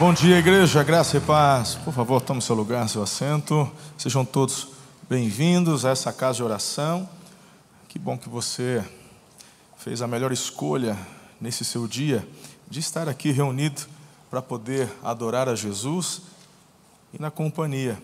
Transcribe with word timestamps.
Bom 0.00 0.14
dia, 0.14 0.38
igreja, 0.38 0.82
graça 0.82 1.18
e 1.18 1.20
paz. 1.20 1.74
Por 1.74 1.92
favor, 1.92 2.22
tome 2.22 2.40
seu 2.40 2.56
lugar, 2.56 2.88
seu 2.88 3.02
assento. 3.02 3.70
Sejam 3.98 4.24
todos 4.24 4.68
bem-vindos 5.06 5.84
a 5.84 5.90
essa 5.90 6.10
casa 6.10 6.36
de 6.36 6.42
oração. 6.42 7.06
Que 7.86 7.98
bom 7.98 8.16
que 8.16 8.26
você 8.26 8.82
fez 9.76 10.00
a 10.00 10.06
melhor 10.06 10.32
escolha 10.32 10.96
nesse 11.38 11.66
seu 11.66 11.86
dia 11.86 12.26
de 12.66 12.80
estar 12.80 13.10
aqui 13.10 13.30
reunido 13.30 13.82
para 14.30 14.40
poder 14.40 14.90
adorar 15.02 15.50
a 15.50 15.54
Jesus 15.54 16.22
e 17.12 17.20
na 17.20 17.30
companhia 17.30 18.02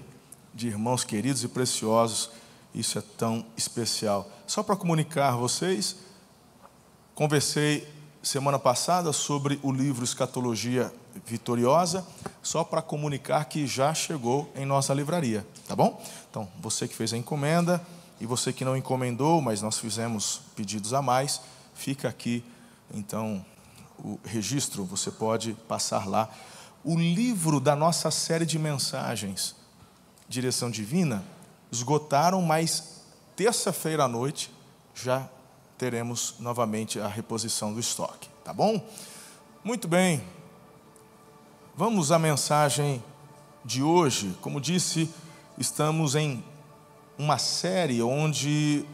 de 0.54 0.66
irmãos 0.66 1.02
queridos 1.02 1.44
e 1.44 1.48
preciosos. 1.48 2.28
Isso 2.74 2.98
é 2.98 3.02
tão 3.16 3.42
especial. 3.56 4.30
Só 4.46 4.62
para 4.62 4.76
comunicar 4.76 5.30
a 5.30 5.36
vocês, 5.36 5.96
conversei 7.14 7.88
semana 8.22 8.58
passada 8.58 9.14
sobre 9.14 9.58
o 9.62 9.72
livro 9.72 10.04
Escatologia 10.04 10.92
Vitoriosa, 11.24 12.06
só 12.42 12.64
para 12.64 12.82
comunicar 12.82 13.44
que 13.46 13.66
já 13.66 13.94
chegou 13.94 14.50
em 14.54 14.66
nossa 14.66 14.92
livraria, 14.92 15.46
tá 15.66 15.74
bom? 15.74 16.02
Então, 16.30 16.48
você 16.60 16.86
que 16.86 16.94
fez 16.94 17.12
a 17.12 17.16
encomenda 17.16 17.80
e 18.20 18.26
você 18.26 18.52
que 18.52 18.64
não 18.64 18.76
encomendou, 18.76 19.40
mas 19.40 19.62
nós 19.62 19.78
fizemos 19.78 20.40
pedidos 20.54 20.92
a 20.92 21.00
mais, 21.00 21.40
fica 21.74 22.08
aqui, 22.08 22.44
então, 22.92 23.44
o 23.98 24.18
registro, 24.24 24.84
você 24.84 25.10
pode 25.10 25.54
passar 25.68 26.06
lá. 26.06 26.28
O 26.84 26.96
livro 26.96 27.58
da 27.60 27.74
nossa 27.74 28.10
série 28.10 28.46
de 28.46 28.58
mensagens, 28.58 29.56
Direção 30.28 30.70
Divina, 30.70 31.24
esgotaram, 31.70 32.40
mas 32.42 33.02
terça-feira 33.34 34.04
à 34.04 34.08
noite 34.08 34.52
já 34.94 35.28
teremos 35.76 36.36
novamente 36.38 36.98
a 36.98 37.08
reposição 37.08 37.72
do 37.72 37.80
estoque, 37.80 38.28
tá 38.44 38.52
bom? 38.52 38.80
Muito 39.62 39.88
bem, 39.88 40.22
vamos 41.76 42.10
à 42.10 42.18
mensagem 42.18 43.04
de 43.62 43.82
hoje. 43.82 44.34
Como 44.40 44.60
disse, 44.60 45.12
estamos 45.58 46.14
em 46.14 46.42
uma 47.18 47.36
série 47.36 48.02
onde 48.02 48.86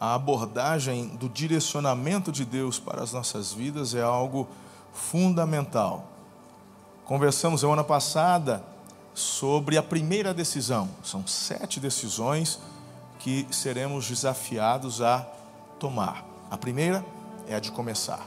a 0.00 0.14
abordagem 0.14 1.08
do 1.16 1.28
direcionamento 1.28 2.30
de 2.30 2.44
Deus 2.44 2.78
para 2.78 3.02
as 3.02 3.12
nossas 3.12 3.52
vidas 3.52 3.94
é 3.94 4.02
algo 4.02 4.46
fundamental. 4.92 6.06
Conversamos 7.04 7.60
semana 7.60 7.82
passada 7.82 8.62
sobre 9.12 9.76
a 9.76 9.82
primeira 9.82 10.32
decisão, 10.32 10.88
são 11.02 11.26
sete 11.26 11.80
decisões 11.80 12.60
que 13.18 13.48
seremos 13.50 14.06
desafiados 14.06 15.02
a 15.02 15.26
tomar. 15.80 16.24
A 16.48 16.56
primeira 16.56 17.04
é 17.48 17.56
a 17.56 17.60
de 17.60 17.72
começar. 17.72 18.24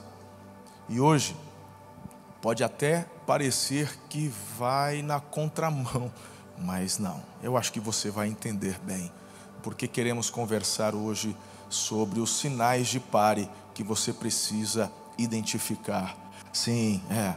E 0.90 1.00
hoje 1.00 1.34
pode 2.42 2.62
até 2.62 3.08
parecer 3.26 3.98
que 4.10 4.32
vai 4.58 5.02
na 5.02 5.20
contramão, 5.20 6.12
mas 6.58 6.98
não. 6.98 7.22
Eu 7.42 7.58
acho 7.58 7.72
que 7.72 7.80
você 7.80 8.10
vai 8.10 8.28
entender 8.28 8.80
bem, 8.84 9.12
porque 9.64 9.88
queremos 9.88 10.30
conversar 10.30 10.96
hoje 10.96 11.36
sobre 11.70 12.20
os 12.20 12.38
sinais 12.38 12.88
de 12.88 13.00
pare 13.00 13.50
que 13.74 13.84
você 13.84 14.12
precisa 14.12 14.92
identificar. 15.18 16.16
Sim, 16.52 17.02
é. 17.10 17.36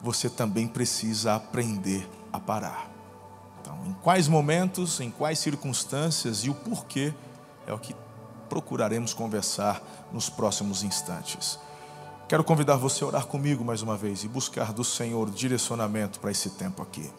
Você 0.00 0.30
também 0.30 0.66
precisa 0.66 1.34
aprender 1.34 2.08
a 2.32 2.40
parar. 2.40 2.90
Então, 3.60 3.78
em 3.86 3.92
quais 4.02 4.26
momentos, 4.28 5.00
em 5.00 5.10
quais 5.10 5.38
circunstâncias 5.38 6.44
e 6.44 6.50
o 6.50 6.54
porquê 6.54 7.12
é 7.66 7.72
o 7.72 7.78
que 7.78 7.94
procuraremos 8.48 9.14
conversar 9.14 9.80
nos 10.12 10.28
próximos 10.28 10.82
instantes. 10.82 11.58
Quero 12.30 12.44
convidar 12.44 12.76
você 12.76 13.02
a 13.02 13.08
orar 13.08 13.26
comigo 13.26 13.64
mais 13.64 13.82
uma 13.82 13.96
vez 13.96 14.22
e 14.22 14.28
buscar 14.28 14.72
do 14.72 14.84
Senhor 14.84 15.28
direcionamento 15.32 16.20
para 16.20 16.30
esse 16.30 16.50
tempo 16.50 16.80
aqui. 16.80 17.10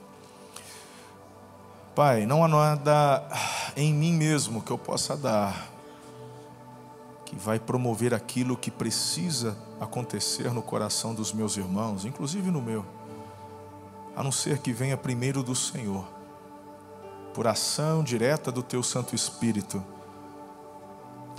Pai, 1.94 2.26
não 2.26 2.42
há 2.42 2.48
nada 2.48 3.28
em 3.76 3.94
mim 3.94 4.14
mesmo 4.14 4.62
que 4.62 4.72
eu 4.72 4.78
possa 4.78 5.18
dar 5.18 5.70
que 7.26 7.36
vai 7.36 7.60
promover 7.60 8.14
aquilo 8.14 8.56
que 8.56 8.72
precisa 8.72 9.58
acontecer 9.82 10.54
no 10.54 10.62
coração 10.62 11.14
dos 11.14 11.34
meus 11.34 11.58
irmãos, 11.58 12.06
inclusive 12.06 12.50
no 12.50 12.62
meu, 12.62 12.86
a 14.16 14.24
não 14.24 14.32
ser 14.32 14.60
que 14.60 14.72
venha 14.72 14.96
primeiro 14.96 15.44
do 15.44 15.54
Senhor, 15.54 16.08
por 17.34 17.48
ação 17.48 18.02
direta 18.02 18.50
do 18.50 18.64
Teu 18.64 18.82
Santo 18.82 19.14
Espírito 19.14 19.84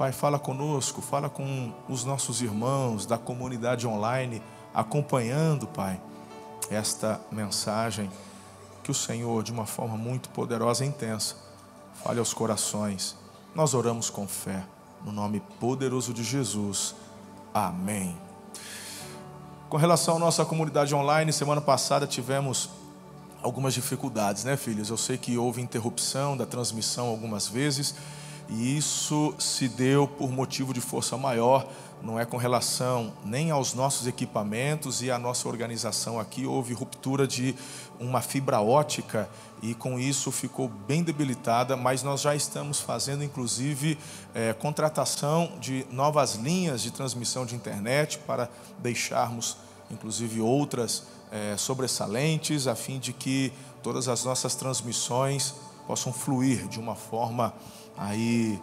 Pai, 0.02 0.10
fala 0.10 0.36
conosco, 0.36 1.00
fala 1.00 1.30
com 1.30 1.72
os 1.88 2.02
nossos 2.04 2.42
irmãos 2.42 3.06
da 3.06 3.16
comunidade 3.16 3.86
online, 3.86 4.42
acompanhando, 4.74 5.64
Pai, 5.68 6.00
esta 6.68 7.20
mensagem. 7.30 8.10
Que 8.82 8.90
o 8.90 8.94
Senhor, 8.94 9.44
de 9.44 9.52
uma 9.52 9.64
forma 9.64 9.96
muito 9.96 10.28
poderosa 10.30 10.84
e 10.84 10.88
intensa, 10.88 11.36
fale 12.02 12.18
aos 12.18 12.34
corações. 12.34 13.16
Nós 13.54 13.74
oramos 13.74 14.10
com 14.10 14.26
fé, 14.26 14.64
no 15.04 15.12
nome 15.12 15.38
poderoso 15.60 16.12
de 16.12 16.24
Jesus. 16.24 16.96
Amém. 17.54 18.18
Com 19.68 19.76
relação 19.76 20.16
à 20.16 20.18
nossa 20.18 20.44
comunidade 20.44 20.92
online, 20.92 21.32
semana 21.32 21.60
passada 21.60 22.08
tivemos 22.08 22.70
algumas 23.40 23.72
dificuldades, 23.72 24.42
né, 24.42 24.56
filhos? 24.56 24.90
Eu 24.90 24.96
sei 24.96 25.16
que 25.16 25.38
houve 25.38 25.60
interrupção 25.60 26.36
da 26.36 26.44
transmissão 26.44 27.06
algumas 27.06 27.46
vezes. 27.46 27.94
E 28.48 28.76
isso 28.76 29.34
se 29.38 29.68
deu 29.68 30.06
por 30.06 30.30
motivo 30.30 30.74
de 30.74 30.80
força 30.80 31.16
maior, 31.16 31.66
não 32.02 32.18
é 32.18 32.24
com 32.24 32.36
relação 32.36 33.12
nem 33.24 33.50
aos 33.50 33.74
nossos 33.74 34.06
equipamentos 34.06 35.02
e 35.02 35.10
à 35.10 35.18
nossa 35.18 35.48
organização 35.48 36.18
aqui. 36.18 36.44
Houve 36.44 36.74
ruptura 36.74 37.26
de 37.26 37.54
uma 38.00 38.20
fibra 38.20 38.60
ótica 38.60 39.28
e 39.62 39.74
com 39.74 39.98
isso 39.98 40.32
ficou 40.32 40.68
bem 40.68 41.02
debilitada, 41.04 41.76
mas 41.76 42.02
nós 42.02 42.20
já 42.20 42.34
estamos 42.34 42.80
fazendo, 42.80 43.22
inclusive, 43.22 43.96
é, 44.34 44.52
contratação 44.52 45.52
de 45.60 45.86
novas 45.92 46.34
linhas 46.34 46.82
de 46.82 46.90
transmissão 46.90 47.46
de 47.46 47.54
internet 47.54 48.18
para 48.26 48.50
deixarmos, 48.80 49.56
inclusive, 49.88 50.40
outras 50.40 51.04
é, 51.30 51.56
sobressalentes, 51.56 52.66
a 52.66 52.74
fim 52.74 52.98
de 52.98 53.12
que 53.12 53.52
todas 53.82 54.08
as 54.08 54.24
nossas 54.24 54.56
transmissões 54.56 55.54
possam 55.86 56.12
fluir 56.12 56.66
de 56.68 56.80
uma 56.80 56.94
forma 56.94 57.54
aí 57.96 58.60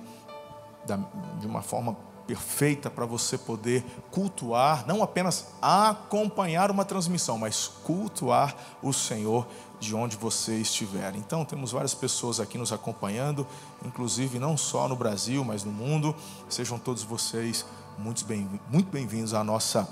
de 1.40 1.48
uma 1.48 1.62
forma 1.62 1.96
perfeita 2.30 2.92
para 2.92 3.08
você 3.08 3.40
poder 3.40 3.84
cultuar, 4.12 4.86
não 4.86 5.02
apenas 5.02 5.48
acompanhar 5.60 6.70
uma 6.70 6.86
transmissão, 6.86 7.40
mas 7.40 7.68
cultuar 7.84 8.56
o 8.84 8.94
Senhor 8.94 9.48
de 9.80 9.96
onde 9.96 10.16
você 10.16 10.56
estiver. 10.58 11.16
Então, 11.16 11.44
temos 11.44 11.72
várias 11.72 11.96
pessoas 11.96 12.40
aqui 12.40 12.56
nos 12.56 12.72
acompanhando, 12.72 13.48
inclusive 13.84 14.38
não 14.38 14.56
só 14.56 14.88
no 14.88 14.96
Brasil, 14.96 15.44
mas 15.44 15.64
no 15.64 15.72
mundo. 15.72 16.16
Sejam 16.48 16.78
todos 16.78 17.02
vocês 17.02 17.66
muito 17.98 18.24
bem-vindos 18.26 18.60
muito 18.70 18.90
bem 18.92 19.08
à 19.34 19.44
nossa 19.44 19.88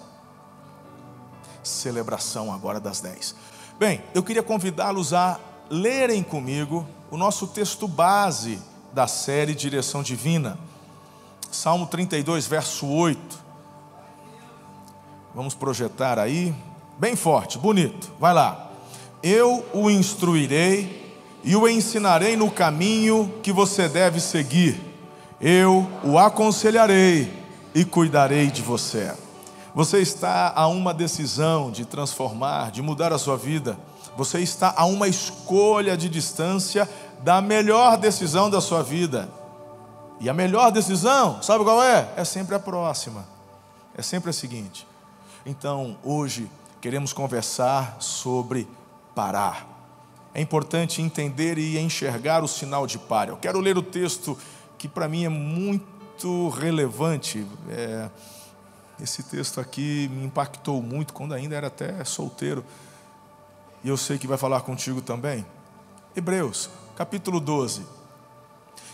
celebração 1.64 2.54
agora 2.54 2.80
das 2.80 3.02
10. 3.02 3.36
Bem, 3.80 4.04
eu 4.14 4.22
queria 4.22 4.44
convidá-los 4.44 5.12
a 5.14 5.40
lerem 5.70 6.22
comigo 6.22 6.86
o 7.10 7.18
nosso 7.18 7.48
texto 7.48 7.88
base 7.88 8.62
da 8.98 9.06
série 9.06 9.54
Direção 9.54 10.02
Divina. 10.02 10.58
Salmo 11.52 11.86
32, 11.86 12.48
verso 12.48 12.88
8. 12.88 13.20
Vamos 15.36 15.54
projetar 15.54 16.18
aí, 16.18 16.52
bem 16.98 17.16
forte, 17.16 17.60
bonito. 17.60 18.12
Vai 18.20 18.34
lá. 18.34 18.72
Eu 19.22 19.64
o 19.72 19.88
instruirei 19.92 21.16
e 21.44 21.56
o 21.56 21.70
ensinarei 21.70 22.36
no 22.36 22.50
caminho 22.50 23.32
que 23.44 23.54
você 23.54 23.88
deve 23.88 24.20
seguir. 24.20 24.82
Eu 25.40 25.88
o 26.04 26.18
aconselharei 26.18 27.32
e 27.76 27.86
cuidarei 27.86 28.48
de 28.48 28.64
você. 28.64 29.14
Você 29.76 30.00
está 30.00 30.52
a 30.56 30.68
uma 30.68 30.92
decisão 30.92 31.70
de 31.70 31.86
transformar, 31.86 32.72
de 32.72 32.82
mudar 32.82 33.14
a 33.14 33.20
sua 33.20 33.38
vida. 33.38 33.78
Você 34.18 34.40
está 34.40 34.74
a 34.76 34.86
uma 34.86 35.08
escolha 35.08 35.96
de 35.96 36.10
distância 36.10 36.90
da 37.24 37.42
melhor 37.42 37.98
decisão 37.98 38.50
da 38.50 38.62
sua 38.62 38.84
vida. 38.84 39.30
E 40.20 40.30
a 40.30 40.34
melhor 40.34 40.72
decisão, 40.72 41.42
sabe 41.44 41.64
qual 41.64 41.82
é? 41.84 42.12
É 42.16 42.24
sempre 42.24 42.56
a 42.56 42.60
próxima. 42.60 43.26
É 43.96 44.02
sempre 44.02 44.30
a 44.30 44.34
seguinte. 44.34 44.88
Então, 45.46 45.98
hoje 46.04 46.50
queremos 46.82 47.14
conversar 47.14 47.98
sobre 48.00 48.68
parar. 49.14 49.68
É 50.34 50.42
importante 50.42 51.02
entender 51.02 51.58
e 51.58 51.78
enxergar 51.80 52.44
o 52.44 52.48
sinal 52.48 52.86
de 52.86 53.00
par. 53.00 53.30
Eu 53.30 53.38
quero 53.38 53.60
ler 53.60 53.78
o 53.78 53.82
texto 53.82 54.38
que 54.78 54.88
para 54.88 55.08
mim 55.08 55.26
é 55.26 55.30
muito 55.30 56.50
relevante. 56.50 57.46
É, 57.70 58.10
esse 59.02 59.24
texto 59.24 59.60
aqui 59.60 60.10
me 60.12 60.26
impactou 60.26 60.82
muito 60.82 61.14
quando 61.14 61.34
ainda 61.34 61.56
era 61.56 61.68
até 61.68 62.04
solteiro. 62.04 62.64
E 63.84 63.90
eu 63.90 63.98
sei 63.98 64.18
que 64.18 64.28
vai 64.28 64.38
falar 64.38 64.62
contigo 64.62 65.02
também. 65.02 65.46
Hebreus, 66.16 66.70
capítulo 66.98 67.40
12. 67.40 67.86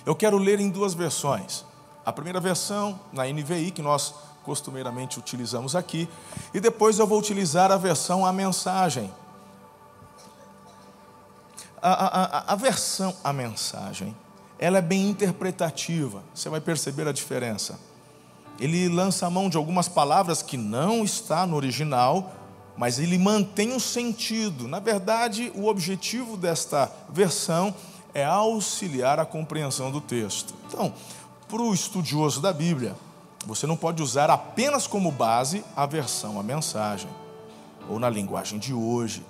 Eu 0.06 0.14
quero 0.14 0.38
ler 0.38 0.60
em 0.60 0.70
duas 0.70 0.94
versões. 0.94 1.64
A 2.06 2.12
primeira 2.12 2.42
versão, 2.42 3.00
na 3.14 3.24
NVI, 3.24 3.72
que 3.72 3.82
nós 3.82 4.14
costumeiramente 4.44 5.18
utilizamos 5.18 5.74
aqui, 5.74 6.10
e 6.54 6.60
depois 6.60 7.00
eu 7.00 7.08
vou 7.08 7.18
utilizar 7.18 7.72
a 7.72 7.78
versão 7.78 8.26
a 8.26 8.34
mensagem, 8.34 9.10
a, 11.82 11.92
a, 11.92 12.54
a 12.54 12.56
versão, 12.58 13.16
a 13.24 13.32
mensagem, 13.32 14.14
ela 14.60 14.80
é 14.80 14.82
bem 14.82 15.10
interpretativa. 15.10 16.22
Você 16.36 16.50
vai 16.50 16.60
perceber 16.60 17.08
a 17.08 17.14
diferença. 17.14 17.80
Ele 18.60 18.90
lança 18.90 19.26
a 19.26 19.30
mão 19.30 19.50
de 19.50 19.56
algumas 19.56 19.88
palavras 19.88 20.42
que 20.42 20.58
não 20.58 21.06
está 21.06 21.48
no 21.48 21.56
original, 21.56 22.34
mas 22.76 23.00
ele 23.00 23.18
mantém 23.18 23.74
o 23.74 23.80
sentido. 23.80 24.68
Na 24.68 24.80
verdade, 24.80 25.52
o 25.56 25.68
objetivo 25.68 26.36
desta 26.36 26.92
versão 27.10 27.70
é 27.70 27.93
auxiliar 28.22 29.20
a 29.20 29.26
compreensão 29.26 29.90
do 29.90 30.02
texto. 30.02 30.54
Então, 30.68 30.94
para 31.48 31.62
o 31.62 31.74
estudioso 31.74 32.42
da 32.42 32.52
Bíblia, 32.52 32.96
você 33.46 33.66
não 33.66 33.76
pode 33.76 34.02
usar 34.02 34.30
apenas 34.30 34.88
como 34.88 35.12
base 35.12 35.64
a 35.76 35.86
versão, 35.86 36.40
a 36.40 36.44
mensagem, 36.44 37.10
ou 37.90 38.00
na 38.00 38.10
linguagem 38.10 38.60
de 38.60 38.74
hoje. 38.74 39.26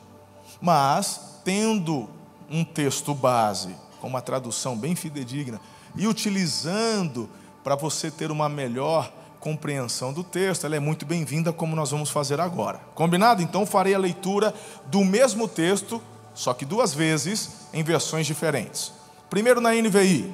Mas, 0.60 1.40
tendo 1.44 2.10
um 2.50 2.64
texto 2.64 3.14
base, 3.14 3.76
com 4.00 4.08
uma 4.08 4.22
tradução 4.22 4.78
bem 4.78 4.96
fidedigna, 4.96 5.60
e 5.96 6.08
utilizando 6.08 7.30
para 7.64 7.76
você 7.76 8.12
ter 8.12 8.32
uma 8.32 8.50
melhor 8.50 9.12
compreensão 9.40 10.14
do 10.14 10.24
texto, 10.24 10.66
ela 10.66 10.76
é 10.76 10.80
muito 10.80 11.06
bem-vinda, 11.06 11.52
como 11.52 11.76
nós 11.76 11.92
vamos 11.92 12.10
fazer 12.10 12.40
agora. 12.40 12.80
Combinado? 12.96 13.42
Então, 13.42 13.66
farei 13.66 13.94
a 13.94 14.00
leitura 14.00 14.54
do 14.86 15.04
mesmo 15.04 15.48
texto, 15.48 16.02
só 16.34 16.54
que 16.54 16.66
duas 16.66 16.94
vezes, 16.94 17.50
em 17.74 17.84
versões 17.84 18.26
diferentes. 18.26 18.92
Primeiro 19.30 19.62
na 19.62 19.74
NVI, 19.74 20.34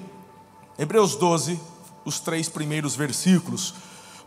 Hebreus 0.77 1.15
12, 1.15 1.59
os 2.05 2.19
três 2.19 2.47
primeiros 2.47 2.95
versículos. 2.95 3.73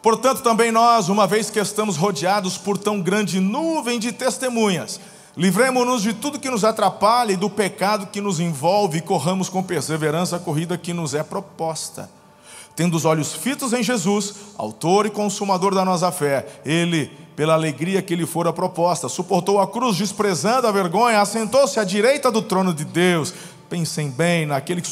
Portanto, 0.03 0.43
também 0.43 0.73
nós, 0.73 1.09
uma 1.09 1.27
vez 1.27 1.49
que 1.49 1.59
estamos 1.59 1.97
rodeados 1.97 2.59
por 2.59 2.77
tão 2.77 3.01
grande 3.01 3.41
nuvem 3.41 3.99
de 3.99 4.13
testemunhas, 4.13 5.01
livremos-nos 5.37 6.03
de 6.03 6.13
tudo 6.13 6.41
que 6.41 6.51
nos 6.51 6.65
atrapalha 6.65 7.33
e 7.33 7.37
do 7.37 7.49
pecado 7.49 8.07
que 8.07 8.21
nos 8.21 8.41
envolve 8.41 8.99
e 8.99 9.03
corramos 9.03 9.49
com 9.49 9.63
perseverança 9.63 10.37
a 10.37 10.41
corrida 10.41 10.77
que 10.77 10.93
nos 10.93 11.15
é 11.15 11.23
proposta. 11.23 12.11
Tendo 12.75 12.97
os 12.97 13.05
olhos 13.05 13.33
fitos 13.33 13.73
em 13.73 13.83
Jesus, 13.83 14.35
autor 14.57 15.07
e 15.07 15.11
consumador 15.11 15.75
da 15.75 15.85
nossa 15.85 16.11
fé, 16.11 16.47
ele, 16.65 17.07
pela 17.37 17.53
alegria 17.55 18.01
que 18.01 18.17
lhe 18.17 18.25
fora 18.25 18.53
proposta, 18.53 19.09
suportou 19.09 19.61
a 19.61 19.67
cruz, 19.67 19.97
desprezando 19.97 20.67
a 20.67 20.73
vergonha, 20.73 21.21
assentou-se 21.21 21.79
à 21.79 21.85
direita 21.85 22.31
do 22.31 22.41
trono 22.41 22.73
de 22.73 22.85
Deus. 22.85 23.35
Pensem 23.69 24.11
bem 24.11 24.47
naquele 24.47 24.81
que 24.81 24.89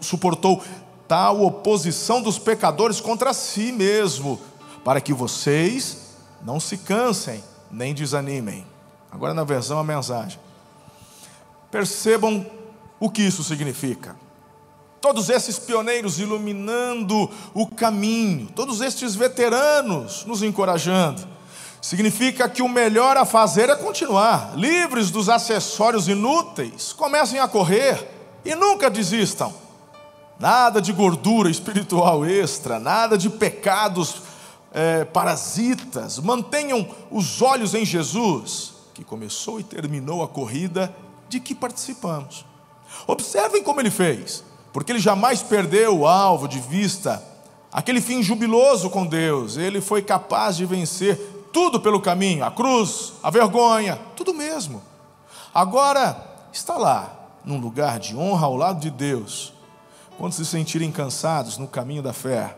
suportou 0.00 0.62
tal 1.06 1.42
oposição 1.42 2.20
dos 2.22 2.38
pecadores 2.38 3.00
contra 3.00 3.32
si 3.32 3.72
mesmo, 3.72 4.40
para 4.84 5.00
que 5.00 5.12
vocês 5.12 6.16
não 6.42 6.58
se 6.58 6.78
cansem 6.78 7.42
nem 7.70 7.94
desanimem. 7.94 8.66
Agora, 9.10 9.34
na 9.34 9.44
versão, 9.44 9.78
a 9.78 9.84
mensagem. 9.84 10.38
Percebam 11.70 12.44
o 12.98 13.08
que 13.08 13.22
isso 13.22 13.44
significa. 13.44 14.16
Todos 15.00 15.30
esses 15.30 15.58
pioneiros 15.58 16.18
iluminando 16.18 17.30
o 17.54 17.66
caminho, 17.66 18.48
todos 18.54 18.80
estes 18.80 19.14
veteranos 19.14 20.24
nos 20.26 20.42
encorajando. 20.42 21.26
Significa 21.80 22.48
que 22.48 22.60
o 22.60 22.68
melhor 22.68 23.16
a 23.16 23.24
fazer 23.24 23.70
é 23.70 23.76
continuar, 23.76 24.52
livres 24.54 25.10
dos 25.10 25.30
acessórios 25.30 26.08
inúteis, 26.08 26.92
comecem 26.92 27.40
a 27.40 27.48
correr 27.48 28.06
e 28.44 28.54
nunca 28.54 28.90
desistam. 28.90 29.52
Nada 30.38 30.80
de 30.80 30.92
gordura 30.92 31.50
espiritual 31.50 32.24
extra, 32.24 32.78
nada 32.78 33.16
de 33.16 33.30
pecados 33.30 34.22
é, 34.72 35.04
parasitas. 35.04 36.18
Mantenham 36.18 36.86
os 37.10 37.40
olhos 37.40 37.74
em 37.74 37.84
Jesus, 37.84 38.74
que 38.94 39.04
começou 39.04 39.58
e 39.58 39.64
terminou 39.64 40.22
a 40.22 40.28
corrida 40.28 40.94
de 41.28 41.40
que 41.40 41.54
participamos. 41.54 42.44
Observem 43.06 43.62
como 43.62 43.80
ele 43.80 43.90
fez, 43.90 44.44
porque 44.72 44.92
ele 44.92 44.98
jamais 44.98 45.42
perdeu 45.42 46.00
o 46.00 46.06
alvo 46.06 46.46
de 46.46 46.58
vista, 46.58 47.22
aquele 47.72 48.00
fim 48.00 48.22
jubiloso 48.22 48.90
com 48.90 49.06
Deus. 49.06 49.56
Ele 49.56 49.80
foi 49.80 50.02
capaz 50.02 50.56
de 50.56 50.64
vencer 50.64 51.16
tudo 51.52 51.80
pelo 51.80 52.00
caminho, 52.00 52.44
a 52.44 52.50
cruz, 52.50 53.14
a 53.22 53.30
vergonha, 53.30 53.98
tudo 54.16 54.32
mesmo. 54.32 54.82
Agora 55.52 56.16
está 56.52 56.76
lá, 56.76 57.12
num 57.44 57.58
lugar 57.58 57.98
de 57.98 58.16
honra 58.16 58.46
ao 58.46 58.56
lado 58.56 58.80
de 58.80 58.90
Deus 58.90 59.52
quando 60.20 60.34
se 60.34 60.44
sentirem 60.44 60.92
cansados 60.92 61.56
no 61.56 61.66
caminho 61.66 62.02
da 62.02 62.12
fé, 62.12 62.54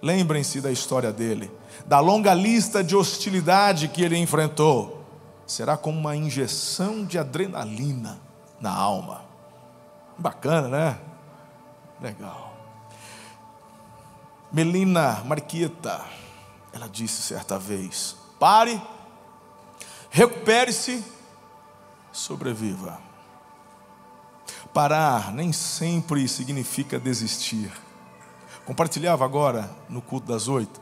lembrem-se 0.00 0.60
da 0.60 0.70
história 0.70 1.12
dele, 1.12 1.50
da 1.84 1.98
longa 1.98 2.32
lista 2.32 2.84
de 2.84 2.94
hostilidade 2.94 3.88
que 3.88 4.00
ele 4.00 4.16
enfrentou. 4.16 5.04
Será 5.44 5.76
como 5.76 5.98
uma 5.98 6.14
injeção 6.14 7.04
de 7.04 7.18
adrenalina 7.18 8.20
na 8.60 8.72
alma. 8.72 9.22
Bacana, 10.16 10.68
né? 10.68 10.98
Legal. 12.00 12.56
Melina 14.52 15.22
Marquita, 15.24 16.04
ela 16.72 16.88
disse 16.88 17.20
certa 17.22 17.58
vez: 17.58 18.16
pare, 18.38 18.80
recupere-se, 20.10 21.04
sobreviva. 22.12 23.00
Parar 24.72 25.32
nem 25.32 25.52
sempre 25.52 26.26
significa 26.28 26.98
desistir. 26.98 27.70
Compartilhava 28.64 29.24
agora 29.24 29.70
no 29.88 30.00
culto 30.00 30.28
das 30.28 30.46
oito. 30.46 30.80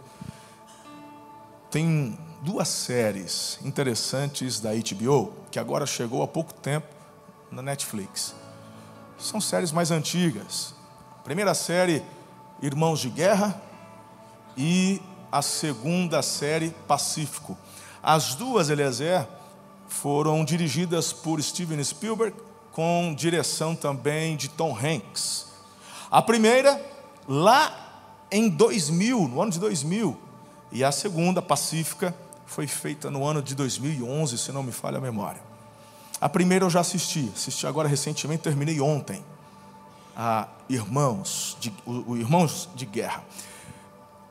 Tem 1.71 2.19
duas 2.43 2.69
séries 2.69 3.59
interessantes 3.65 4.61
da 4.61 4.71
HBO, 4.73 5.33
que 5.51 5.59
agora 5.59 5.87
chegou 5.87 6.23
há 6.23 6.29
pouco 6.29 6.53
tempo 6.53 6.87
na 7.51 7.63
Netflix. 7.63 8.35
São 9.19 9.41
séries 9.41 9.73
mais 9.73 9.91
antigas. 9.91 10.76
Primeira 11.27 11.55
série, 11.55 12.05
Irmãos 12.63 13.01
de 13.01 13.11
Guerra, 13.11 13.61
e 14.57 15.03
a 15.33 15.43
segunda 15.43 16.23
série, 16.23 16.71
Pacífico. 16.87 17.59
As 18.01 18.37
duas, 18.37 18.71
Eliezer, 18.71 19.27
foram 19.89 20.45
dirigidas 20.45 21.13
por 21.13 21.43
Steven 21.43 21.83
Spielberg 21.83 22.37
com 22.71 23.13
direção 23.13 23.75
também 23.75 24.37
de 24.37 24.49
Tom 24.49 24.71
Hanks. 24.79 25.49
A 26.09 26.23
primeira, 26.23 26.81
lá 27.27 27.75
em 28.31 28.49
2000, 28.49 29.27
no 29.27 29.43
ano 29.43 29.51
de 29.51 29.59
2000, 29.59 30.17
e 30.71 30.85
a 30.85 30.93
segunda, 30.93 31.43
Pacífica, 31.43 32.15
foi 32.47 32.69
feita 32.69 33.11
no 33.11 33.27
ano 33.27 33.43
de 33.43 33.57
2011, 33.57 34.39
se 34.39 34.53
não 34.53 34.63
me 34.63 34.71
falha 34.71 34.99
a 34.99 35.01
memória. 35.01 35.43
A 36.21 36.29
primeira 36.29 36.65
eu 36.65 36.71
já 36.71 36.79
assisti, 36.79 37.29
assisti 37.35 37.67
agora 37.67 37.89
recentemente, 37.89 38.45
terminei 38.45 38.81
ontem. 38.81 39.25
A 40.17 40.49
Irmãos 40.69 41.57
de, 41.61 41.73
o, 41.85 42.13
o 42.13 42.17
Irmãos 42.17 42.69
de 42.75 42.87
Guerra. 42.87 43.23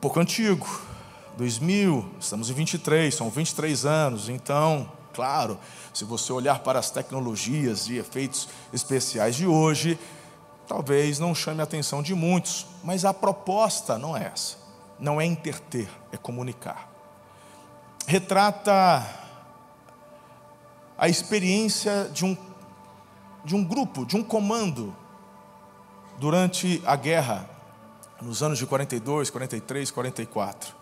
Pouco 0.00 0.20
antigo, 0.20 0.66
2000, 1.38 2.10
estamos 2.20 2.50
em 2.50 2.52
23, 2.52 3.14
são 3.14 3.30
23 3.30 3.86
anos, 3.86 4.28
então 4.28 4.90
Claro, 5.16 5.58
se 5.94 6.04
você 6.04 6.30
olhar 6.30 6.58
para 6.58 6.78
as 6.78 6.90
tecnologias 6.90 7.88
e 7.88 7.96
efeitos 7.96 8.50
especiais 8.70 9.34
de 9.34 9.46
hoje, 9.46 9.98
talvez 10.68 11.18
não 11.18 11.34
chame 11.34 11.62
a 11.62 11.64
atenção 11.64 12.02
de 12.02 12.14
muitos, 12.14 12.66
mas 12.84 13.02
a 13.02 13.14
proposta 13.14 13.96
não 13.96 14.14
é 14.14 14.26
essa. 14.26 14.58
Não 15.00 15.18
é 15.18 15.24
interter, 15.24 15.88
é 16.12 16.18
comunicar. 16.18 16.86
Retrata 18.06 19.08
a 20.98 21.08
experiência 21.08 22.10
de 22.12 22.26
um, 22.26 22.36
de 23.42 23.56
um 23.56 23.64
grupo, 23.64 24.04
de 24.04 24.18
um 24.18 24.22
comando, 24.22 24.94
durante 26.18 26.82
a 26.86 26.96
guerra, 26.96 27.48
nos 28.20 28.42
anos 28.42 28.58
de 28.58 28.66
42, 28.66 29.30
43, 29.30 29.90
44 29.90 30.76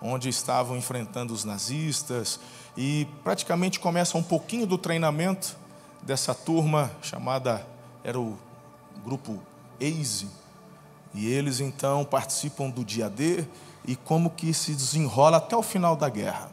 onde 0.00 0.28
estavam 0.28 0.76
enfrentando 0.76 1.34
os 1.34 1.44
nazistas, 1.44 2.38
e 2.76 3.06
praticamente 3.24 3.80
começa 3.80 4.16
um 4.16 4.22
pouquinho 4.22 4.66
do 4.66 4.78
treinamento 4.78 5.56
dessa 6.02 6.34
turma 6.34 6.90
chamada, 7.02 7.66
era 8.04 8.18
o 8.18 8.38
grupo 9.04 9.40
EISE, 9.80 10.28
e 11.12 11.26
eles 11.26 11.60
então 11.60 12.04
participam 12.04 12.70
do 12.70 12.84
dia 12.84 13.10
D 13.10 13.44
e 13.84 13.96
como 13.96 14.30
que 14.30 14.52
se 14.52 14.72
desenrola 14.72 15.38
até 15.38 15.56
o 15.56 15.62
final 15.62 15.96
da 15.96 16.08
guerra. 16.08 16.50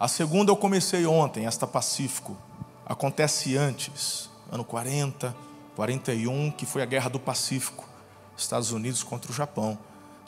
A 0.00 0.08
segunda 0.08 0.50
eu 0.50 0.56
comecei 0.56 1.06
ontem, 1.06 1.46
esta 1.46 1.66
Pacífico, 1.66 2.36
acontece 2.84 3.56
antes, 3.56 4.28
ano 4.50 4.64
40, 4.64 5.34
41, 5.76 6.50
que 6.52 6.66
foi 6.66 6.82
a 6.82 6.86
Guerra 6.86 7.08
do 7.08 7.18
Pacífico, 7.18 7.88
Estados 8.36 8.72
Unidos 8.72 9.02
contra 9.02 9.30
o 9.30 9.34
Japão, 9.34 9.78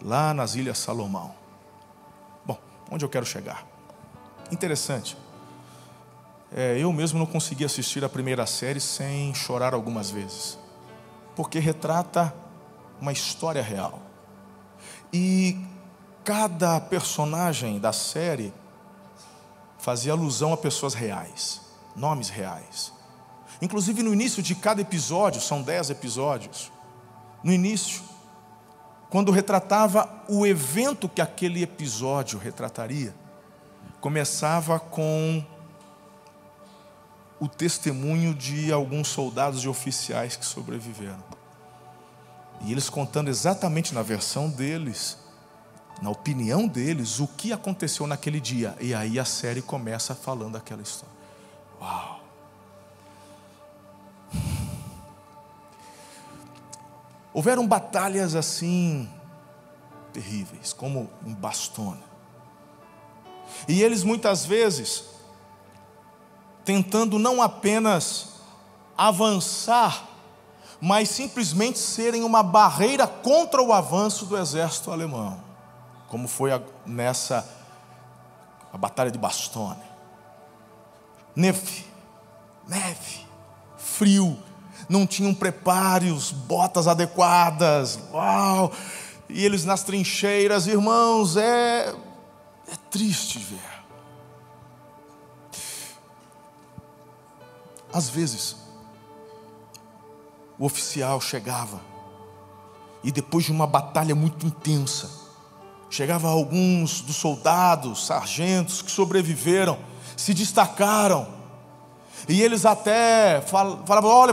lá 0.03 0.35
nas 0.35 0.55
Ilhas 0.55 0.79
Salomão. 0.79 1.45
Onde 2.91 3.05
eu 3.05 3.09
quero 3.09 3.25
chegar? 3.25 3.67
Interessante. 4.51 5.17
É, 6.53 6.79
eu 6.79 6.93
mesmo 6.93 7.19
não 7.19 7.27
consegui 7.27 7.65
assistir 7.65 8.05
a 8.05 8.09
primeira 8.09 8.47
série 8.47 8.81
sem 8.81 9.35
chorar 9.35 9.75
algumas 9.75 10.11
vezes, 10.11 10.59
porque 11.35 11.59
retrata 11.59 12.33
uma 13.01 13.13
história 13.13 13.63
real. 13.63 14.01
E 15.13 15.59
cada 16.25 16.81
personagem 16.81 17.81
da 17.81 17.93
série 17.93 18.53
fazia 19.79 20.13
alusão 20.13 20.53
a 20.53 20.57
pessoas 20.57 20.95
reais, 20.95 21.61
nomes 21.97 22.29
reais. 22.29 22.93
Inclusive 23.61 24.03
no 24.03 24.13
início 24.13 24.43
de 24.43 24.55
cada 24.55 24.81
episódio, 24.81 25.41
são 25.41 25.63
dez 25.63 25.91
episódios, 25.91 26.71
no 27.43 27.53
início, 27.53 28.03
quando 29.11 29.31
retratava 29.31 30.09
o 30.29 30.47
evento 30.47 31.09
que 31.09 31.21
aquele 31.21 31.63
episódio 31.63 32.39
retrataria, 32.39 33.15
começava 34.01 34.79
com 34.81 35.45
o 37.39 37.49
testemunho 37.49 38.35
de 38.35 38.73
alguns 38.73 39.09
soldados 39.09 39.63
e 39.63 39.69
oficiais 39.69 40.37
que 40.37 40.45
sobreviveram. 40.45 41.23
E 42.63 42.73
eles 42.73 42.89
contando 42.89 43.29
exatamente 43.29 43.95
na 43.95 44.03
versão 44.03 44.49
deles, 44.49 45.19
na 46.01 46.11
opinião 46.11 46.67
deles, 46.67 47.21
o 47.21 47.27
que 47.27 47.53
aconteceu 47.53 48.07
naquele 48.07 48.41
dia. 48.41 48.75
E 48.81 48.95
aí 48.95 49.19
a 49.19 49.25
série 49.25 49.63
começa 49.63 50.15
falando 50.15 50.57
aquela 50.57 50.83
história. 50.83 51.15
Uau! 51.81 52.24
Houveram 57.35 57.67
batalhas 57.67 58.37
assim 58.37 59.11
terríveis, 60.13 60.73
como 60.73 61.11
em 61.27 61.35
Bastona. 61.35 62.01
E 63.67 63.83
eles 63.83 64.05
muitas 64.05 64.47
vezes 64.47 65.05
tentando 66.65 67.19
não 67.19 67.43
apenas 67.43 68.35
avançar, 68.97 70.09
mas 70.81 71.09
simplesmente 71.09 71.79
serem 71.79 72.23
uma 72.23 72.43
barreira 72.43 73.07
contra 73.07 73.61
o 73.61 73.73
avanço 73.73 74.25
do 74.27 74.39
exército 74.39 74.91
alemão, 74.91 75.41
como 76.09 76.29
foi 76.29 76.53
a, 76.53 76.63
nessa 76.87 77.47
a 78.73 78.79
batalha 78.79 79.11
de 79.11 79.19
Bastogne. 79.19 79.83
Neve, 81.35 81.85
neve, 82.67 83.27
frio, 83.77 84.39
não 84.89 85.07
tinham 85.07 85.35
preparos, 85.35 86.31
botas 86.33 86.87
adequadas, 86.87 87.99
uau! 88.13 88.73
E 89.29 89.45
eles 89.45 89.65
nas 89.65 89.83
trincheiras, 89.83 90.67
irmãos, 90.67 91.37
é, 91.37 91.95
é 92.69 92.77
triste 92.91 93.39
ver. 93.39 93.75
Às 97.93 98.09
vezes, 98.09 98.57
o 100.59 100.65
oficial 100.65 101.21
chegava, 101.21 101.81
e 103.03 103.13
depois 103.13 103.45
de 103.45 103.53
uma 103.53 103.67
batalha 103.67 104.15
muito 104.15 104.47
intensa, 104.47 105.11
chegava 105.89 106.29
alguns 106.29 107.01
dos 107.01 107.17
soldados, 107.17 108.07
sargentos 108.07 108.83
que 108.83 108.91
sobreviveram, 108.91 109.79
se 110.17 110.35
destacaram, 110.35 111.44
e 112.29 112.43
eles 112.43 112.65
até 112.65 113.41
falavam: 113.43 114.11
olha, 114.11 114.33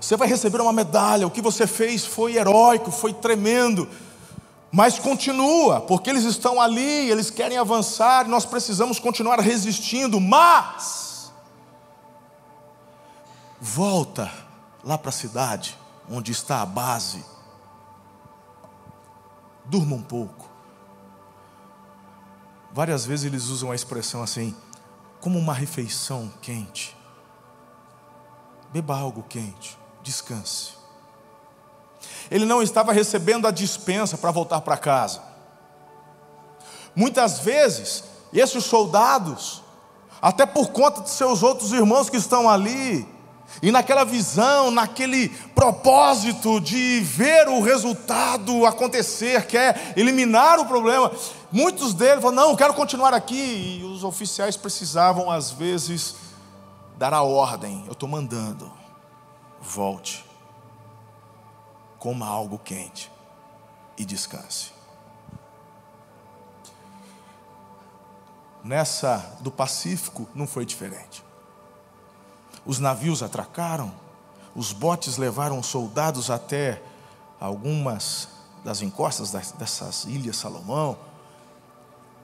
você 0.00 0.16
vai 0.16 0.28
receber 0.28 0.60
uma 0.60 0.72
medalha, 0.72 1.26
o 1.26 1.30
que 1.30 1.42
você 1.42 1.66
fez 1.66 2.04
foi 2.04 2.36
heróico, 2.36 2.90
foi 2.90 3.12
tremendo. 3.12 3.88
Mas 4.70 4.98
continua, 4.98 5.80
porque 5.80 6.10
eles 6.10 6.24
estão 6.24 6.60
ali, 6.60 7.08
eles 7.10 7.30
querem 7.30 7.56
avançar, 7.56 8.26
nós 8.26 8.44
precisamos 8.44 8.98
continuar 8.98 9.38
resistindo. 9.38 10.20
Mas, 10.20 11.32
volta 13.60 14.30
lá 14.82 14.98
para 14.98 15.10
a 15.10 15.12
cidade, 15.12 15.78
onde 16.10 16.32
está 16.32 16.60
a 16.60 16.66
base. 16.66 17.24
Durma 19.64 19.94
um 19.94 20.02
pouco. 20.02 20.50
Várias 22.72 23.06
vezes 23.06 23.26
eles 23.26 23.44
usam 23.44 23.70
a 23.70 23.76
expressão 23.76 24.24
assim, 24.24 24.54
como 25.20 25.38
uma 25.38 25.54
refeição 25.54 26.32
quente. 26.42 26.93
Beba 28.74 28.98
algo 28.98 29.24
quente, 29.28 29.78
descanse. 30.02 30.72
Ele 32.28 32.44
não 32.44 32.60
estava 32.60 32.92
recebendo 32.92 33.46
a 33.46 33.52
dispensa 33.52 34.18
para 34.18 34.32
voltar 34.32 34.62
para 34.62 34.76
casa. 34.76 35.22
Muitas 36.92 37.38
vezes, 37.38 38.02
esses 38.32 38.64
soldados, 38.64 39.62
até 40.20 40.44
por 40.44 40.72
conta 40.72 41.02
de 41.02 41.10
seus 41.10 41.40
outros 41.40 41.70
irmãos 41.70 42.10
que 42.10 42.16
estão 42.16 42.50
ali, 42.50 43.06
e 43.62 43.70
naquela 43.70 44.02
visão, 44.02 44.72
naquele 44.72 45.28
propósito 45.54 46.60
de 46.60 46.98
ver 46.98 47.46
o 47.46 47.60
resultado 47.60 48.66
acontecer, 48.66 49.46
quer 49.46 49.92
eliminar 49.96 50.58
o 50.58 50.66
problema, 50.66 51.12
muitos 51.52 51.94
deles 51.94 52.20
falam: 52.20 52.48
não, 52.48 52.56
quero 52.56 52.74
continuar 52.74 53.14
aqui. 53.14 53.78
E 53.80 53.84
os 53.84 54.02
oficiais 54.02 54.56
precisavam, 54.56 55.30
às 55.30 55.52
vezes, 55.52 56.23
dar 56.96 57.12
a 57.12 57.22
ordem: 57.22 57.84
eu 57.86 57.92
estou 57.92 58.08
mandando, 58.08 58.70
volte, 59.60 60.24
coma 61.98 62.26
algo 62.26 62.58
quente 62.58 63.10
e 63.96 64.04
descanse. 64.04 64.72
Nessa 68.62 69.36
do 69.40 69.50
Pacífico 69.50 70.26
não 70.34 70.46
foi 70.46 70.64
diferente. 70.64 71.22
Os 72.64 72.78
navios 72.78 73.22
atracaram, 73.22 73.92
os 74.56 74.72
botes 74.72 75.18
levaram 75.18 75.62
soldados 75.62 76.30
até 76.30 76.82
algumas 77.38 78.28
das 78.64 78.80
encostas 78.80 79.30
dessas 79.30 80.04
ilhas 80.04 80.36
Salomão, 80.36 80.96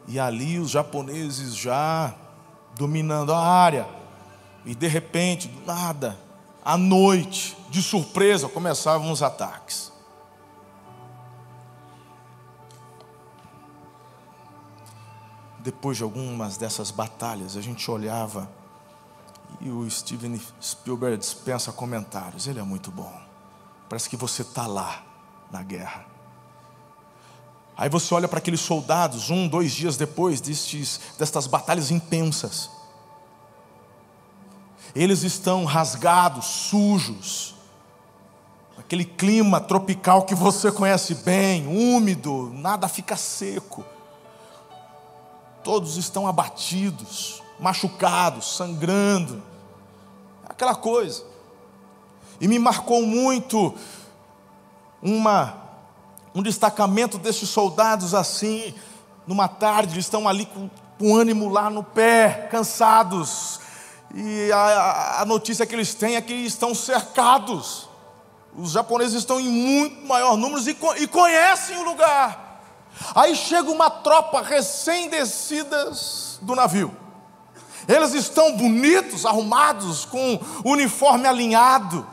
e 0.08 0.18
ali 0.18 0.58
os 0.58 0.70
japoneses 0.70 1.54
já 1.54 2.14
dominando 2.74 3.34
a 3.34 3.38
área 3.38 3.99
e 4.64 4.74
de 4.74 4.86
repente, 4.86 5.48
do 5.48 5.64
nada, 5.66 6.18
à 6.64 6.76
noite, 6.76 7.56
de 7.70 7.82
surpresa, 7.82 8.48
começavam 8.48 9.10
os 9.10 9.22
ataques. 9.22 9.90
Depois 15.58 15.96
de 15.96 16.02
algumas 16.02 16.56
dessas 16.56 16.90
batalhas, 16.90 17.56
a 17.56 17.60
gente 17.60 17.90
olhava 17.90 18.50
e 19.60 19.68
o 19.70 19.88
Steven 19.90 20.40
Spielberg 20.62 21.18
dispensa 21.18 21.72
comentários. 21.72 22.46
Ele 22.46 22.58
é 22.58 22.62
muito 22.62 22.90
bom. 22.90 23.12
Parece 23.88 24.08
que 24.08 24.16
você 24.16 24.42
está 24.42 24.66
lá 24.66 25.02
na 25.50 25.62
guerra. 25.62 26.06
Aí 27.76 27.88
você 27.88 28.12
olha 28.14 28.28
para 28.28 28.38
aqueles 28.38 28.60
soldados, 28.60 29.30
um, 29.30 29.48
dois 29.48 29.72
dias 29.72 29.96
depois 29.96 30.40
destes, 30.40 31.00
destas 31.18 31.46
batalhas 31.46 31.90
intensas. 31.90 32.70
Eles 34.94 35.22
estão 35.22 35.64
rasgados, 35.64 36.46
sujos, 36.46 37.54
aquele 38.78 39.04
clima 39.04 39.60
tropical 39.60 40.24
que 40.24 40.34
você 40.34 40.72
conhece 40.72 41.14
bem, 41.16 41.66
úmido, 41.66 42.50
nada 42.54 42.88
fica 42.88 43.16
seco. 43.16 43.84
Todos 45.62 45.96
estão 45.96 46.26
abatidos, 46.26 47.42
machucados, 47.58 48.56
sangrando, 48.56 49.42
aquela 50.48 50.74
coisa. 50.74 51.24
E 52.40 52.48
me 52.48 52.58
marcou 52.58 53.02
muito 53.06 53.74
uma 55.02 55.60
um 56.34 56.42
destacamento 56.42 57.18
desses 57.18 57.48
soldados 57.48 58.14
assim, 58.14 58.74
numa 59.26 59.48
tarde, 59.48 59.94
eles 59.94 60.04
estão 60.04 60.28
ali 60.28 60.46
com 60.46 60.70
o 61.00 61.16
ânimo 61.16 61.48
lá 61.48 61.68
no 61.68 61.82
pé, 61.82 62.48
cansados, 62.50 63.60
e 64.14 64.50
a, 64.52 65.20
a 65.20 65.24
notícia 65.24 65.64
que 65.64 65.74
eles 65.74 65.94
têm 65.94 66.16
é 66.16 66.20
que 66.20 66.32
estão 66.32 66.74
cercados. 66.74 67.88
Os 68.56 68.72
japoneses 68.72 69.14
estão 69.14 69.38
em 69.38 69.48
muito 69.48 70.04
maior 70.06 70.36
número 70.36 70.60
e, 70.68 70.76
e 71.02 71.06
conhecem 71.06 71.76
o 71.76 71.84
lugar. 71.84 72.60
Aí 73.14 73.36
chega 73.36 73.70
uma 73.70 73.88
tropa 73.88 74.42
recém-descidas 74.42 76.38
do 76.42 76.54
navio. 76.54 76.94
Eles 77.88 78.12
estão 78.12 78.56
bonitos, 78.56 79.24
arrumados, 79.24 80.04
com 80.04 80.40
uniforme 80.64 81.26
alinhado. 81.26 82.06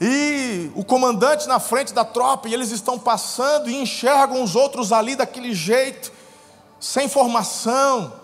E 0.00 0.70
o 0.74 0.82
comandante 0.82 1.46
na 1.46 1.60
frente 1.60 1.92
da 1.92 2.04
tropa, 2.04 2.48
e 2.48 2.54
eles 2.54 2.70
estão 2.70 2.98
passando 2.98 3.68
e 3.68 3.76
enxergam 3.76 4.42
os 4.42 4.56
outros 4.56 4.92
ali 4.92 5.14
daquele 5.14 5.54
jeito, 5.54 6.10
sem 6.80 7.06
formação, 7.06 8.19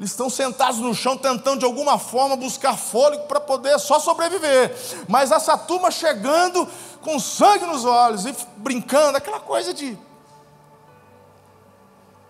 eles 0.00 0.12
estão 0.12 0.30
sentados 0.30 0.78
no 0.78 0.94
chão 0.94 1.14
tentando 1.14 1.58
de 1.58 1.66
alguma 1.66 1.98
forma 1.98 2.34
buscar 2.34 2.74
fôlego 2.74 3.24
para 3.24 3.38
poder 3.38 3.78
só 3.78 4.00
sobreviver. 4.00 4.74
Mas 5.06 5.30
essa 5.30 5.58
turma 5.58 5.90
chegando 5.90 6.66
com 7.02 7.20
sangue 7.20 7.66
nos 7.66 7.84
olhos 7.84 8.24
e 8.24 8.34
brincando, 8.56 9.18
aquela 9.18 9.38
coisa 9.38 9.74
de. 9.74 9.98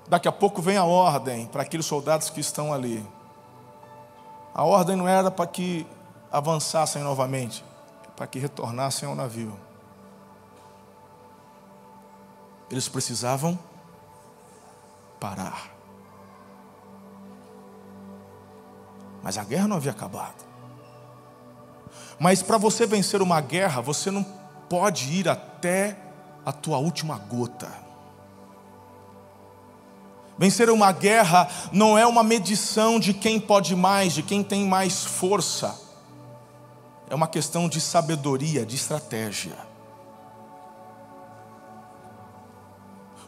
Daqui 0.09 0.27
a 0.27 0.33
pouco 0.33 0.61
vem 0.61 0.77
a 0.77 0.85
ordem 0.85 1.47
para 1.47 1.63
aqueles 1.63 1.87
soldados 1.87 2.29
que 2.29 2.41
estão 2.41 2.75
ali. 2.75 3.09
A 4.53 4.65
ordem 4.65 4.97
não 4.97 5.07
era 5.07 5.31
para 5.31 5.47
que 5.47 5.87
avançassem 6.33 7.05
novamente, 7.05 7.65
para 8.17 8.27
que 8.27 8.41
retornassem 8.41 9.09
ao 9.09 9.15
navio. 9.15 9.57
Eles 12.69 12.89
precisavam 12.89 13.57
parar. 15.21 15.80
Mas 19.23 19.39
a 19.39 19.45
guerra 19.45 19.69
não 19.69 19.77
havia 19.77 19.93
acabado. 19.93 20.45
Mas 22.19 22.43
para 22.43 22.59
você 22.59 22.87
vencer 22.87 23.23
uma 23.23 23.41
guerra, 23.41 23.81
você 23.81 24.11
não 24.11 24.23
pode 24.69 25.11
ir 25.13 25.29
até 25.29 25.97
a 26.45 26.53
tua 26.53 26.79
última 26.79 27.17
gota. 27.19 27.69
Vencer 30.39 30.71
uma 30.71 30.91
guerra 30.91 31.49
não 31.71 31.99
é 31.99 32.07
uma 32.07 32.23
medição 32.23 32.99
de 32.99 33.13
quem 33.13 33.39
pode 33.39 33.77
mais, 33.77 34.15
de 34.15 34.23
quem 34.23 34.43
tem 34.43 34.65
mais 34.65 35.05
força. 35.05 35.79
É 37.11 37.15
uma 37.15 37.27
questão 37.27 37.69
de 37.69 37.81
sabedoria, 37.81 38.65
de 38.65 38.77
estratégia. 38.77 39.70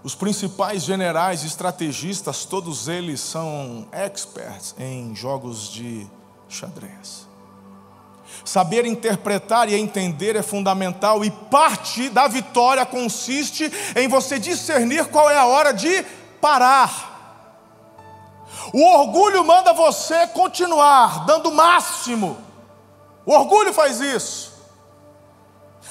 Os 0.05 0.17
principais 0.17 0.83
generais 0.83 1.45
estrategistas, 1.45 2.45
todos 2.45 2.89
eles 2.89 3.21
são 3.21 3.87
experts 3.93 4.75
em 4.79 5.15
jogos 5.15 5.71
de 5.71 6.07
xadrez. 6.49 7.29
Saber 8.45 8.85
interpretar 8.85 9.69
e 9.69 9.75
entender 9.75 10.35
é 10.35 10.43
fundamental, 10.43 11.25
e 11.25 11.31
parte 11.31 12.09
da 12.09 12.27
vitória 12.27 12.85
consiste 12.85 13.71
em 13.95 14.09
você 14.09 14.39
discernir 14.39 15.07
qual 15.07 15.31
é 15.31 15.39
a 15.39 15.47
hora 15.47 15.73
de 15.73 16.03
parar. 16.41 17.11
O 18.73 18.83
orgulho 18.83 19.45
manda 19.45 19.73
você 19.73 20.27
continuar 20.29 21.25
dando 21.27 21.51
o 21.51 21.55
máximo. 21.55 22.37
O 23.25 23.33
orgulho 23.33 23.73
faz 23.73 24.01
isso. 24.01 24.52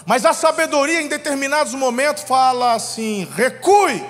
Mas 0.06 0.26
a 0.26 0.34
sabedoria, 0.34 1.02
em 1.02 1.08
determinados 1.08 1.74
momentos, 1.74 2.24
fala 2.24 2.74
assim: 2.74 3.28
recue. 3.36 4.04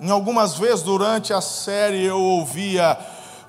Em 0.00 0.10
algumas 0.10 0.56
vezes 0.56 0.82
durante 0.82 1.32
a 1.32 1.40
série 1.40 2.04
eu 2.04 2.18
ouvia 2.18 2.98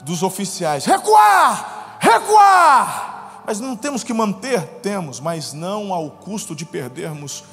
dos 0.01 0.23
oficiais: 0.23 0.85
recuar, 0.85 1.97
recuar. 1.99 3.43
Mas 3.45 3.59
não 3.59 3.75
temos 3.75 4.03
que 4.03 4.13
manter? 4.13 4.61
Temos, 4.81 5.19
mas 5.19 5.53
não 5.53 5.93
ao 5.93 6.09
custo 6.11 6.55
de 6.55 6.65
perdermos 6.65 7.43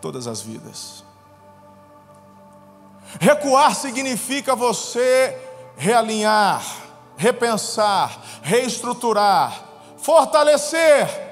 todas 0.00 0.26
as 0.26 0.40
vidas. 0.40 1.04
Recuar 3.20 3.74
significa 3.74 4.54
você 4.54 5.38
realinhar, 5.76 6.64
repensar, 7.16 8.20
reestruturar, 8.42 9.62
fortalecer, 9.96 11.25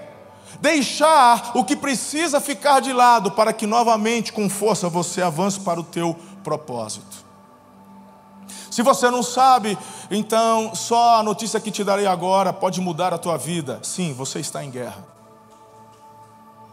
deixar 0.60 1.52
o 1.54 1.64
que 1.64 1.76
precisa 1.76 2.40
ficar 2.40 2.80
de 2.80 2.92
lado 2.92 3.30
para 3.30 3.52
que 3.52 3.66
novamente 3.66 4.32
com 4.32 4.48
força 4.48 4.88
você 4.88 5.22
avance 5.22 5.60
para 5.60 5.80
o 5.80 5.84
teu 5.84 6.16
propósito. 6.42 7.24
Se 8.70 8.82
você 8.82 9.08
não 9.08 9.22
sabe, 9.22 9.78
então 10.10 10.74
só 10.74 11.20
a 11.20 11.22
notícia 11.22 11.60
que 11.60 11.70
te 11.70 11.84
darei 11.84 12.06
agora 12.06 12.52
pode 12.52 12.80
mudar 12.80 13.14
a 13.14 13.18
tua 13.18 13.36
vida. 13.36 13.78
Sim, 13.82 14.12
você 14.12 14.40
está 14.40 14.64
em 14.64 14.70
guerra. 14.70 15.06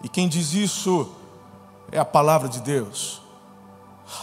E 0.04 0.10
quem 0.10 0.28
diz 0.28 0.54
isso 0.54 1.12
é 1.92 2.00
a 2.00 2.06
palavra 2.06 2.50
de 2.50 2.60
Deus. 2.60 3.22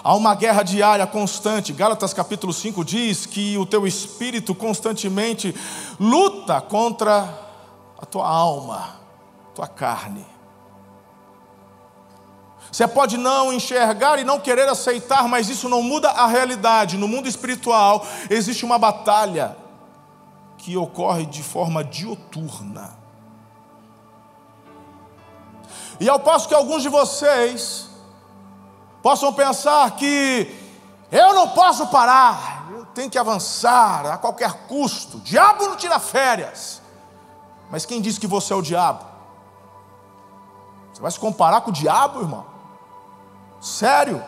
Há 0.02 0.14
uma 0.14 0.34
guerra 0.34 0.62
diária 0.62 1.06
constante. 1.06 1.72
Gálatas 1.72 2.12
capítulo 2.12 2.52
5 2.52 2.84
diz 2.84 3.26
que 3.26 3.56
o 3.56 3.64
teu 3.64 3.86
espírito 3.86 4.54
constantemente 4.54 5.54
luta 5.98 6.60
contra 6.60 7.32
a 8.00 8.06
tua 8.06 8.28
alma, 8.28 8.96
tua 9.58 9.66
carne. 9.66 10.24
Você 12.70 12.86
pode 12.86 13.16
não 13.16 13.52
enxergar 13.52 14.20
e 14.20 14.24
não 14.24 14.38
querer 14.38 14.68
aceitar, 14.68 15.26
mas 15.26 15.48
isso 15.48 15.68
não 15.68 15.82
muda 15.82 16.10
a 16.10 16.26
realidade. 16.28 16.96
No 16.96 17.08
mundo 17.08 17.26
espiritual 17.28 18.06
existe 18.30 18.64
uma 18.64 18.78
batalha 18.78 19.56
que 20.58 20.76
ocorre 20.76 21.26
de 21.26 21.42
forma 21.42 21.82
dioturna. 21.82 22.96
E 25.98 26.08
ao 26.08 26.20
passo 26.20 26.46
que 26.46 26.54
alguns 26.54 26.82
de 26.82 26.88
vocês 26.88 27.88
possam 29.02 29.32
pensar 29.32 29.90
que 29.96 30.54
eu 31.10 31.34
não 31.34 31.48
posso 31.48 31.88
parar, 31.88 32.68
eu 32.70 32.84
tenho 32.86 33.10
que 33.10 33.18
avançar 33.18 34.06
a 34.06 34.18
qualquer 34.18 34.52
custo. 34.68 35.18
Diabo 35.18 35.66
não 35.66 35.76
tira 35.76 35.98
férias. 35.98 36.80
Mas 37.70 37.84
quem 37.84 38.00
disse 38.00 38.20
que 38.20 38.26
você 38.26 38.52
é 38.52 38.56
o 38.56 38.62
diabo? 38.62 39.07
Você 40.98 41.02
vai 41.02 41.10
se 41.12 41.20
comparar 41.20 41.60
com 41.60 41.70
o 41.70 41.72
diabo, 41.72 42.22
irmão? 42.22 42.44
Sério? 43.60 44.20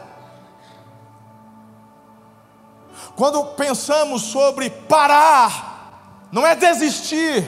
Quando 3.16 3.44
pensamos 3.56 4.22
sobre 4.22 4.70
parar, 4.70 6.28
não 6.30 6.46
é 6.46 6.54
desistir, 6.54 7.44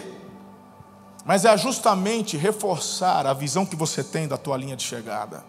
mas 1.24 1.44
é 1.44 1.56
justamente 1.56 2.36
reforçar 2.36 3.24
a 3.24 3.32
visão 3.32 3.64
que 3.64 3.76
você 3.76 4.02
tem 4.02 4.26
da 4.26 4.36
tua 4.36 4.56
linha 4.56 4.74
de 4.74 4.82
chegada. 4.82 5.44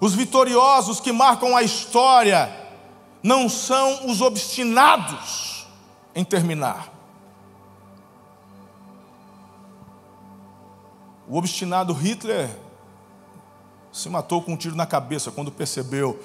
Os 0.00 0.16
vitoriosos 0.16 0.98
que 0.98 1.12
marcam 1.12 1.56
a 1.56 1.62
história 1.62 2.50
não 3.22 3.48
são 3.48 4.10
os 4.10 4.20
obstinados 4.20 5.64
em 6.12 6.24
terminar. 6.24 6.95
O 11.28 11.36
obstinado 11.36 11.92
Hitler 11.92 12.48
se 13.92 14.08
matou 14.08 14.42
com 14.42 14.52
um 14.52 14.56
tiro 14.56 14.76
na 14.76 14.86
cabeça 14.86 15.30
quando 15.30 15.50
percebeu 15.50 16.20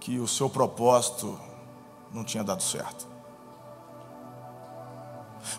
que 0.00 0.18
o 0.18 0.28
seu 0.28 0.48
propósito 0.48 1.38
não 2.12 2.24
tinha 2.24 2.42
dado 2.42 2.62
certo. 2.62 3.06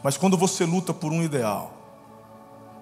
Mas 0.01 0.17
quando 0.17 0.37
você 0.37 0.65
luta 0.65 0.93
por 0.93 1.11
um 1.11 1.21
ideal, 1.21 1.73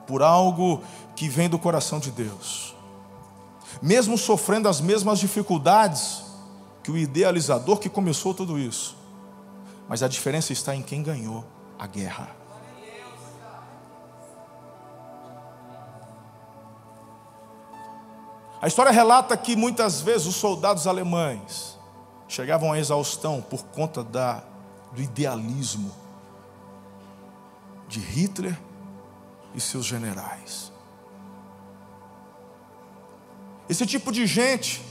por 0.06 0.22
algo 0.22 0.82
que 1.16 1.28
vem 1.28 1.50
do 1.50 1.60
coração 1.60 2.00
de 2.00 2.12
Deus, 2.12 2.76
mesmo 3.82 4.18
sofrendo 4.18 4.70
as 4.70 4.80
mesmas 4.80 5.20
dificuldades 5.20 6.24
que 6.84 6.92
o 6.92 6.98
idealizador 6.98 7.78
que 7.78 7.90
começou 7.90 8.34
tudo 8.34 8.58
isso. 8.58 8.96
Mas 9.90 10.04
a 10.04 10.08
diferença 10.08 10.54
está 10.54 10.76
em 10.76 10.82
quem 10.82 11.04
ganhou 11.04 11.46
a 11.78 11.86
guerra. 11.88 12.37
A 18.62 18.68
história 18.68 18.92
relata 18.92 19.38
que 19.38 19.56
muitas 19.56 20.02
vezes 20.02 20.26
os 20.26 20.36
soldados 20.36 20.88
alemães 20.88 21.78
chegavam 22.28 22.72
à 22.72 22.80
exaustão 22.80 23.42
por 23.42 23.64
conta 23.66 24.04
da, 24.04 24.44
do 24.92 25.02
idealismo 25.02 25.92
de 27.88 28.00
Hitler 28.00 28.58
e 29.54 29.62
seus 29.62 29.86
generais. 29.86 30.72
Esse 33.70 33.86
tipo 33.86 34.12
de 34.12 34.26
gente 34.26 34.82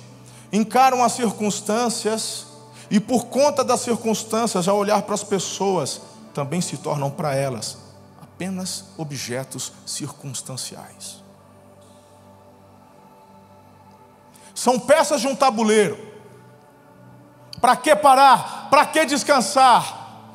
encaram 0.52 1.02
as 1.02 1.12
circunstâncias 1.12 2.46
e, 2.90 3.00
por 3.00 3.26
conta 3.26 3.64
das 3.64 3.80
circunstâncias, 3.80 4.68
ao 4.68 4.76
olhar 4.76 5.02
para 5.02 5.14
as 5.14 5.24
pessoas, 5.24 6.02
também 6.32 6.60
se 6.60 6.76
tornam 6.76 7.10
para 7.10 7.34
elas 7.34 7.78
apenas 8.22 8.84
objetos 8.96 9.72
circunstanciais. 9.84 11.25
São 14.56 14.80
peças 14.80 15.20
de 15.20 15.28
um 15.28 15.36
tabuleiro. 15.36 15.98
Para 17.60 17.76
que 17.76 17.94
parar? 17.94 18.68
Para 18.70 18.86
que 18.86 19.04
descansar? 19.04 20.32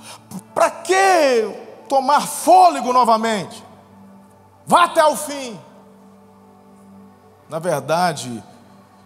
Para 0.54 0.70
que 0.70 1.52
tomar 1.90 2.22
fôlego 2.28 2.94
novamente? 2.94 3.64
Vá 4.66 4.84
até 4.84 5.04
o 5.04 5.16
fim. 5.16 5.60
Na 7.50 7.58
verdade, 7.58 8.44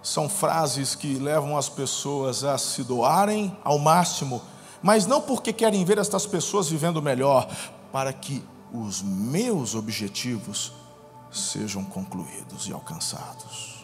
são 0.03 0.27
frases 0.27 0.93
que 0.95 1.15
levam 1.15 1.57
as 1.57 1.69
pessoas 1.69 2.43
a 2.43 2.57
se 2.57 2.83
doarem 2.83 3.57
ao 3.63 3.79
máximo, 3.79 4.41
mas 4.83 5.07
não 5.07 5.21
porque 5.21 5.53
querem 5.53 5.85
ver 5.85 5.97
estas 5.97 6.27
pessoas 6.27 6.67
vivendo 6.67 7.01
melhor, 7.01 7.47
para 7.91 8.11
que 8.11 8.43
os 8.73 9.01
meus 9.01 9.75
objetivos 9.75 10.73
sejam 11.31 11.85
concluídos 11.85 12.67
e 12.67 12.73
alcançados, 12.73 13.74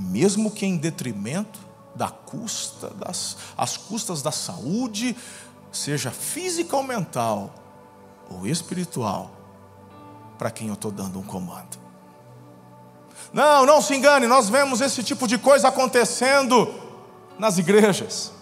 mesmo 0.00 0.50
que 0.50 0.66
em 0.66 0.76
detrimento 0.76 1.60
da 1.94 2.08
custa 2.08 2.88
das 2.90 3.36
as 3.56 3.76
custas 3.76 4.22
da 4.22 4.32
saúde, 4.32 5.16
seja 5.70 6.10
física 6.10 6.76
ou 6.76 6.82
mental 6.82 7.54
ou 8.30 8.46
espiritual, 8.46 9.30
para 10.38 10.50
quem 10.50 10.68
eu 10.68 10.74
estou 10.74 10.90
dando 10.90 11.18
um 11.18 11.22
comando. 11.22 11.78
Não, 13.32 13.64
não 13.66 13.80
se 13.82 13.94
engane, 13.94 14.26
nós 14.26 14.48
vemos 14.48 14.80
esse 14.80 15.02
tipo 15.02 15.26
de 15.26 15.38
coisa 15.38 15.68
acontecendo 15.68 16.72
nas 17.38 17.58
igrejas, 17.58 18.32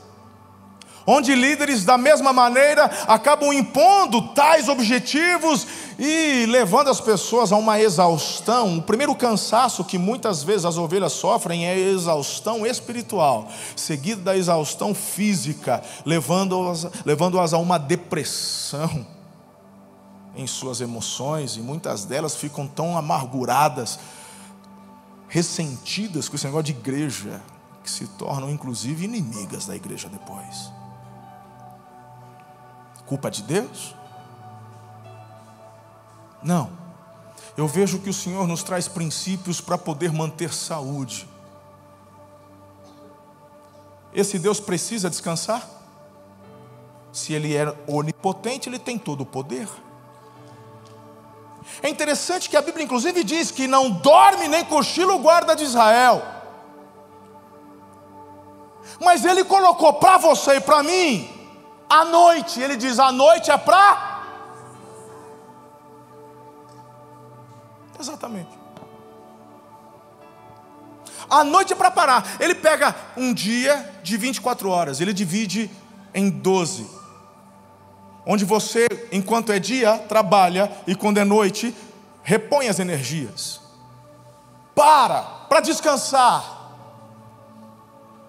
onde 1.10 1.34
líderes, 1.34 1.86
da 1.86 1.96
mesma 1.96 2.34
maneira, 2.34 2.84
acabam 3.06 3.50
impondo 3.50 4.20
tais 4.34 4.68
objetivos 4.68 5.66
e 5.98 6.44
levando 6.44 6.88
as 6.88 7.00
pessoas 7.00 7.50
a 7.50 7.56
uma 7.56 7.80
exaustão. 7.80 8.76
O 8.76 8.82
primeiro 8.82 9.14
cansaço 9.14 9.82
que 9.82 9.96
muitas 9.96 10.42
vezes 10.42 10.66
as 10.66 10.76
ovelhas 10.76 11.14
sofrem 11.14 11.64
é 11.64 11.72
a 11.72 11.78
exaustão 11.78 12.66
espiritual, 12.66 13.48
seguido 13.74 14.20
da 14.20 14.36
exaustão 14.36 14.94
física, 14.94 15.82
levando-as 16.04 16.86
levando 17.06 17.40
a 17.40 17.56
uma 17.56 17.78
depressão. 17.78 19.06
em 20.36 20.46
suas 20.46 20.80
emoções 20.80 21.56
e 21.56 21.60
muitas 21.60 22.04
delas 22.04 22.36
ficam 22.36 22.66
tão 22.66 22.96
amarguradas, 22.96 23.98
ressentidas 25.26 26.28
com 26.28 26.36
esse 26.36 26.44
negócio 26.44 26.64
de 26.64 26.72
igreja, 26.72 27.42
que 27.82 27.90
se 27.90 28.06
tornam 28.06 28.48
inclusive 28.50 29.04
inimigas 29.06 29.66
da 29.66 29.74
igreja 29.74 30.08
depois. 30.08 30.77
Culpa 33.08 33.30
de 33.30 33.42
Deus? 33.42 33.94
Não. 36.42 36.70
Eu 37.56 37.66
vejo 37.66 37.98
que 38.00 38.10
o 38.10 38.14
Senhor 38.14 38.46
nos 38.46 38.62
traz 38.62 38.86
princípios 38.86 39.62
para 39.62 39.78
poder 39.78 40.12
manter 40.12 40.52
saúde. 40.52 41.26
Esse 44.12 44.38
Deus 44.38 44.60
precisa 44.60 45.08
descansar? 45.08 45.66
Se 47.10 47.32
Ele 47.32 47.56
é 47.56 47.74
onipotente, 47.86 48.68
Ele 48.68 48.78
tem 48.78 48.98
todo 48.98 49.22
o 49.22 49.26
poder. 49.26 49.68
É 51.82 51.88
interessante 51.88 52.50
que 52.50 52.56
a 52.56 52.62
Bíblia, 52.62 52.84
inclusive, 52.84 53.24
diz 53.24 53.50
que 53.50 53.66
não 53.66 53.90
dorme 53.90 54.48
nem 54.48 54.64
cochila 54.66 55.14
o 55.14 55.18
guarda 55.18 55.56
de 55.56 55.64
Israel. 55.64 56.22
Mas 59.00 59.24
Ele 59.24 59.44
colocou 59.44 59.94
para 59.94 60.18
você 60.18 60.56
e 60.56 60.60
para 60.60 60.82
mim 60.82 61.38
a 61.88 62.05
noite, 62.05 62.61
ele 62.61 62.77
diz: 62.77 62.98
a 62.98 63.11
noite 63.11 63.51
é 63.51 63.57
para. 63.57 64.16
Exatamente. 67.98 68.59
A 71.31 71.44
noite 71.44 71.72
é 71.72 71.77
para 71.77 71.90
parar. 71.90 72.37
Ele 72.40 72.55
pega 72.55 72.94
um 73.16 73.35
dia 73.35 74.01
de 74.03 74.16
24 74.16 74.70
horas, 74.70 75.01
ele 75.01 75.12
divide 75.12 75.70
em 76.14 76.31
12. 76.31 76.88
Onde 78.27 78.44
você, 78.44 78.87
enquanto 79.11 79.53
é 79.53 79.59
dia, 79.59 79.98
trabalha 79.98 80.70
e 80.87 80.94
quando 80.94 81.18
é 81.18 81.24
noite, 81.24 81.74
repõe 82.22 82.68
as 82.68 82.79
energias. 82.79 83.61
Para, 84.74 85.22
para 85.48 85.61
descansar. 85.61 86.57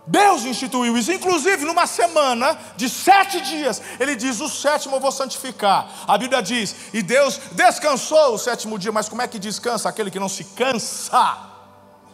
Deus 0.10 0.44
instituiu 0.44 0.98
isso, 0.98 1.12
inclusive 1.12 1.66
numa 1.66 1.86
semana 1.86 2.58
de 2.76 2.90
sete 2.90 3.40
dias, 3.42 3.80
ele 4.00 4.16
diz: 4.16 4.40
O 4.40 4.50
sétimo 4.50 4.96
eu 4.96 5.00
vou 5.00 5.12
santificar. 5.12 5.88
A 6.08 6.18
Bíblia 6.18 6.42
diz: 6.42 6.76
E 6.92 7.04
Deus 7.04 7.40
descansou 7.52 8.34
o 8.34 8.38
sétimo 8.40 8.80
dia, 8.80 8.92
mas 8.92 9.08
como 9.08 9.22
é 9.22 9.28
que 9.28 9.38
descansa 9.38 9.88
aquele 9.88 10.10
que 10.10 10.20
não 10.20 10.28
se 10.28 10.44
cansa, 10.44 11.38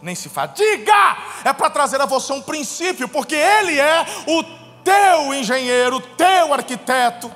nem 0.02 0.14
se 0.14 0.28
fadiga? 0.28 1.18
É 1.46 1.54
para 1.54 1.70
trazer 1.70 2.02
a 2.02 2.06
você 2.06 2.34
um 2.34 2.42
princípio, 2.42 3.08
porque 3.08 3.36
Ele 3.36 3.80
é 3.80 4.06
o 4.28 4.44
teu 4.84 5.34
engenheiro, 5.34 5.96
o 5.96 6.02
teu 6.02 6.54
arquiteto. 6.54 7.32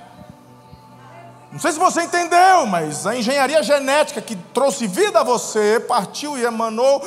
Não 1.54 1.58
sei 1.60 1.72
se 1.72 1.80
você 1.80 2.04
entendeu, 2.04 2.66
mas 2.68 3.08
a 3.08 3.16
engenharia 3.16 3.64
genética 3.64 4.22
que 4.22 4.36
trouxe 4.36 4.86
vida 4.86 5.22
a 5.22 5.24
você 5.24 5.80
partiu 5.80 6.38
e 6.38 6.44
emanou 6.44 7.02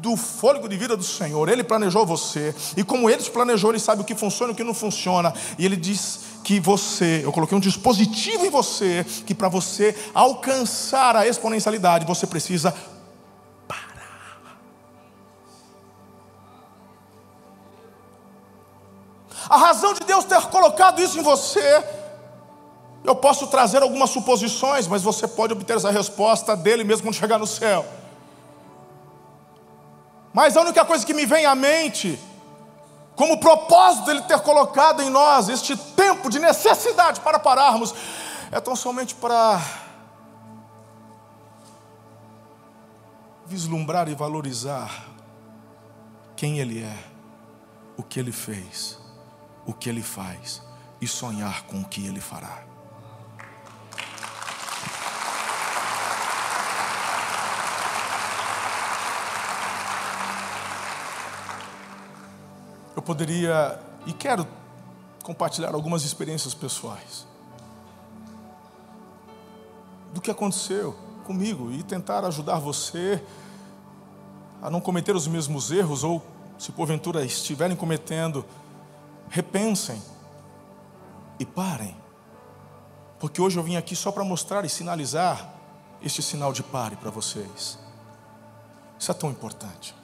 do 0.00 0.16
fôlego 0.16 0.68
de 0.68 0.76
vida 0.76 0.96
do 0.96 1.02
Senhor. 1.04 1.48
Ele 1.48 1.62
planejou 1.62 2.06
você. 2.06 2.54
E 2.76 2.82
como 2.82 3.08
ele 3.08 3.22
planejou, 3.24 3.70
ele 3.70 3.78
sabe 3.78 4.02
o 4.02 4.04
que 4.04 4.14
funciona 4.14 4.52
e 4.52 4.54
o 4.54 4.56
que 4.56 4.64
não 4.64 4.74
funciona. 4.74 5.32
E 5.58 5.64
ele 5.64 5.76
diz 5.76 6.20
que 6.42 6.58
você, 6.58 7.20
eu 7.22 7.32
coloquei 7.32 7.56
um 7.56 7.60
dispositivo 7.60 8.46
em 8.46 8.50
você, 8.50 9.04
que 9.26 9.34
para 9.34 9.48
você 9.48 9.94
alcançar 10.14 11.14
a 11.14 11.26
exponencialidade, 11.26 12.06
você 12.06 12.26
precisa 12.26 12.74
parar. 13.68 14.50
A 19.48 19.56
razão 19.56 19.92
de 19.92 20.00
Deus 20.06 20.24
ter 20.24 20.40
colocado 20.42 21.02
isso 21.02 21.18
em 21.18 21.22
você 21.22 21.84
eu 23.02 23.14
posso 23.14 23.46
trazer 23.46 23.82
algumas 23.82 24.10
suposições, 24.10 24.86
mas 24.86 25.02
você 25.02 25.26
pode 25.26 25.52
obter 25.52 25.76
essa 25.76 25.90
resposta 25.90 26.54
dele 26.54 26.84
mesmo 26.84 27.04
quando 27.04 27.14
chegar 27.14 27.38
no 27.38 27.46
céu. 27.46 27.84
Mas 30.32 30.56
a 30.56 30.60
única 30.60 30.84
coisa 30.84 31.04
que 31.04 31.14
me 31.14 31.26
vem 31.26 31.44
à 31.44 31.54
mente, 31.54 32.18
como 33.16 33.40
propósito 33.40 34.06
dele 34.06 34.22
ter 34.22 34.40
colocado 34.40 35.02
em 35.02 35.10
nós 35.10 35.48
este 35.48 35.76
tempo 35.76 36.30
de 36.30 36.38
necessidade 36.38 37.20
para 37.20 37.38
pararmos, 37.38 37.94
é 38.50 38.60
tão 38.60 38.76
somente 38.76 39.14
para 39.14 39.60
vislumbrar 43.46 44.08
e 44.08 44.14
valorizar 44.14 45.06
quem 46.36 46.60
Ele 46.60 46.82
é, 46.82 46.96
o 47.96 48.02
que 48.02 48.20
Ele 48.20 48.32
fez, 48.32 48.98
o 49.66 49.74
que 49.74 49.88
Ele 49.88 50.02
faz 50.02 50.62
e 51.00 51.08
sonhar 51.08 51.64
com 51.64 51.80
o 51.80 51.84
que 51.84 52.06
Ele 52.06 52.20
fará. 52.20 52.69
Eu 63.00 63.02
poderia 63.02 63.80
e 64.04 64.12
quero 64.12 64.46
compartilhar 65.22 65.74
algumas 65.74 66.04
experiências 66.04 66.52
pessoais 66.52 67.26
do 70.12 70.20
que 70.20 70.30
aconteceu 70.30 70.94
comigo 71.24 71.72
e 71.72 71.82
tentar 71.82 72.26
ajudar 72.26 72.58
você 72.58 73.24
a 74.60 74.68
não 74.68 74.82
cometer 74.82 75.16
os 75.16 75.26
mesmos 75.26 75.70
erros 75.70 76.04
ou, 76.04 76.22
se 76.58 76.72
porventura 76.72 77.24
estiverem 77.24 77.74
cometendo, 77.74 78.44
repensem 79.30 80.02
e 81.38 81.46
parem. 81.46 81.96
Porque 83.18 83.40
hoje 83.40 83.58
eu 83.58 83.62
vim 83.62 83.76
aqui 83.76 83.96
só 83.96 84.12
para 84.12 84.24
mostrar 84.24 84.66
e 84.66 84.68
sinalizar 84.68 85.54
este 86.02 86.20
sinal 86.20 86.52
de 86.52 86.62
pare 86.62 86.96
para 86.96 87.10
vocês. 87.10 87.78
Isso 88.98 89.10
é 89.10 89.14
tão 89.14 89.30
importante. 89.30 89.99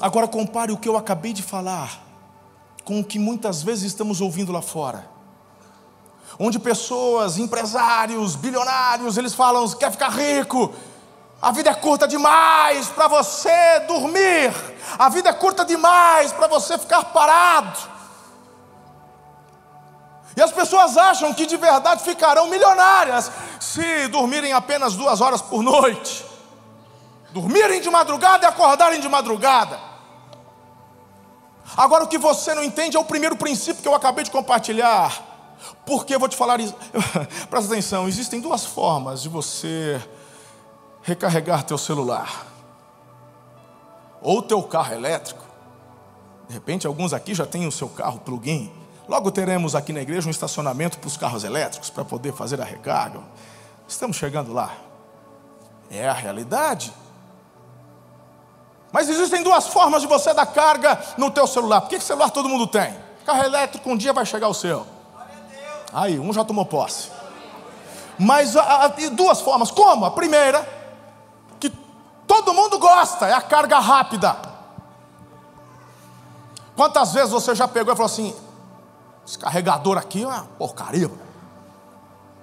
Agora 0.00 0.28
compare 0.28 0.72
o 0.72 0.76
que 0.76 0.88
eu 0.88 0.96
acabei 0.96 1.32
de 1.32 1.42
falar 1.42 2.02
com 2.84 3.00
o 3.00 3.04
que 3.04 3.18
muitas 3.18 3.62
vezes 3.62 3.84
estamos 3.84 4.20
ouvindo 4.20 4.52
lá 4.52 4.60
fora. 4.60 5.08
Onde 6.38 6.58
pessoas, 6.58 7.38
empresários, 7.38 8.36
bilionários, 8.36 9.16
eles 9.16 9.34
falam: 9.34 9.68
quer 9.70 9.90
ficar 9.90 10.10
rico? 10.10 10.72
A 11.40 11.50
vida 11.50 11.70
é 11.70 11.74
curta 11.74 12.06
demais 12.06 12.88
para 12.88 13.08
você 13.08 13.80
dormir. 13.86 14.52
A 14.98 15.08
vida 15.08 15.30
é 15.30 15.32
curta 15.32 15.64
demais 15.64 16.32
para 16.32 16.46
você 16.46 16.76
ficar 16.78 17.04
parado. 17.04 17.78
E 20.36 20.42
as 20.42 20.52
pessoas 20.52 20.98
acham 20.98 21.32
que 21.32 21.46
de 21.46 21.56
verdade 21.56 22.02
ficarão 22.02 22.48
milionárias 22.48 23.30
se 23.58 24.08
dormirem 24.08 24.52
apenas 24.52 24.94
duas 24.94 25.22
horas 25.22 25.40
por 25.40 25.62
noite 25.62 26.25
dormirem 27.36 27.82
de 27.82 27.90
madrugada 27.90 28.46
e 28.46 28.48
acordarem 28.48 28.98
de 28.98 29.08
madrugada. 29.10 29.78
Agora, 31.76 32.04
o 32.04 32.08
que 32.08 32.16
você 32.16 32.54
não 32.54 32.64
entende 32.64 32.96
é 32.96 33.00
o 33.00 33.04
primeiro 33.04 33.36
princípio 33.36 33.82
que 33.82 33.88
eu 33.88 33.94
acabei 33.94 34.24
de 34.24 34.30
compartilhar. 34.30 35.22
Porque 35.84 36.14
eu 36.14 36.18
vou 36.18 36.30
te 36.30 36.36
falar 36.36 36.60
isso. 36.60 36.74
Presta 37.50 37.70
atenção: 37.70 38.08
existem 38.08 38.40
duas 38.40 38.64
formas 38.64 39.20
de 39.20 39.28
você 39.28 40.00
recarregar 41.02 41.64
teu 41.64 41.76
celular. 41.76 42.46
Ou 44.22 44.40
teu 44.40 44.62
carro 44.62 44.94
elétrico. 44.94 45.44
De 46.48 46.54
repente, 46.54 46.86
alguns 46.86 47.12
aqui 47.12 47.34
já 47.34 47.44
têm 47.44 47.66
o 47.66 47.72
seu 47.72 47.88
carro 47.90 48.18
plug-in. 48.20 48.72
Logo 49.06 49.30
teremos 49.30 49.74
aqui 49.74 49.92
na 49.92 50.00
igreja 50.00 50.26
um 50.26 50.30
estacionamento 50.30 50.98
para 50.98 51.08
os 51.08 51.18
carros 51.18 51.44
elétricos 51.44 51.90
para 51.90 52.04
poder 52.04 52.32
fazer 52.32 52.62
a 52.62 52.64
recarga. 52.64 53.20
Estamos 53.86 54.16
chegando 54.16 54.54
lá. 54.54 54.72
É 55.90 56.08
a 56.08 56.14
realidade. 56.14 56.94
Mas 58.96 59.10
existem 59.10 59.42
duas 59.42 59.66
formas 59.66 60.00
de 60.00 60.08
você 60.08 60.32
dar 60.32 60.46
carga 60.46 60.98
no 61.18 61.30
teu 61.30 61.46
celular. 61.46 61.82
Por 61.82 61.90
que, 61.90 61.98
que 61.98 62.04
celular 62.04 62.30
todo 62.30 62.48
mundo 62.48 62.66
tem? 62.66 62.96
Carro 63.26 63.42
elétrico, 63.44 63.90
um 63.90 63.94
dia 63.94 64.10
vai 64.10 64.24
chegar 64.24 64.48
o 64.48 64.54
seu. 64.54 64.86
Aí, 65.92 66.18
um 66.18 66.32
já 66.32 66.42
tomou 66.42 66.64
posse. 66.64 67.10
Mas 68.18 68.56
a, 68.56 68.86
a, 68.86 68.88
duas 68.88 69.42
formas. 69.42 69.70
Como? 69.70 70.06
A 70.06 70.10
primeira, 70.12 70.66
que 71.60 71.68
todo 72.26 72.54
mundo 72.54 72.78
gosta, 72.78 73.26
é 73.26 73.34
a 73.34 73.42
carga 73.42 73.78
rápida. 73.78 74.34
Quantas 76.74 77.12
vezes 77.12 77.32
você 77.32 77.54
já 77.54 77.68
pegou 77.68 77.92
e 77.92 77.96
falou 77.96 78.10
assim: 78.10 78.34
esse 79.26 79.38
carregador 79.38 79.98
aqui 79.98 80.22
é 80.22 80.26
uma 80.26 80.44
porcaria. 80.56 81.10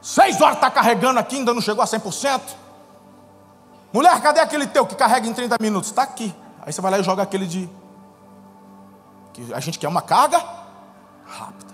Seis 0.03 0.39
horas 0.39 0.57
está 0.57 0.69
carregando 0.69 1.19
aqui, 1.19 1.37
ainda 1.37 1.51
não 1.51 1.61
chegou 1.61 1.83
a 1.83 1.87
100%. 1.87 2.41
Mulher, 3.91 4.21
cadê 4.21 4.39
aquele 4.39 4.67
teu 4.67 4.85
que 4.85 4.93
carrega 4.93 5.27
em 5.27 5.33
30 5.33 5.57
minutos? 5.59 5.89
Está 5.89 6.03
aqui. 6.03 6.42
Aí 6.65 6.71
você 6.71 6.81
vai 6.81 6.91
lá 6.91 6.99
e 6.99 7.03
joga 7.03 7.23
aquele 7.23 7.45
de. 7.45 7.69
Que 9.33 9.53
a 9.53 9.59
gente 9.59 9.79
quer 9.79 9.87
uma 9.87 10.01
carga 10.01 10.43
rápida. 11.25 11.73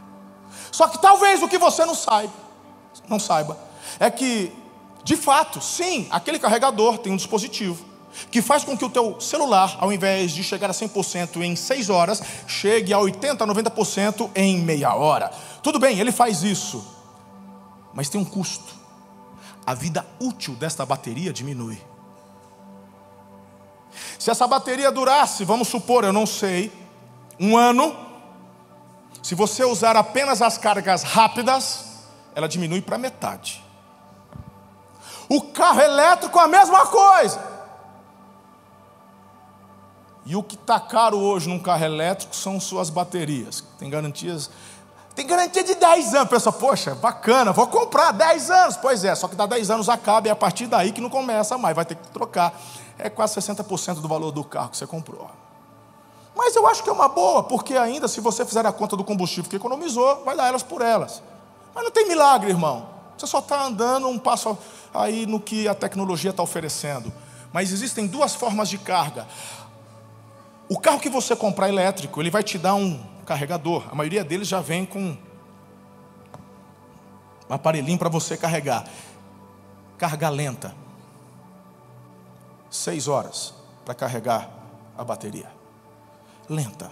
Só 0.71 0.87
que 0.87 0.97
talvez 1.01 1.41
o 1.43 1.47
que 1.47 1.57
você 1.57 1.85
não 1.85 1.95
saiba, 1.95 2.33
não 3.07 3.19
saiba, 3.19 3.57
é 3.99 4.09
que, 4.09 4.51
de 5.03 5.17
fato, 5.17 5.59
sim, 5.61 6.07
aquele 6.09 6.39
carregador 6.39 6.97
tem 6.99 7.11
um 7.11 7.17
dispositivo 7.17 7.89
que 8.31 8.41
faz 8.41 8.63
com 8.63 8.77
que 8.77 8.85
o 8.85 8.89
teu 8.89 9.19
celular, 9.19 9.77
ao 9.79 9.91
invés 9.91 10.31
de 10.31 10.43
chegar 10.43 10.69
a 10.69 10.73
100% 10.73 11.41
em 11.41 11.55
6 11.55 11.89
horas, 11.89 12.21
chegue 12.47 12.93
a 12.93 12.99
80, 12.99 13.45
90% 13.45 14.29
em 14.35 14.59
meia 14.59 14.93
hora. 14.95 15.31
Tudo 15.61 15.79
bem, 15.79 15.99
ele 15.99 16.11
faz 16.11 16.43
isso. 16.43 16.83
Mas 17.93 18.09
tem 18.09 18.19
um 18.19 18.25
custo. 18.25 18.77
a 19.65 19.73
vida 19.73 20.05
útil 20.19 20.55
desta 20.55 20.85
bateria 20.85 21.31
diminui. 21.31 21.79
Se 24.19 24.29
essa 24.29 24.45
bateria 24.45 24.91
durasse, 24.91 25.45
vamos 25.45 25.69
supor, 25.69 26.03
eu 26.03 26.11
não 26.11 26.25
sei, 26.25 26.71
um 27.39 27.55
ano, 27.55 27.95
se 29.23 29.33
você 29.33 29.63
usar 29.63 29.95
apenas 29.95 30.41
as 30.41 30.57
cargas 30.57 31.03
rápidas, 31.03 31.85
ela 32.35 32.47
diminui 32.47 32.81
para 32.81 32.97
metade. 32.97 33.63
O 35.29 35.41
carro 35.41 35.79
elétrico, 35.79 36.37
a 36.37 36.49
mesma 36.49 36.85
coisa. 36.87 37.39
E 40.25 40.35
o 40.35 40.43
que 40.43 40.55
está 40.55 40.79
caro 40.79 41.17
hoje 41.17 41.47
num 41.47 41.59
carro 41.59 41.85
elétrico 41.85 42.35
são 42.35 42.59
suas 42.59 42.89
baterias. 42.89 43.63
Tem 43.79 43.89
garantias. 43.89 44.49
Tem 45.15 45.25
garantia 45.25 45.63
de 45.63 45.75
10 45.75 46.13
anos. 46.13 46.29
Pensa, 46.29 46.51
poxa, 46.51 46.93
bacana, 46.93 47.53
vou 47.53 47.67
comprar 47.67 48.11
10 48.11 48.51
anos. 48.51 48.77
Pois 48.77 49.05
é, 49.05 49.15
só 49.15 49.27
que 49.27 49.35
dá 49.35 49.45
10 49.45 49.69
anos 49.69 49.87
acaba 49.87 50.27
e 50.27 50.29
é 50.29 50.33
a 50.33 50.35
partir 50.35 50.67
daí 50.67 50.91
que 50.91 50.99
não 50.99 51.09
começa 51.09 51.57
mais, 51.57 51.75
vai 51.75 51.85
ter 51.85 51.95
que 51.95 52.07
trocar. 52.09 52.53
É 52.99 53.09
quase 53.09 53.39
60% 53.39 53.95
do 53.95 54.07
valor 54.07 54.31
do 54.31 54.43
carro 54.43 54.69
que 54.69 54.77
você 54.77 54.85
comprou. 54.85 55.31
Mas 56.35 56.55
eu 56.55 56.67
acho 56.67 56.83
que 56.83 56.89
é 56.89 56.93
uma 56.93 57.07
boa, 57.07 57.43
porque 57.43 57.75
ainda 57.75 58.07
se 58.07 58.21
você 58.21 58.45
fizer 58.45 58.65
a 58.65 58.71
conta 58.71 58.95
do 58.95 59.03
combustível 59.03 59.49
que 59.49 59.55
economizou, 59.55 60.23
vai 60.23 60.35
dar 60.35 60.47
elas 60.47 60.63
por 60.63 60.81
elas. 60.81 61.23
Mas 61.73 61.83
não 61.83 61.91
tem 61.91 62.07
milagre, 62.07 62.49
irmão. 62.49 62.87
Você 63.17 63.25
só 63.27 63.39
está 63.39 63.63
andando 63.63 64.07
um 64.07 64.17
passo 64.17 64.57
aí 64.93 65.25
no 65.25 65.39
que 65.39 65.67
a 65.67 65.73
tecnologia 65.73 66.31
está 66.31 66.43
oferecendo. 66.43 67.11
Mas 67.51 67.71
existem 67.71 68.05
duas 68.07 68.35
formas 68.35 68.69
de 68.69 68.77
carga. 68.77 69.27
O 70.69 70.79
carro 70.79 70.99
que 70.99 71.09
você 71.09 71.35
comprar 71.35 71.67
elétrico, 71.67 72.21
ele 72.21 72.29
vai 72.29 72.43
te 72.43 72.57
dar 72.57 72.75
um 72.75 73.01
carregador. 73.25 73.87
A 73.91 73.95
maioria 73.95 74.23
deles 74.23 74.47
já 74.47 74.61
vem 74.61 74.85
com 74.85 75.17
um 77.49 77.53
aparelhinho 77.53 77.97
para 77.97 78.09
você 78.09 78.37
carregar. 78.37 78.85
Carga 79.97 80.29
lenta. 80.29 80.73
Seis 82.69 83.07
horas 83.07 83.53
para 83.83 83.93
carregar 83.93 84.49
a 84.97 85.03
bateria. 85.03 85.51
Lenta. 86.47 86.91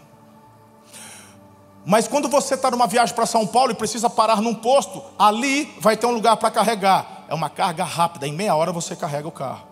Mas 1.85 2.07
quando 2.07 2.27
você 2.27 2.55
está 2.55 2.69
numa 2.69 2.85
viagem 2.85 3.15
para 3.15 3.25
São 3.25 3.47
Paulo 3.47 3.71
e 3.71 3.75
precisa 3.75 4.09
parar 4.09 4.41
num 4.41 4.53
posto, 4.53 5.01
ali 5.17 5.73
vai 5.79 5.95
ter 5.95 6.05
um 6.05 6.11
lugar 6.11 6.35
para 6.35 6.51
carregar. 6.51 7.25
É 7.29 7.33
uma 7.33 7.49
carga 7.49 7.83
rápida, 7.83 8.27
em 8.27 8.33
meia 8.33 8.55
hora 8.55 8.73
você 8.73 8.95
carrega 8.95 9.27
o 9.27 9.31
carro. 9.31 9.65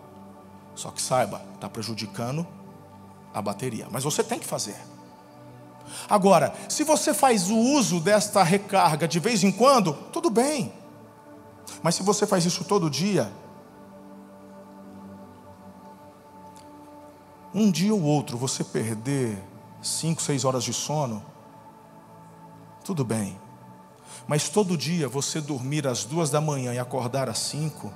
Só 0.74 0.90
que 0.90 1.00
saiba, 1.00 1.42
está 1.54 1.68
prejudicando 1.68 2.46
a 3.34 3.42
bateria, 3.42 3.86
mas 3.90 4.04
você 4.04 4.24
tem 4.24 4.38
que 4.38 4.46
fazer. 4.46 4.76
Agora, 6.08 6.54
se 6.68 6.84
você 6.84 7.12
faz 7.12 7.50
o 7.50 7.56
uso 7.56 8.00
desta 8.00 8.42
recarga 8.42 9.06
de 9.06 9.20
vez 9.20 9.44
em 9.44 9.52
quando, 9.52 9.92
tudo 10.12 10.30
bem. 10.30 10.72
Mas 11.82 11.94
se 11.94 12.02
você 12.02 12.26
faz 12.26 12.44
isso 12.44 12.64
todo 12.64 12.88
dia, 12.88 13.30
um 17.56 17.70
dia 17.70 17.94
ou 17.94 18.02
outro 18.02 18.36
você 18.36 18.62
perder 18.62 19.42
cinco, 19.80 20.20
seis 20.20 20.44
horas 20.44 20.62
de 20.62 20.74
sono, 20.74 21.24
tudo 22.84 23.02
bem. 23.02 23.40
Mas 24.28 24.50
todo 24.50 24.76
dia 24.76 25.08
você 25.08 25.40
dormir 25.40 25.86
às 25.86 26.04
duas 26.04 26.28
da 26.28 26.38
manhã 26.38 26.74
e 26.74 26.78
acordar 26.78 27.30
às 27.30 27.38
cinco, 27.38 27.90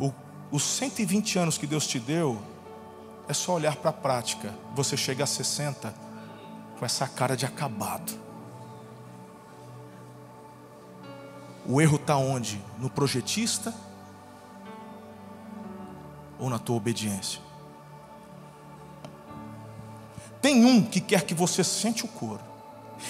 o, 0.00 0.14
os 0.50 0.62
120 0.62 1.38
anos 1.38 1.58
que 1.58 1.66
Deus 1.66 1.86
te 1.86 2.00
deu 2.00 2.40
é 3.28 3.34
só 3.34 3.52
olhar 3.52 3.76
para 3.76 3.90
a 3.90 3.92
prática. 3.92 4.54
Você 4.74 4.96
chega 4.96 5.24
a 5.24 5.26
60 5.26 5.94
com 6.78 6.84
essa 6.86 7.06
cara 7.06 7.36
de 7.36 7.44
acabado. 7.44 8.18
O 11.66 11.82
erro 11.82 11.96
está 11.96 12.16
onde? 12.16 12.62
No 12.78 12.88
projetista 12.88 13.74
ou 16.38 16.48
na 16.48 16.58
tua 16.58 16.76
obediência? 16.76 17.49
Tem 20.40 20.64
um 20.64 20.82
que 20.82 21.00
quer 21.00 21.22
que 21.22 21.34
você 21.34 21.62
sente 21.62 22.04
o 22.04 22.08
couro. 22.08 22.40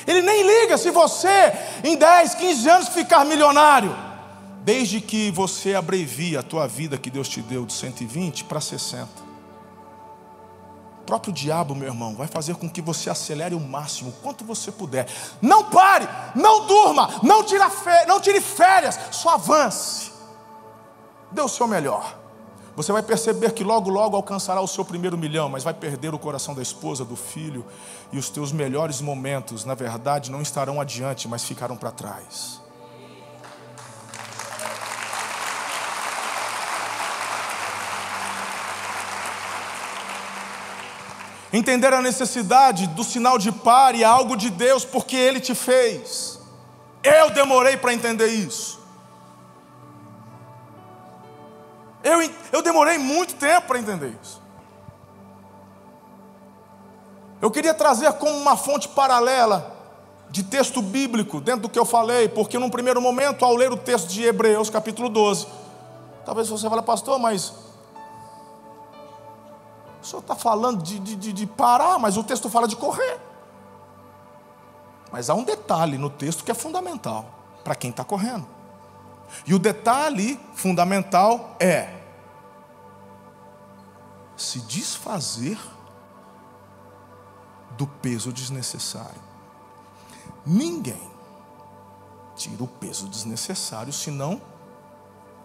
Ele 0.07 0.23
nem 0.23 0.43
liga 0.43 0.79
se 0.79 0.91
você, 0.91 1.53
em 1.83 1.97
10, 1.97 2.35
15 2.35 2.69
anos, 2.69 2.89
ficar 2.89 3.25
milionário. 3.25 3.95
Desde 4.63 5.01
que 5.01 5.31
você 5.31 5.75
abrevia 5.75 6.41
a 6.41 6.43
tua 6.43 6.67
vida 6.67 6.99
que 6.99 7.11
Deus 7.11 7.29
te 7.29 7.41
deu 7.41 7.65
de 7.65 7.73
120 7.73 8.45
para 8.45 8.61
60 8.61 9.31
próprio 11.11 11.33
diabo, 11.33 11.75
meu 11.75 11.89
irmão, 11.89 12.15
vai 12.15 12.29
fazer 12.29 12.55
com 12.55 12.71
que 12.71 12.81
você 12.81 13.11
acelere 13.11 13.53
o 13.53 13.59
máximo, 13.59 14.15
quanto 14.23 14.45
você 14.45 14.71
puder. 14.71 15.09
Não 15.43 15.65
pare, 15.65 16.09
não 16.37 16.69
durma, 16.69 17.21
não 17.21 17.43
tire 18.21 18.41
férias, 18.41 18.97
só 19.11 19.31
avance. 19.31 20.13
Dê 21.33 21.41
o 21.41 21.49
seu 21.49 21.67
melhor. 21.67 22.20
Você 22.83 22.93
vai 22.93 23.03
perceber 23.03 23.53
que 23.53 23.63
logo, 23.63 23.91
logo 23.91 24.17
alcançará 24.17 24.59
o 24.63 24.67
seu 24.67 24.83
primeiro 24.83 25.19
milhão, 25.19 25.51
mas 25.51 25.63
vai 25.63 25.75
perder 25.75 26.15
o 26.15 26.19
coração 26.19 26.55
da 26.55 26.63
esposa, 26.63 27.05
do 27.05 27.15
filho, 27.15 27.63
e 28.11 28.17
os 28.17 28.31
teus 28.31 28.53
melhores 28.53 29.03
momentos, 29.03 29.67
na 29.67 29.75
verdade, 29.75 30.31
não 30.31 30.41
estarão 30.41 30.81
adiante, 30.81 31.29
mas 31.29 31.45
ficarão 31.45 31.77
para 31.77 31.91
trás. 31.91 32.59
Entender 41.53 41.93
a 41.93 42.01
necessidade 42.01 42.87
do 42.87 43.05
sinal 43.05 43.37
de 43.37 43.53
pare 43.53 44.03
é 44.03 44.07
algo 44.07 44.35
de 44.35 44.49
Deus 44.49 44.87
porque 44.87 45.17
Ele 45.17 45.39
te 45.39 45.55
fez. 45.55 46.41
Eu 47.03 47.29
demorei 47.29 47.77
para 47.77 47.93
entender 47.93 48.29
isso. 48.29 48.80
Eu, 52.53 52.63
demorei 52.63 52.99
muito 52.99 53.35
tempo 53.35 53.69
para 53.69 53.79
entender 53.79 54.17
isso. 54.23 54.41
Eu 57.41 57.51
queria 57.51 57.73
trazer 57.73 58.13
como 58.15 58.33
uma 58.33 58.57
fonte 58.57 58.89
paralela 58.89 59.77
de 60.29 60.43
texto 60.43 60.83
bíblico 60.83 61.41
dentro 61.41 61.63
do 61.63 61.69
que 61.69 61.79
eu 61.79 61.85
falei, 61.85 62.29
porque 62.29 62.59
num 62.59 62.71
primeiro 62.71 63.01
momento, 63.01 63.45
ao 63.45 63.55
ler 63.55 63.73
o 63.73 63.77
texto 63.77 64.09
de 64.09 64.25
Hebreus, 64.25 64.69
capítulo 64.71 65.09
12, 65.09 65.47
talvez 66.25 66.49
você 66.49 66.69
fale, 66.69 66.83
pastor, 66.83 67.19
mas 67.19 67.53
o 70.03 70.07
senhor 70.07 70.21
está 70.21 70.35
falando 70.35 70.83
de, 70.83 70.99
de, 70.99 71.33
de 71.33 71.47
parar, 71.47 71.99
mas 71.99 72.17
o 72.17 72.23
texto 72.23 72.49
fala 72.49 72.69
de 72.69 72.77
correr. 72.77 73.19
Mas 75.11 75.29
há 75.29 75.35
um 75.35 75.43
detalhe 75.43 75.99
no 75.99 76.09
texto 76.09 76.45
que 76.45 76.51
é 76.51 76.55
fundamental 76.55 77.27
para 77.65 77.75
quem 77.75 77.91
está 77.91 78.05
correndo. 78.05 78.47
E 79.47 79.55
o 79.55 79.59
detalhe 79.59 80.39
fundamental 80.55 81.57
é 81.59 82.00
se 84.41 84.61
desfazer 84.61 85.59
do 87.77 87.87
peso 87.87 88.33
desnecessário. 88.33 89.21
Ninguém 90.47 91.11
tira 92.35 92.65
o 92.65 92.67
peso 92.67 93.07
desnecessário 93.07 93.93
se 93.93 94.11
não 94.11 94.41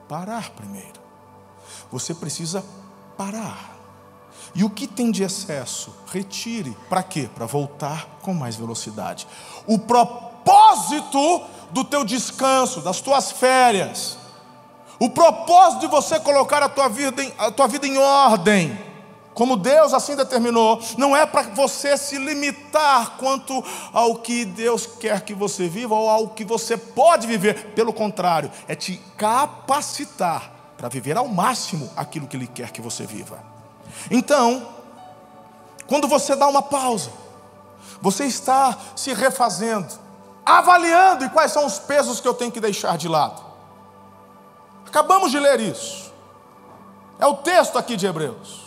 parar 0.08 0.52
primeiro. 0.52 1.02
Você 1.92 2.14
precisa 2.14 2.64
parar. 3.18 3.76
E 4.54 4.64
o 4.64 4.70
que 4.70 4.88
tem 4.88 5.12
de 5.12 5.24
excesso, 5.24 5.94
retire. 6.08 6.78
Para 6.88 7.04
quê? 7.04 7.30
Para 7.36 7.46
voltar 7.46 8.08
com 8.22 8.34
mais 8.34 8.56
velocidade. 8.56 9.28
O 9.68 9.78
propósito 9.78 11.44
do 11.72 11.84
teu 11.84 12.06
descanso, 12.06 12.80
das 12.80 13.02
tuas 13.02 13.30
férias, 13.30 14.18
o 15.00 15.10
propósito 15.10 15.82
de 15.82 15.88
você 15.88 16.20
colocar 16.20 16.64
a 16.64 16.70
tua 16.70 16.88
vida 16.88 17.22
em, 17.22 17.34
a 17.38 17.52
tua 17.52 17.68
vida 17.68 17.86
em 17.86 17.98
ordem, 17.98 18.85
como 19.36 19.58
Deus 19.58 19.94
assim 19.94 20.16
determinou, 20.16 20.82
não 20.98 21.14
é 21.14 21.26
para 21.26 21.42
você 21.42 21.98
se 21.98 22.18
limitar 22.18 23.18
quanto 23.18 23.62
ao 23.92 24.16
que 24.16 24.46
Deus 24.46 24.88
quer 24.88 25.22
que 25.22 25.34
você 25.34 25.68
viva 25.68 25.94
ou 25.94 26.10
ao 26.10 26.30
que 26.30 26.46
você 26.46 26.78
pode 26.78 27.28
viver. 27.28 27.74
Pelo 27.76 27.92
contrário, 27.92 28.50
é 28.66 28.76
te 28.76 28.96
capacitar 29.18 30.52
para 30.78 30.88
viver 30.88 31.18
ao 31.18 31.28
máximo 31.28 31.92
aquilo 31.98 32.28
que 32.28 32.38
Ele 32.38 32.48
quer 32.48 32.72
que 32.72 32.80
você 32.80 33.06
viva. 33.06 33.44
Então, 34.10 34.66
quando 35.86 36.08
você 36.08 36.34
dá 36.34 36.48
uma 36.48 36.62
pausa, 36.62 37.12
você 38.02 38.24
está 38.24 38.78
se 38.96 39.14
refazendo, 39.14 39.94
avaliando 40.46 41.26
e 41.26 41.30
quais 41.30 41.52
são 41.52 41.66
os 41.66 41.78
pesos 41.78 42.22
que 42.22 42.28
eu 42.28 42.34
tenho 42.34 42.54
que 42.54 42.62
deixar 42.62 42.98
de 42.98 43.10
lado. 43.10 43.44
Acabamos 44.88 45.30
de 45.30 45.40
ler 45.40 45.60
isso. 45.60 46.10
É 47.20 47.28
o 47.28 47.36
texto 47.36 47.78
aqui 47.78 47.98
de 47.98 48.08
Hebreus. 48.08 48.65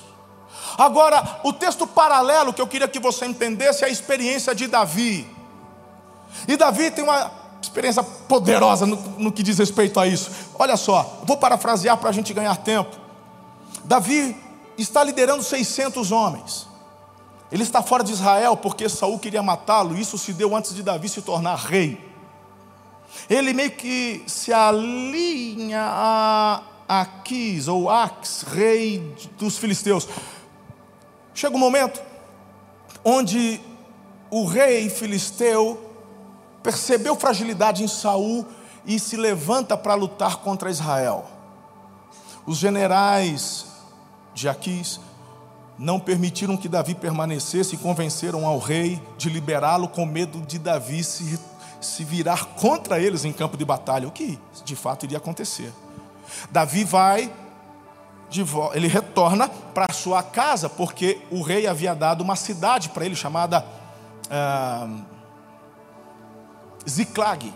Agora, 0.79 1.41
o 1.43 1.53
texto 1.53 1.89
paralelo 1.89 2.53
que 2.53 2.63
eu 2.63 2.67
queria 2.69 2.87
que 2.87 3.01
você 3.01 3.27
entendesse 3.27 3.83
é 3.83 3.89
a 3.89 3.91
experiência 3.91 4.55
de 4.55 4.69
Davi. 4.69 5.29
E 6.47 6.57
Davi 6.57 6.93
tem 6.93 7.03
uma 7.03 7.33
experiência 7.61 8.01
poderosa 8.03 8.87
no, 8.87 8.95
no 9.19 9.33
que 9.33 9.43
diz 9.43 9.59
respeito 9.59 9.99
a 9.99 10.07
isso. 10.07 10.31
Olha 10.57 10.77
só, 10.77 11.21
vou 11.25 11.37
parafrasear 11.37 11.97
para 11.97 12.11
a 12.11 12.13
gente 12.13 12.33
ganhar 12.33 12.57
tempo. 12.59 12.97
Davi 13.85 14.37
está 14.79 15.03
liderando 15.03 15.43
600 15.43 16.13
homens. 16.13 16.69
Ele 17.51 17.65
está 17.65 17.83
fora 17.83 18.05
de 18.05 18.13
Israel 18.13 18.57
porque 18.57 18.89
Saul 18.89 19.19
queria 19.19 19.43
matá-lo. 19.43 19.99
Isso 19.99 20.17
se 20.17 20.33
deu 20.33 20.55
antes 20.55 20.73
de 20.75 20.85
Davi 20.85 21.09
se 21.09 21.23
tornar 21.23 21.57
rei. 21.57 21.99
ele 23.29 23.53
meio 23.53 23.73
que 23.73 24.23
se 24.29 24.53
alinha 24.53 25.83
a 25.83 26.63
Aquis 26.87 27.67
ou 27.69 27.91
Ax, 27.91 28.45
rei 28.49 29.15
dos 29.39 29.59
filisteus. 29.59 30.07
Chega 31.39 31.55
um 31.55 31.61
momento 31.61 32.03
onde 33.05 33.61
o 34.29 34.45
rei 34.45 34.91
filisteu 34.91 35.81
percebeu 36.65 37.15
fragilidade 37.15 37.85
em 37.85 37.87
Saul 37.87 38.45
e 38.85 38.99
se 38.99 39.17
levanta 39.17 39.77
para 39.77 39.95
lutar 39.95 40.39
contra 40.39 40.69
Israel. 40.69 41.27
Os 42.45 42.59
generais 42.59 43.67
de 44.35 44.49
Aquis 44.49 44.99
não 45.79 46.01
permitiram 46.01 46.57
que 46.57 46.69
Davi 46.69 46.93
permanecesse 46.93 47.77
e 47.77 47.79
convenceram 47.79 48.45
ao 48.45 48.59
rei 48.59 49.01
de 49.17 49.31
liberá-lo 49.31 49.87
com 49.87 50.05
medo 50.05 50.41
de 50.41 50.59
Davi 50.59 51.05
se, 51.05 51.39
se 51.81 52.03
virar 52.03 52.47
contra 52.57 52.99
eles 52.99 53.25
em 53.25 53.33
campo 53.33 53.57
de 53.57 53.65
batalha, 53.65 54.09
o 54.09 54.11
que 54.11 54.41
de 54.65 54.75
fato 54.75 55.05
iria 55.05 55.19
acontecer. 55.19 55.73
Davi 56.51 56.83
vai, 56.83 57.33
ele 58.75 58.89
retorna 58.89 59.49
para 59.49 59.93
sua 59.93 60.23
casa, 60.23 60.69
porque 60.69 61.21
o 61.31 61.43
rei 61.43 61.67
havia 61.67 61.95
dado 61.95 62.21
uma 62.21 62.37
cidade 62.37 62.91
para 62.91 63.07
ele 63.07 63.17
chamada 63.17 63.65
ah, 64.31 64.89
Ziclag. 66.89 67.53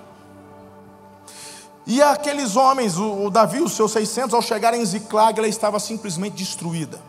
E 1.87 2.01
aqueles 2.01 2.57
homens, 2.57 2.97
o, 2.97 3.27
o 3.27 3.31
Davi, 3.31 3.61
os 3.61 3.73
seus 3.73 3.93
600, 3.93 4.35
ao 4.35 4.43
chegarem 4.43 4.81
em 4.81 4.85
Ziclag, 4.85 5.39
ela 5.39 5.49
estava 5.49 5.79
simplesmente 5.81 6.37
destruída. 6.37 7.01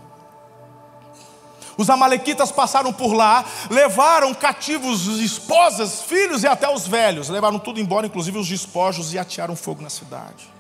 Os 1.78 1.90
amalequitas 1.90 2.52
passaram 2.52 2.94
por 2.94 3.14
lá, 3.14 3.44
levaram 3.70 4.34
cativos 4.34 5.08
esposas, 5.20 6.02
filhos 6.02 6.44
e 6.44 6.48
até 6.48 6.70
os 6.70 6.88
velhos, 6.88 7.30
levaram 7.30 7.58
tudo 7.58 7.80
embora, 7.80 8.06
inclusive 8.06 8.38
os 8.38 8.48
despojos, 8.48 9.14
e 9.14 9.20
atearam 9.20 9.56
fogo 9.56 9.82
na 9.82 9.90
cidade. 9.90 10.53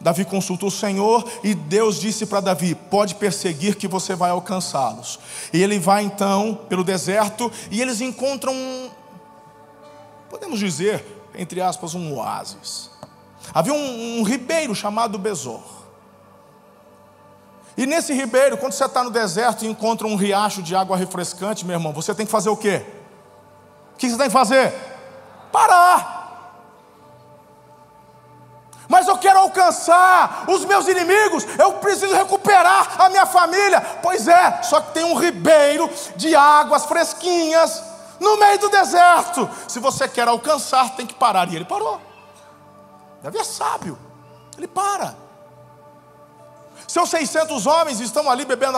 Davi 0.00 0.24
consultou 0.24 0.68
o 0.68 0.72
Senhor 0.72 1.24
e 1.42 1.54
Deus 1.54 2.00
disse 2.00 2.26
para 2.26 2.40
Davi: 2.40 2.74
Pode 2.74 3.14
perseguir 3.14 3.76
que 3.76 3.88
você 3.88 4.14
vai 4.14 4.30
alcançá-los. 4.30 5.18
E 5.52 5.62
ele 5.62 5.78
vai 5.78 6.04
então 6.04 6.58
pelo 6.68 6.84
deserto 6.84 7.50
e 7.70 7.80
eles 7.80 8.00
encontram, 8.00 8.54
podemos 10.28 10.58
dizer, 10.58 11.04
entre 11.36 11.60
aspas, 11.60 11.94
um 11.94 12.14
oásis. 12.14 12.90
Havia 13.52 13.72
um, 13.72 14.20
um 14.20 14.22
ribeiro 14.22 14.74
chamado 14.74 15.18
Besor. 15.18 15.62
E 17.76 17.86
nesse 17.86 18.12
ribeiro, 18.12 18.56
quando 18.56 18.72
você 18.72 18.84
está 18.84 19.02
no 19.02 19.10
deserto 19.10 19.64
e 19.64 19.68
encontra 19.68 20.06
um 20.06 20.14
riacho 20.14 20.62
de 20.62 20.76
água 20.76 20.96
refrescante, 20.96 21.66
meu 21.66 21.74
irmão, 21.74 21.92
você 21.92 22.14
tem 22.14 22.24
que 22.24 22.30
fazer 22.30 22.48
o 22.48 22.56
quê? 22.56 22.84
O 23.94 23.96
que 23.96 24.08
você 24.08 24.16
tem 24.16 24.26
que 24.26 24.32
fazer? 24.32 24.72
Parar. 25.50 26.13
Mas 28.88 29.08
eu 29.08 29.16
quero 29.18 29.38
alcançar 29.38 30.44
os 30.48 30.64
meus 30.64 30.86
inimigos, 30.86 31.46
eu 31.58 31.74
preciso 31.74 32.14
recuperar 32.14 33.00
a 33.00 33.08
minha 33.08 33.26
família. 33.26 33.80
Pois 34.02 34.28
é, 34.28 34.62
só 34.62 34.80
que 34.80 34.92
tem 34.92 35.04
um 35.04 35.14
ribeiro 35.14 35.90
de 36.16 36.34
águas 36.34 36.84
fresquinhas 36.84 37.82
no 38.20 38.36
meio 38.36 38.58
do 38.58 38.68
deserto. 38.68 39.48
Se 39.68 39.78
você 39.78 40.06
quer 40.06 40.28
alcançar, 40.28 40.96
tem 40.96 41.06
que 41.06 41.14
parar. 41.14 41.48
E 41.48 41.56
ele 41.56 41.64
parou. 41.64 42.00
Davi 43.22 43.38
é 43.38 43.44
sábio, 43.44 43.98
ele 44.56 44.68
para. 44.68 45.14
Seus 46.86 47.08
600 47.08 47.66
homens 47.66 48.00
estão 48.00 48.30
ali 48.30 48.44
bebendo 48.44 48.76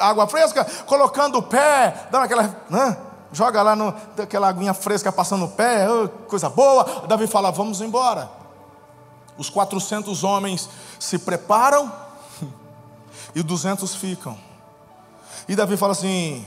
água 0.00 0.26
fresca, 0.26 0.64
colocando 0.86 1.38
o 1.38 1.42
pé, 1.42 2.06
dando 2.10 2.24
aquela. 2.24 2.56
Né? 2.70 2.96
Joga 3.30 3.62
lá 3.62 3.76
no, 3.76 3.94
aquela 4.20 4.48
aguinha 4.48 4.74
fresca 4.74 5.10
passando 5.10 5.46
o 5.46 5.48
pé, 5.48 5.88
oh, 5.88 6.08
coisa 6.26 6.48
boa. 6.48 6.84
Davi 7.06 7.26
fala: 7.26 7.50
Vamos 7.50 7.80
embora. 7.80 8.41
Os 9.36 9.48
400 9.48 10.24
homens 10.24 10.68
se 10.98 11.18
preparam 11.18 11.92
e 13.34 13.42
200 13.42 13.94
ficam. 13.94 14.38
E 15.48 15.56
Davi 15.56 15.76
fala 15.76 15.92
assim: 15.92 16.46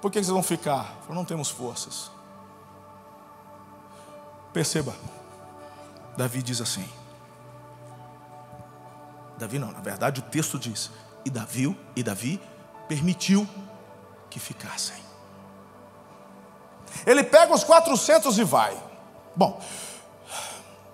Por 0.00 0.10
que 0.10 0.18
vocês 0.18 0.28
vão 0.28 0.42
ficar? 0.42 0.96
Falo, 1.02 1.14
não 1.14 1.24
temos 1.24 1.50
forças. 1.50 2.10
Perceba, 4.52 4.94
Davi 6.16 6.42
diz 6.42 6.60
assim. 6.60 6.88
Davi 9.38 9.58
não, 9.58 9.72
na 9.72 9.80
verdade 9.80 10.20
o 10.20 10.22
texto 10.24 10.58
diz: 10.58 10.90
E 11.24 11.30
Davi, 11.30 11.76
e 11.96 12.02
Davi 12.02 12.40
permitiu 12.88 13.48
que 14.28 14.38
ficassem. 14.38 14.96
Ele 17.06 17.22
pega 17.24 17.54
os 17.54 17.64
400 17.64 18.38
e 18.38 18.44
vai. 18.44 18.76
Bom, 19.34 19.60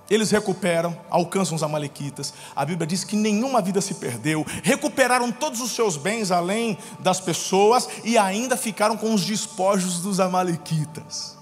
eles 0.08 0.30
recuperam, 0.30 0.96
alcançam 1.10 1.56
os 1.56 1.62
Amalequitas. 1.62 2.32
A 2.54 2.64
Bíblia 2.64 2.86
diz 2.86 3.02
que 3.02 3.16
nenhuma 3.16 3.60
vida 3.60 3.80
se 3.80 3.94
perdeu. 3.94 4.46
Recuperaram 4.62 5.32
todos 5.32 5.60
os 5.60 5.72
seus 5.72 5.96
bens, 5.96 6.30
além 6.30 6.78
das 7.00 7.20
pessoas, 7.20 7.88
e 8.04 8.16
ainda 8.16 8.56
ficaram 8.56 8.96
com 8.96 9.12
os 9.12 9.24
despojos 9.24 10.00
dos 10.00 10.20
Amalequitas. 10.20 11.36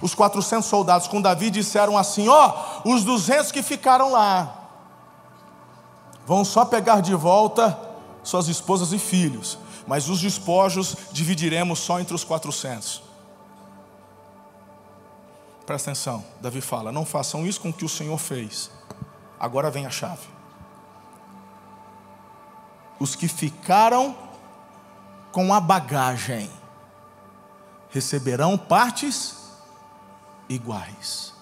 Os 0.00 0.14
400 0.14 0.68
soldados 0.68 1.08
com 1.08 1.20
Davi 1.20 1.50
disseram 1.50 1.98
assim: 1.98 2.28
Ó, 2.28 2.54
oh, 2.84 2.92
os 2.94 3.02
200 3.02 3.50
que 3.50 3.62
ficaram 3.62 4.12
lá 4.12 4.54
vão 6.24 6.44
só 6.44 6.64
pegar 6.64 7.00
de 7.00 7.14
volta 7.14 7.76
suas 8.22 8.46
esposas 8.48 8.92
e 8.92 8.98
filhos, 8.98 9.58
mas 9.86 10.08
os 10.08 10.20
despojos 10.20 10.94
dividiremos 11.10 11.78
só 11.80 11.98
entre 11.98 12.14
os 12.14 12.22
400. 12.22 13.07
Presta 15.68 15.90
atenção, 15.90 16.24
Davi 16.40 16.62
fala: 16.62 16.90
não 16.90 17.04
façam 17.04 17.46
isso 17.46 17.60
com 17.60 17.68
o 17.68 17.72
que 17.74 17.84
o 17.84 17.88
Senhor 17.90 18.16
fez. 18.16 18.70
Agora 19.38 19.70
vem 19.70 19.84
a 19.84 19.90
chave. 19.90 20.26
Os 22.98 23.14
que 23.14 23.28
ficaram 23.28 24.16
com 25.30 25.52
a 25.52 25.60
bagagem 25.60 26.50
receberão 27.90 28.56
partes 28.56 29.36
iguais. 30.48 31.34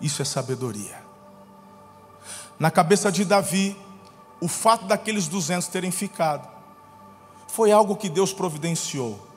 Isso 0.00 0.20
é 0.20 0.24
sabedoria. 0.24 1.00
Na 2.58 2.72
cabeça 2.72 3.12
de 3.12 3.24
Davi, 3.24 3.80
o 4.40 4.48
fato 4.48 4.84
daqueles 4.86 5.28
200 5.28 5.68
terem 5.68 5.92
ficado 5.92 6.48
foi 7.46 7.70
algo 7.70 7.94
que 7.94 8.08
Deus 8.08 8.32
providenciou. 8.32 9.28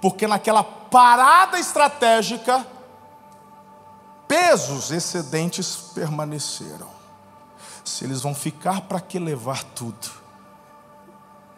Porque 0.00 0.26
naquela 0.26 0.64
parada 0.64 1.58
estratégica, 1.58 2.66
pesos 4.28 4.92
excedentes 4.92 5.74
permaneceram. 5.94 6.90
Se 7.84 8.04
eles 8.04 8.20
vão 8.20 8.34
ficar, 8.34 8.82
para 8.82 9.00
que 9.00 9.18
levar 9.18 9.64
tudo? 9.64 10.10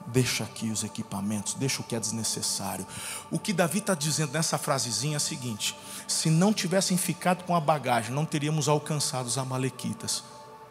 Deixa 0.06 0.44
aqui 0.44 0.70
os 0.70 0.83
equipamentos, 0.83 1.54
deixa 1.54 1.83
o 1.83 1.85
que 1.85 1.94
é 1.94 2.00
desnecessário. 2.00 2.87
O 3.30 3.38
que 3.38 3.52
Davi 3.52 3.78
está 3.78 3.94
dizendo 3.94 4.33
nessa 4.33 4.56
frasezinha 4.56 5.16
é 5.16 5.18
o 5.18 5.20
seguinte: 5.20 5.76
se 6.09 6.30
não 6.30 6.52
tivessem 6.52 6.96
ficado 6.96 7.44
com 7.44 7.54
a 7.54 7.61
bagagem, 7.61 8.14
não 8.14 8.24
teríamos 8.24 8.68
alcançado 8.68 9.26
os 9.26 9.37
Amalequitas. 9.37 10.24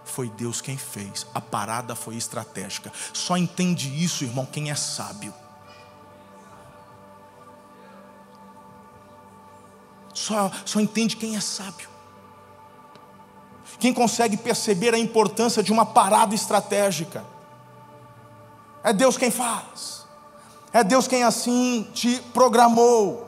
Foi 0.04 0.30
Deus 0.30 0.60
quem 0.60 0.78
fez, 0.78 1.28
a 1.34 1.40
parada 1.40 1.96
foi 1.96 2.16
estratégica. 2.16 2.92
Só 3.14 3.38
entende 3.38 4.04
isso, 4.04 4.24
irmão, 4.24 4.46
quem 4.46 4.72
é 4.72 4.76
sábio. 4.76 5.34
Só, 10.30 10.52
só 10.64 10.80
entende 10.80 11.18
quem 11.18 11.36
é 11.36 11.40
sábio. 11.40 11.90
Quem 13.80 13.92
consegue 13.92 14.38
perceber 14.38 14.94
a 14.94 15.00
importância 15.00 15.64
de 15.64 15.72
uma 15.72 15.88
parada 15.88 16.36
estratégica. 16.36 17.26
É 18.84 18.94
Deus 18.94 19.18
quem 19.18 19.32
faz. 19.32 20.06
É 20.72 20.84
Deus 20.84 21.08
quem 21.08 21.24
assim 21.24 21.88
te 21.96 22.22
programou. 22.32 23.26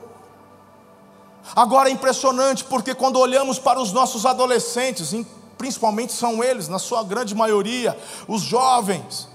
Agora 1.56 1.90
é 1.90 1.92
impressionante 1.92 2.64
porque 2.66 2.94
quando 2.94 3.18
olhamos 3.18 3.58
para 3.58 3.82
os 3.82 3.92
nossos 3.92 4.24
adolescentes, 4.24 5.12
principalmente 5.58 6.14
são 6.14 6.44
eles, 6.44 6.68
na 6.68 6.78
sua 6.78 7.04
grande 7.04 7.34
maioria, 7.34 7.98
os 8.28 8.42
jovens, 8.44 9.28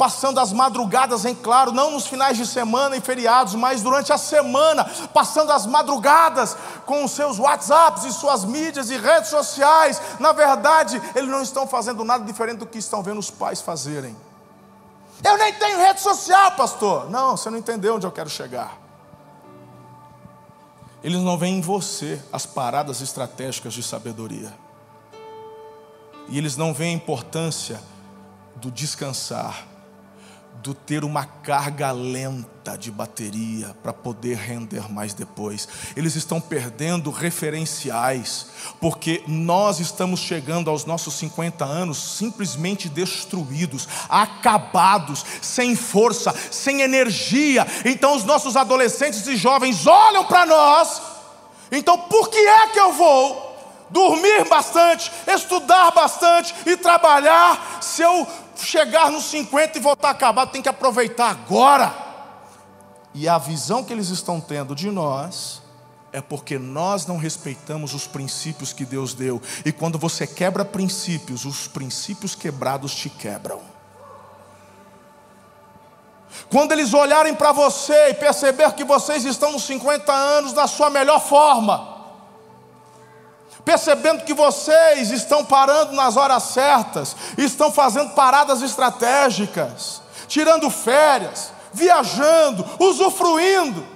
passando 0.00 0.40
as 0.40 0.50
madrugadas 0.50 1.26
em 1.26 1.34
claro, 1.34 1.72
não 1.72 1.90
nos 1.90 2.06
finais 2.06 2.34
de 2.34 2.46
semana 2.46 2.96
e 2.96 3.02
feriados, 3.02 3.54
mas 3.54 3.82
durante 3.82 4.10
a 4.10 4.16
semana, 4.16 4.82
passando 5.12 5.52
as 5.52 5.66
madrugadas 5.66 6.56
com 6.86 7.04
os 7.04 7.10
seus 7.10 7.38
WhatsApps 7.38 8.06
e 8.06 8.12
suas 8.14 8.42
mídias 8.42 8.88
e 8.88 8.96
redes 8.96 9.28
sociais. 9.28 10.00
Na 10.18 10.32
verdade, 10.32 10.98
eles 11.14 11.28
não 11.28 11.42
estão 11.42 11.66
fazendo 11.66 12.02
nada 12.02 12.24
diferente 12.24 12.60
do 12.60 12.66
que 12.66 12.78
estão 12.78 13.02
vendo 13.02 13.18
os 13.18 13.30
pais 13.30 13.60
fazerem. 13.60 14.16
Eu 15.22 15.36
nem 15.36 15.52
tenho 15.52 15.76
rede 15.76 16.00
social, 16.00 16.52
pastor. 16.52 17.10
Não, 17.10 17.36
você 17.36 17.50
não 17.50 17.58
entendeu 17.58 17.96
onde 17.96 18.06
eu 18.06 18.10
quero 18.10 18.30
chegar. 18.30 18.78
Eles 21.04 21.20
não 21.20 21.36
veem 21.36 21.58
em 21.58 21.60
você 21.60 22.22
as 22.32 22.46
paradas 22.46 23.02
estratégicas 23.02 23.74
de 23.74 23.82
sabedoria. 23.82 24.50
E 26.26 26.38
eles 26.38 26.56
não 26.56 26.72
veem 26.72 26.94
a 26.94 26.96
importância 26.96 27.82
do 28.56 28.70
descansar, 28.70 29.68
do 30.62 30.74
ter 30.74 31.04
uma 31.04 31.24
carga 31.24 31.90
lenta 31.90 32.76
de 32.76 32.90
bateria 32.90 33.74
para 33.82 33.92
poder 33.92 34.36
render 34.36 34.90
mais 34.92 35.14
depois. 35.14 35.68
Eles 35.96 36.14
estão 36.16 36.40
perdendo 36.40 37.10
referenciais, 37.10 38.46
porque 38.80 39.22
nós 39.26 39.80
estamos 39.80 40.20
chegando 40.20 40.68
aos 40.68 40.84
nossos 40.84 41.14
50 41.14 41.64
anos 41.64 41.98
simplesmente 41.98 42.88
destruídos, 42.88 43.88
acabados, 44.08 45.24
sem 45.40 45.74
força, 45.74 46.34
sem 46.50 46.82
energia. 46.82 47.66
Então 47.84 48.16
os 48.16 48.24
nossos 48.24 48.56
adolescentes 48.56 49.26
e 49.26 49.36
jovens 49.36 49.86
olham 49.86 50.24
para 50.24 50.46
nós. 50.46 51.00
Então 51.72 51.96
por 51.96 52.28
que 52.28 52.38
é 52.38 52.68
que 52.68 52.78
eu 52.78 52.92
vou 52.92 53.49
dormir 53.90 54.48
bastante, 54.48 55.10
estudar 55.26 55.90
bastante 55.90 56.54
e 56.66 56.76
trabalhar 56.76 57.78
se 57.80 58.02
eu 58.02 58.26
chegar 58.56 59.10
nos 59.10 59.24
50 59.24 59.78
e 59.78 59.80
voltar 59.80 60.10
acabado, 60.10 60.50
tem 60.50 60.62
que 60.62 60.68
aproveitar 60.68 61.30
agora. 61.30 61.94
E 63.14 63.28
a 63.28 63.38
visão 63.38 63.82
que 63.82 63.92
eles 63.92 64.08
estão 64.08 64.40
tendo 64.40 64.74
de 64.74 64.90
nós 64.90 65.60
é 66.12 66.20
porque 66.20 66.58
nós 66.58 67.06
não 67.06 67.16
respeitamos 67.16 67.94
os 67.94 68.06
princípios 68.06 68.72
que 68.72 68.84
Deus 68.84 69.14
deu. 69.14 69.40
E 69.64 69.72
quando 69.72 69.98
você 69.98 70.26
quebra 70.26 70.64
princípios, 70.64 71.44
os 71.44 71.66
princípios 71.66 72.34
quebrados 72.34 72.94
te 72.94 73.08
quebram. 73.08 73.60
Quando 76.48 76.72
eles 76.72 76.94
olharem 76.94 77.34
para 77.34 77.52
você 77.52 78.10
e 78.10 78.14
perceber 78.14 78.72
que 78.72 78.84
vocês 78.84 79.24
estão 79.24 79.52
nos 79.52 79.64
50 79.64 80.12
anos 80.12 80.52
da 80.52 80.66
sua 80.66 80.90
melhor 80.90 81.20
forma, 81.20 81.89
percebendo 83.64 84.24
que 84.24 84.34
vocês 84.34 85.10
estão 85.10 85.44
parando 85.44 85.92
nas 85.92 86.16
horas 86.16 86.42
certas, 86.44 87.16
estão 87.36 87.70
fazendo 87.72 88.10
paradas 88.14 88.62
estratégicas, 88.62 90.02
tirando 90.26 90.70
férias, 90.70 91.52
viajando, 91.72 92.64
usufruindo. 92.78 93.86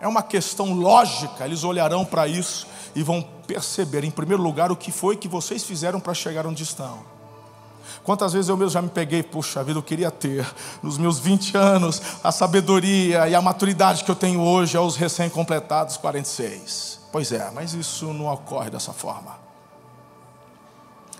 É 0.00 0.08
uma 0.08 0.22
questão 0.22 0.72
lógica, 0.72 1.44
eles 1.44 1.62
olharão 1.62 2.04
para 2.04 2.26
isso 2.26 2.66
e 2.94 3.02
vão 3.02 3.22
perceber, 3.46 4.04
em 4.04 4.10
primeiro 4.10 4.42
lugar, 4.42 4.72
o 4.72 4.76
que 4.76 4.90
foi 4.90 5.16
que 5.16 5.28
vocês 5.28 5.64
fizeram 5.64 6.00
para 6.00 6.14
chegar 6.14 6.46
onde 6.46 6.62
estão. 6.62 7.09
Quantas 8.02 8.32
vezes 8.32 8.48
eu 8.48 8.56
mesmo 8.56 8.70
já 8.70 8.82
me 8.82 8.88
peguei, 8.88 9.22
puxa 9.22 9.62
vida, 9.62 9.78
eu 9.78 9.82
queria 9.82 10.10
ter, 10.10 10.46
nos 10.82 10.98
meus 10.98 11.18
20 11.18 11.56
anos, 11.56 12.02
a 12.22 12.32
sabedoria 12.32 13.28
e 13.28 13.34
a 13.34 13.42
maturidade 13.42 14.04
que 14.04 14.10
eu 14.10 14.16
tenho 14.16 14.40
hoje 14.40 14.76
aos 14.76 14.96
recém-completados 14.96 15.96
46. 15.96 17.00
Pois 17.12 17.32
é, 17.32 17.50
mas 17.50 17.74
isso 17.74 18.12
não 18.12 18.26
ocorre 18.26 18.70
dessa 18.70 18.92
forma. 18.92 19.38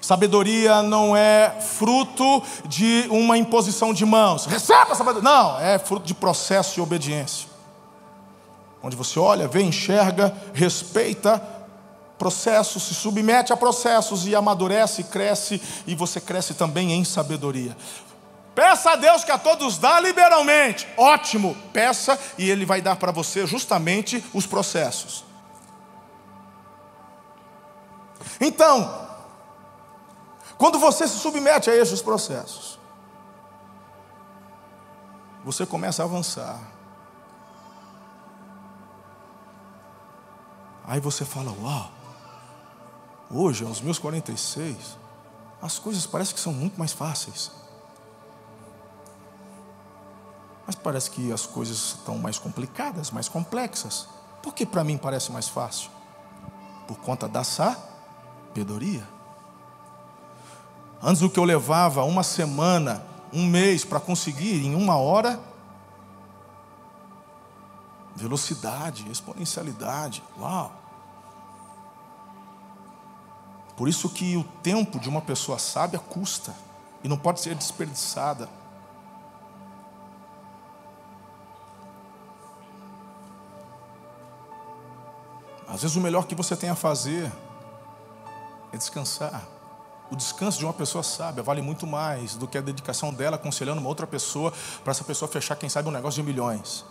Sabedoria 0.01 0.83
não 0.83 1.15
é 1.15 1.51
fruto 1.61 2.43
de 2.67 3.07
uma 3.11 3.37
imposição 3.37 3.93
de 3.93 4.05
mãos. 4.05 4.47
Receba 4.47 4.93
a 4.93 4.95
sabedoria. 4.95 5.31
Não, 5.31 5.61
é 5.61 5.79
fruto 5.79 6.07
de 6.07 6.15
processo 6.15 6.81
e 6.81 6.83
obediência. 6.83 7.49
Onde 8.83 8.97
você 8.97 9.19
olha, 9.19 9.47
vê, 9.47 9.63
enxerga, 9.63 10.35
respeita 10.55 11.60
processos, 12.21 12.83
se 12.83 12.95
submete 12.95 13.51
a 13.51 13.57
processos 13.57 14.27
e 14.27 14.37
amadurece, 14.37 15.05
cresce, 15.05 15.59
e 15.87 15.95
você 15.95 16.21
cresce 16.21 16.53
também 16.53 16.93
em 16.93 17.03
sabedoria. 17.03 17.75
Peça 18.55 18.91
a 18.91 18.97
Deus 18.97 19.25
que 19.25 19.33
a 19.33 19.39
todos 19.39 19.79
dá 19.79 19.99
liberalmente. 19.99 20.87
Ótimo, 20.99 21.57
peça 21.73 22.19
e 22.37 22.51
Ele 22.51 22.67
vai 22.67 22.83
dar 22.83 22.97
para 22.97 23.11
você 23.11 23.47
justamente 23.47 24.23
os 24.35 24.47
processos. 24.47 25.25
Então, 28.39 29.09
quando 30.59 30.79
você 30.79 31.09
se 31.09 31.19
submete 31.19 31.71
a 31.71 31.75
esses 31.75 32.03
processos, 32.03 32.79
você 35.43 35.65
começa 35.65 36.03
a 36.03 36.05
avançar. 36.05 36.61
Aí 40.87 41.01
você 41.01 41.25
fala: 41.25 41.51
Uau, 41.53 42.00
Hoje, 43.33 43.65
aos 43.65 43.81
meus 43.81 43.97
46, 43.99 44.99
as 45.63 45.79
coisas 45.79 46.05
parecem 46.05 46.35
que 46.35 46.41
são 46.41 46.53
muito 46.53 46.77
mais 46.77 46.93
fáceis. 46.93 47.53
Mas 50.67 50.75
parece 50.75 51.11
que 51.13 51.33
as 51.33 51.47
coisas 51.47 51.77
estão 51.77 52.19
mais 52.19 52.39
complicadas, 52.39 53.13
mais 53.13 53.29
complexas. 53.29 54.09
Por 54.43 54.53
que 54.53 54.67
para 54.67 54.83
mim 54.83 54.99
parece 54.99 55.31
mais 55.31 55.49
fácil? 55.49 55.91
Por 56.89 56.99
conta 56.99 57.29
da 57.29 57.45
sabedoria. 57.45 59.07
Antes 61.01 61.21
do 61.21 61.31
que 61.31 61.39
eu 61.39 61.45
levava 61.45 62.03
uma 62.03 62.25
semana, 62.25 63.05
um 63.33 63.47
mês 63.47 63.85
para 63.85 64.01
conseguir, 64.01 64.67
em 64.67 64.75
uma 64.75 64.97
hora, 64.97 65.41
velocidade, 68.17 69.09
exponencialidade. 69.11 70.23
Uau! 70.39 70.80
Por 73.81 73.89
isso 73.89 74.11
que 74.11 74.37
o 74.37 74.45
tempo 74.63 75.01
de 75.01 75.09
uma 75.09 75.23
pessoa 75.23 75.59
sábia 75.59 75.99
custa 75.99 76.55
e 77.03 77.09
não 77.09 77.17
pode 77.17 77.41
ser 77.41 77.55
desperdiçada. 77.55 78.47
Às 85.67 85.81
vezes 85.81 85.97
o 85.97 86.01
melhor 86.03 86.27
que 86.27 86.35
você 86.35 86.55
tem 86.55 86.69
a 86.69 86.75
fazer 86.75 87.33
é 88.71 88.77
descansar. 88.77 89.49
O 90.11 90.15
descanso 90.15 90.59
de 90.59 90.67
uma 90.67 90.75
pessoa 90.75 91.03
sábia 91.03 91.43
vale 91.43 91.63
muito 91.63 91.87
mais 91.87 92.35
do 92.35 92.47
que 92.47 92.59
a 92.59 92.61
dedicação 92.61 93.15
dela 93.15 93.37
aconselhando 93.37 93.81
uma 93.81 93.89
outra 93.89 94.07
pessoa 94.07 94.53
para 94.85 94.91
essa 94.91 95.05
pessoa 95.05 95.27
fechar, 95.27 95.57
quem 95.57 95.71
sabe, 95.71 95.89
um 95.89 95.91
negócio 95.91 96.23
de 96.23 96.29
milhões. 96.29 96.85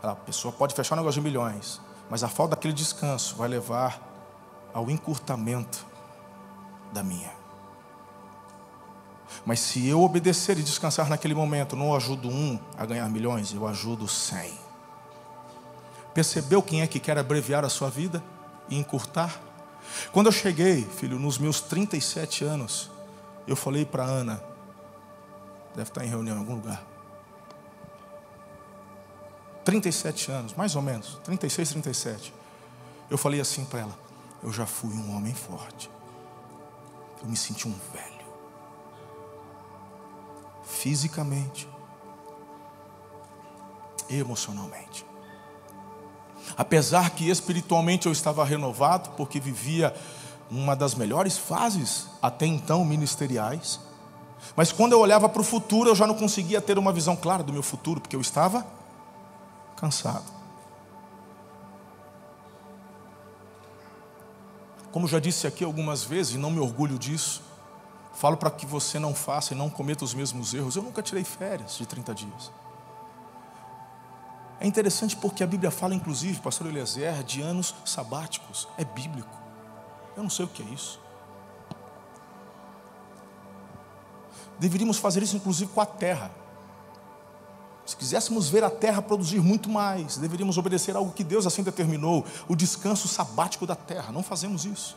A 0.00 0.14
pessoa 0.14 0.52
pode 0.52 0.72
fechar 0.72 0.94
um 0.94 0.98
negócio 0.98 1.20
de 1.20 1.26
milhões, 1.28 1.80
mas 2.08 2.22
a 2.22 2.28
falta 2.28 2.54
daquele 2.54 2.74
descanso 2.74 3.34
vai 3.34 3.48
levar 3.48 4.00
ao 4.72 4.88
encurtamento 4.88 5.85
da 6.92 7.02
minha. 7.02 7.32
Mas 9.44 9.60
se 9.60 9.86
eu 9.86 10.02
obedecer 10.02 10.58
e 10.58 10.62
descansar 10.62 11.08
naquele 11.08 11.34
momento, 11.34 11.76
não 11.76 11.94
ajudo 11.94 12.28
um 12.28 12.58
a 12.76 12.84
ganhar 12.86 13.08
milhões, 13.08 13.52
eu 13.52 13.66
ajudo 13.66 14.08
cem. 14.08 14.52
Percebeu 16.14 16.62
quem 16.62 16.82
é 16.82 16.86
que 16.86 16.98
quer 16.98 17.18
abreviar 17.18 17.64
a 17.64 17.68
sua 17.68 17.90
vida 17.90 18.22
e 18.68 18.76
encurtar? 18.76 19.40
Quando 20.10 20.26
eu 20.26 20.32
cheguei, 20.32 20.82
filho, 20.82 21.18
nos 21.18 21.38
meus 21.38 21.60
37 21.60 22.44
anos, 22.44 22.90
eu 23.46 23.54
falei 23.54 23.84
para 23.84 24.02
Ana, 24.02 24.42
deve 25.74 25.90
estar 25.90 26.04
em 26.04 26.08
reunião 26.08 26.36
em 26.36 26.40
algum 26.40 26.54
lugar. 26.54 26.82
37 29.64 30.30
anos, 30.30 30.54
mais 30.54 30.74
ou 30.74 30.82
menos, 30.82 31.20
36, 31.24 31.70
37. 31.70 32.34
Eu 33.10 33.18
falei 33.18 33.40
assim 33.40 33.64
para 33.64 33.80
ela: 33.80 33.98
Eu 34.42 34.52
já 34.52 34.66
fui 34.66 34.94
um 34.94 35.14
homem 35.14 35.34
forte 35.34 35.90
eu 37.22 37.28
me 37.28 37.36
senti 37.36 37.66
um 37.68 37.74
velho. 37.92 38.26
Fisicamente, 40.64 41.68
emocionalmente. 44.08 45.04
Apesar 46.56 47.10
que 47.10 47.28
espiritualmente 47.28 48.06
eu 48.06 48.12
estava 48.12 48.44
renovado, 48.44 49.10
porque 49.10 49.40
vivia 49.40 49.94
uma 50.50 50.76
das 50.76 50.94
melhores 50.94 51.36
fases 51.36 52.06
até 52.22 52.46
então 52.46 52.84
ministeriais. 52.84 53.80
Mas 54.54 54.70
quando 54.70 54.92
eu 54.92 55.00
olhava 55.00 55.28
para 55.28 55.40
o 55.40 55.44
futuro, 55.44 55.90
eu 55.90 55.96
já 55.96 56.06
não 56.06 56.14
conseguia 56.14 56.60
ter 56.60 56.78
uma 56.78 56.92
visão 56.92 57.16
clara 57.16 57.42
do 57.42 57.52
meu 57.52 57.62
futuro, 57.62 58.00
porque 58.00 58.14
eu 58.14 58.20
estava 58.20 58.66
cansado. 59.76 60.35
Como 64.96 65.06
já 65.06 65.20
disse 65.20 65.46
aqui 65.46 65.62
algumas 65.62 66.04
vezes, 66.04 66.36
e 66.36 66.38
não 66.38 66.50
me 66.50 66.58
orgulho 66.58 66.98
disso, 66.98 67.42
falo 68.14 68.34
para 68.34 68.50
que 68.50 68.64
você 68.64 68.98
não 68.98 69.14
faça 69.14 69.52
e 69.52 69.54
não 69.54 69.68
cometa 69.68 70.02
os 70.02 70.14
mesmos 70.14 70.54
erros. 70.54 70.74
Eu 70.74 70.82
nunca 70.82 71.02
tirei 71.02 71.22
férias 71.22 71.76
de 71.76 71.84
30 71.84 72.14
dias. 72.14 72.50
É 74.58 74.66
interessante 74.66 75.14
porque 75.14 75.44
a 75.44 75.46
Bíblia 75.46 75.70
fala, 75.70 75.94
inclusive, 75.94 76.40
pastor 76.40 76.68
Eliezer, 76.68 77.22
de 77.24 77.42
anos 77.42 77.74
sabáticos. 77.84 78.66
É 78.78 78.86
bíblico. 78.86 79.36
Eu 80.16 80.22
não 80.22 80.30
sei 80.30 80.46
o 80.46 80.48
que 80.48 80.62
é 80.62 80.66
isso. 80.72 80.98
Deveríamos 84.58 84.96
fazer 84.96 85.22
isso, 85.22 85.36
inclusive, 85.36 85.70
com 85.72 85.82
a 85.82 85.84
terra. 85.84 86.30
Se 87.86 87.96
quiséssemos 87.96 88.48
ver 88.48 88.64
a 88.64 88.70
terra 88.70 89.00
produzir 89.00 89.40
muito 89.40 89.70
mais, 89.70 90.16
deveríamos 90.16 90.58
obedecer 90.58 90.96
algo 90.96 91.12
que 91.12 91.22
Deus 91.22 91.46
assim 91.46 91.62
determinou, 91.62 92.24
o 92.48 92.56
descanso 92.56 93.06
sabático 93.06 93.64
da 93.64 93.76
terra. 93.76 94.10
Não 94.10 94.24
fazemos 94.24 94.64
isso. 94.64 94.96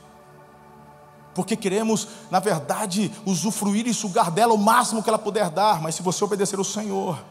Porque 1.36 1.56
queremos, 1.56 2.08
na 2.32 2.40
verdade, 2.40 3.12
usufruir 3.28 3.88
e 3.88 3.94
sugar 3.94 4.32
dela 4.32 4.56
o 4.56 4.58
máximo 4.58 5.04
que 5.04 5.10
ela 5.10 5.20
puder 5.20 5.52
dar, 5.52 5.80
mas 5.80 5.94
se 5.94 6.02
você 6.02 6.24
obedecer 6.24 6.58
ao 6.58 6.66
Senhor, 6.66 7.24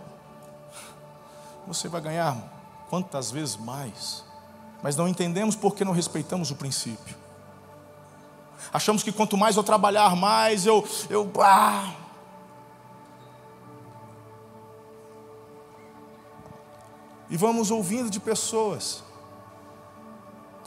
você 1.67 1.89
vai 1.89 2.01
ganhar 2.01 2.37
quantas 2.89 3.33
vezes 3.33 3.57
mais. 3.57 4.25
Mas 4.81 4.95
não 4.95 5.09
entendemos 5.09 5.57
porque 5.57 5.85
não 5.85 5.93
respeitamos 5.93 6.53
o 6.53 6.55
princípio. 6.55 7.17
Achamos 8.73 9.03
que 9.03 9.11
quanto 9.11 9.37
mais 9.37 9.57
eu 9.57 9.65
trabalhar, 9.65 10.15
mais 10.15 10.67
eu, 10.67 10.87
eu 11.11 11.31
ah, 11.41 11.93
E 17.31 17.37
vamos 17.37 17.71
ouvindo 17.71 18.11
de 18.11 18.19
pessoas 18.19 19.03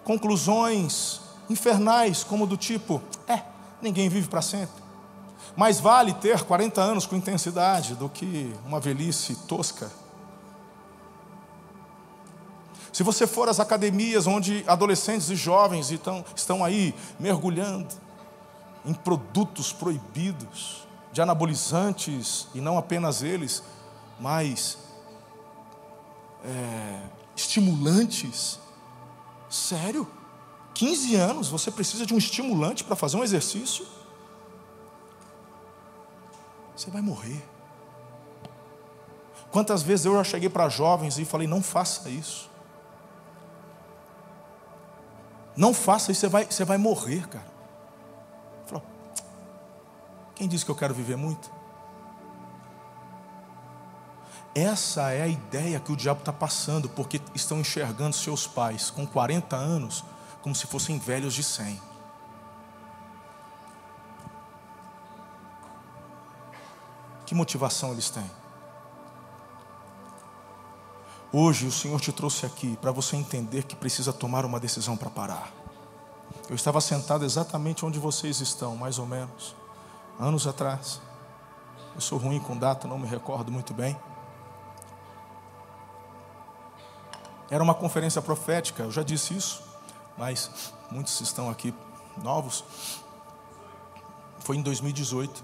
conclusões 0.04 1.22
infernais, 1.50 2.24
como 2.24 2.46
do 2.48 2.58
tipo: 2.58 3.02
é, 3.28 3.42
ninguém 3.82 4.10
vive 4.10 4.28
para 4.28 4.42
sempre. 4.42 4.82
Mais 5.56 5.80
vale 5.80 6.14
ter 6.14 6.44
40 6.44 6.82
anos 6.82 7.06
com 7.06 7.16
intensidade 7.16 7.96
do 7.96 8.08
que 8.08 8.54
uma 8.66 8.80
velhice 8.80 9.36
tosca. 9.48 9.92
Se 12.94 13.04
você 13.04 13.26
for 13.26 13.48
às 13.48 13.60
academias 13.60 14.28
onde 14.28 14.64
adolescentes 14.68 15.30
e 15.30 15.36
jovens 15.36 15.92
estão, 15.92 16.26
estão 16.36 16.64
aí 16.64 16.94
mergulhando 17.20 17.88
em 18.86 18.94
produtos 18.94 19.72
proibidos, 19.72 20.88
de 21.12 21.22
anabolizantes, 21.22 22.48
e 22.54 22.62
não 22.62 22.78
apenas 22.78 23.22
eles, 23.22 23.64
mas 24.20 24.78
é, 26.44 27.02
estimulantes. 27.36 28.60
Sério? 29.50 30.08
15 30.74 31.16
anos 31.16 31.50
você 31.50 31.70
precisa 31.70 32.06
de 32.06 32.14
um 32.14 32.18
estimulante 32.18 32.84
para 32.84 32.96
fazer 32.96 33.18
um 33.18 33.24
exercício? 33.24 33.86
Você 36.76 36.90
vai 36.90 37.02
morrer. 37.02 37.44
Quantas 39.52 39.84
vezes 39.84 40.06
eu 40.06 40.14
já 40.14 40.24
cheguei 40.24 40.50
para 40.50 40.70
jovens 40.70 41.20
e 41.20 41.26
falei: 41.26 41.48
não 41.48 41.62
faça 41.62 42.10
isso. 42.10 42.50
Não 45.56 45.74
faça 45.74 46.12
isso, 46.12 46.22
você 46.22 46.28
vai, 46.30 46.46
você 46.46 46.64
vai 46.64 46.78
morrer, 46.78 47.28
cara. 47.28 47.52
Quem 50.42 50.48
disse 50.48 50.66
que 50.66 50.72
eu 50.72 50.76
quero 50.76 50.92
viver 50.92 51.16
muito? 51.16 51.52
Essa 54.54 55.12
é 55.12 55.22
a 55.22 55.28
ideia 55.28 55.80
que 55.80 55.92
o 55.92 55.96
diabo 55.96 56.20
está 56.20 56.34
passando, 56.34 56.90
porque 56.90 57.22
estão 57.34 57.60
enxergando 57.60 58.16
seus 58.16 58.46
pais 58.46 58.90
com 58.90 59.08
40 59.08 59.56
anos 59.56 60.04
como 60.42 60.54
se 60.54 60.68
fossem 60.68 61.00
velhos 61.00 61.34
de 61.34 61.44
100. 61.44 61.82
Que 67.26 67.34
motivação 67.34 67.94
eles 67.94 68.10
têm? 68.10 68.30
Hoje 71.32 71.66
o 71.66 71.72
Senhor 71.72 72.02
te 72.02 72.12
trouxe 72.12 72.46
aqui 72.46 72.76
para 72.82 72.92
você 72.92 73.16
entender 73.16 73.64
que 73.64 73.74
precisa 73.74 74.12
tomar 74.12 74.44
uma 74.44 74.60
decisão 74.60 74.98
para 74.98 75.10
parar. 75.10 75.50
Eu 76.50 76.56
estava 76.56 76.82
sentado 76.82 77.24
exatamente 77.24 77.86
onde 77.86 78.00
vocês 78.00 78.42
estão, 78.42 78.76
mais 78.76 79.00
ou 79.00 79.06
menos, 79.06 79.56
anos 80.20 80.46
atrás. 80.46 81.00
Eu 81.96 82.02
sou 82.02 82.18
ruim 82.18 82.40
com 82.42 82.58
data, 82.58 82.86
não 82.86 83.00
me 83.00 83.08
recordo 83.08 83.50
muito 83.50 83.74
bem. 83.74 83.98
Era 87.52 87.62
uma 87.62 87.74
conferência 87.74 88.22
profética, 88.22 88.84
eu 88.84 88.92
já 88.92 89.04
disse 89.04 89.36
isso, 89.36 89.62
mas 90.18 90.72
muitos 90.90 91.20
estão 91.20 91.50
aqui 91.50 91.74
novos. 92.24 92.64
Foi 94.40 94.56
em 94.56 94.62
2018. 94.62 95.44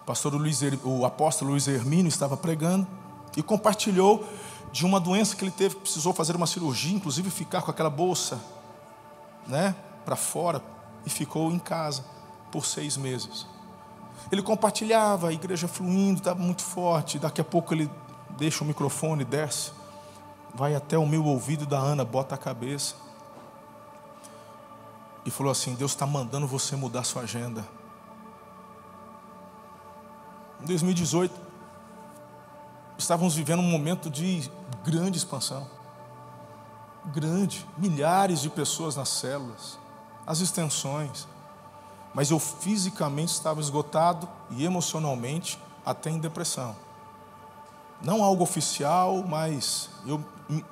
O 0.00 0.04
pastor 0.06 0.32
Luiz, 0.32 0.62
o 0.82 1.04
apóstolo 1.04 1.50
Luiz 1.50 1.68
Hermínio 1.68 2.08
estava 2.08 2.38
pregando 2.38 2.86
e 3.36 3.42
compartilhou 3.42 4.26
de 4.72 4.86
uma 4.86 4.98
doença 4.98 5.36
que 5.36 5.44
ele 5.44 5.50
teve, 5.50 5.76
precisou 5.76 6.14
fazer 6.14 6.34
uma 6.34 6.46
cirurgia, 6.46 6.96
inclusive 6.96 7.30
ficar 7.30 7.60
com 7.60 7.70
aquela 7.70 7.90
bolsa, 7.90 8.40
né, 9.46 9.76
para 10.06 10.16
fora 10.16 10.62
e 11.04 11.10
ficou 11.10 11.52
em 11.52 11.58
casa 11.58 12.02
por 12.50 12.64
seis 12.64 12.96
meses. 12.96 13.46
Ele 14.32 14.42
compartilhava, 14.42 15.28
a 15.28 15.32
igreja 15.34 15.68
fluindo, 15.68 16.20
estava 16.20 16.40
muito 16.40 16.62
forte. 16.62 17.18
Daqui 17.18 17.42
a 17.42 17.44
pouco 17.44 17.74
ele 17.74 17.90
deixa 18.38 18.64
o 18.64 18.66
microfone, 18.66 19.22
desce 19.22 19.79
vai 20.54 20.74
até 20.74 20.98
o 20.98 21.06
meu 21.06 21.24
ouvido 21.24 21.66
da 21.66 21.78
Ana, 21.78 22.04
bota 22.04 22.34
a 22.34 22.38
cabeça. 22.38 22.94
E 25.24 25.30
falou 25.30 25.50
assim: 25.50 25.74
Deus 25.74 25.92
está 25.92 26.06
mandando 26.06 26.46
você 26.46 26.76
mudar 26.76 27.04
sua 27.04 27.22
agenda. 27.22 27.66
Em 30.62 30.66
2018, 30.66 31.34
estávamos 32.98 33.34
vivendo 33.34 33.60
um 33.60 33.70
momento 33.70 34.10
de 34.10 34.50
grande 34.84 35.18
expansão. 35.18 35.66
Grande, 37.06 37.66
milhares 37.78 38.40
de 38.40 38.50
pessoas 38.50 38.96
nas 38.96 39.08
células, 39.08 39.78
as 40.26 40.40
extensões. 40.40 41.26
Mas 42.12 42.30
eu 42.30 42.38
fisicamente 42.38 43.32
estava 43.32 43.60
esgotado 43.60 44.28
e 44.50 44.64
emocionalmente 44.64 45.58
até 45.84 46.10
em 46.10 46.18
depressão. 46.18 46.76
Não 48.02 48.22
algo 48.22 48.42
oficial, 48.42 49.24
mas 49.28 49.90
eu 50.06 50.20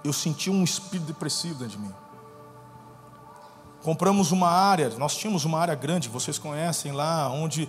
eu 0.03 0.13
senti 0.13 0.51
um 0.51 0.65
espírito 0.65 1.07
depressivo 1.07 1.61
dentro 1.61 1.77
de 1.77 1.79
mim. 1.79 1.95
Compramos 3.83 4.33
uma 4.33 4.49
área, 4.49 4.91
nós 4.99 5.17
tínhamos 5.17 5.45
uma 5.45 5.59
área 5.59 5.75
grande, 5.75 6.09
vocês 6.09 6.37
conhecem 6.39 6.93
lá, 6.93 7.31
onde 7.31 7.69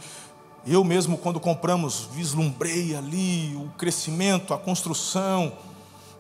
eu 0.65 0.83
mesmo, 0.83 1.17
quando 1.17 1.39
compramos, 1.39 2.09
vislumbrei 2.11 2.95
ali 2.95 3.55
o 3.55 3.69
crescimento, 3.77 4.53
a 4.53 4.57
construção. 4.57 5.53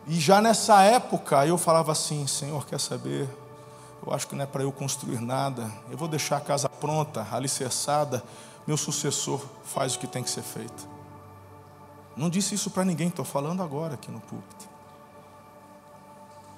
E 0.07 0.19
já 0.19 0.41
nessa 0.41 0.81
época 0.83 1.45
eu 1.45 1.57
falava 1.57 1.91
assim: 1.91 2.25
Senhor, 2.27 2.65
quer 2.65 2.79
saber? 2.79 3.27
Eu 4.05 4.13
acho 4.13 4.27
que 4.27 4.35
não 4.35 4.43
é 4.43 4.47
para 4.47 4.63
eu 4.63 4.71
construir 4.71 5.19
nada. 5.19 5.69
Eu 5.91 5.97
vou 5.97 6.07
deixar 6.07 6.37
a 6.37 6.41
casa 6.41 6.69
pronta, 6.69 7.27
alicerçada. 7.31 8.23
Meu 8.65 8.77
sucessor 8.77 9.41
faz 9.63 9.95
o 9.95 9.99
que 9.99 10.07
tem 10.07 10.23
que 10.23 10.29
ser 10.29 10.43
feito. 10.43 10.98
Não 12.19 12.29
disse 12.29 12.53
isso 12.53 12.69
para 12.69 12.83
ninguém, 12.83 13.07
estou 13.07 13.23
falando 13.23 13.63
agora 13.63 13.93
aqui 13.93 14.11
no 14.11 14.19
púlpito. 14.19 14.67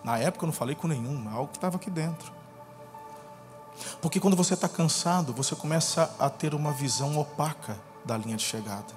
Na 0.03 0.17
época 0.17 0.43
eu 0.43 0.47
não 0.47 0.53
falei 0.53 0.73
com 0.73 0.87
nenhum, 0.87 1.29
é 1.29 1.33
algo 1.35 1.49
que 1.49 1.57
estava 1.57 1.75
aqui 1.75 1.91
dentro. 1.91 2.33
Porque 4.01 4.19
quando 4.19 4.35
você 4.35 4.55
está 4.55 4.67
cansado, 4.67 5.31
você 5.31 5.55
começa 5.55 6.15
a 6.17 6.31
ter 6.31 6.55
uma 6.55 6.71
visão 6.71 7.15
opaca 7.19 7.77
da 8.03 8.17
linha 8.17 8.37
de 8.37 8.43
chegada. 8.43 8.91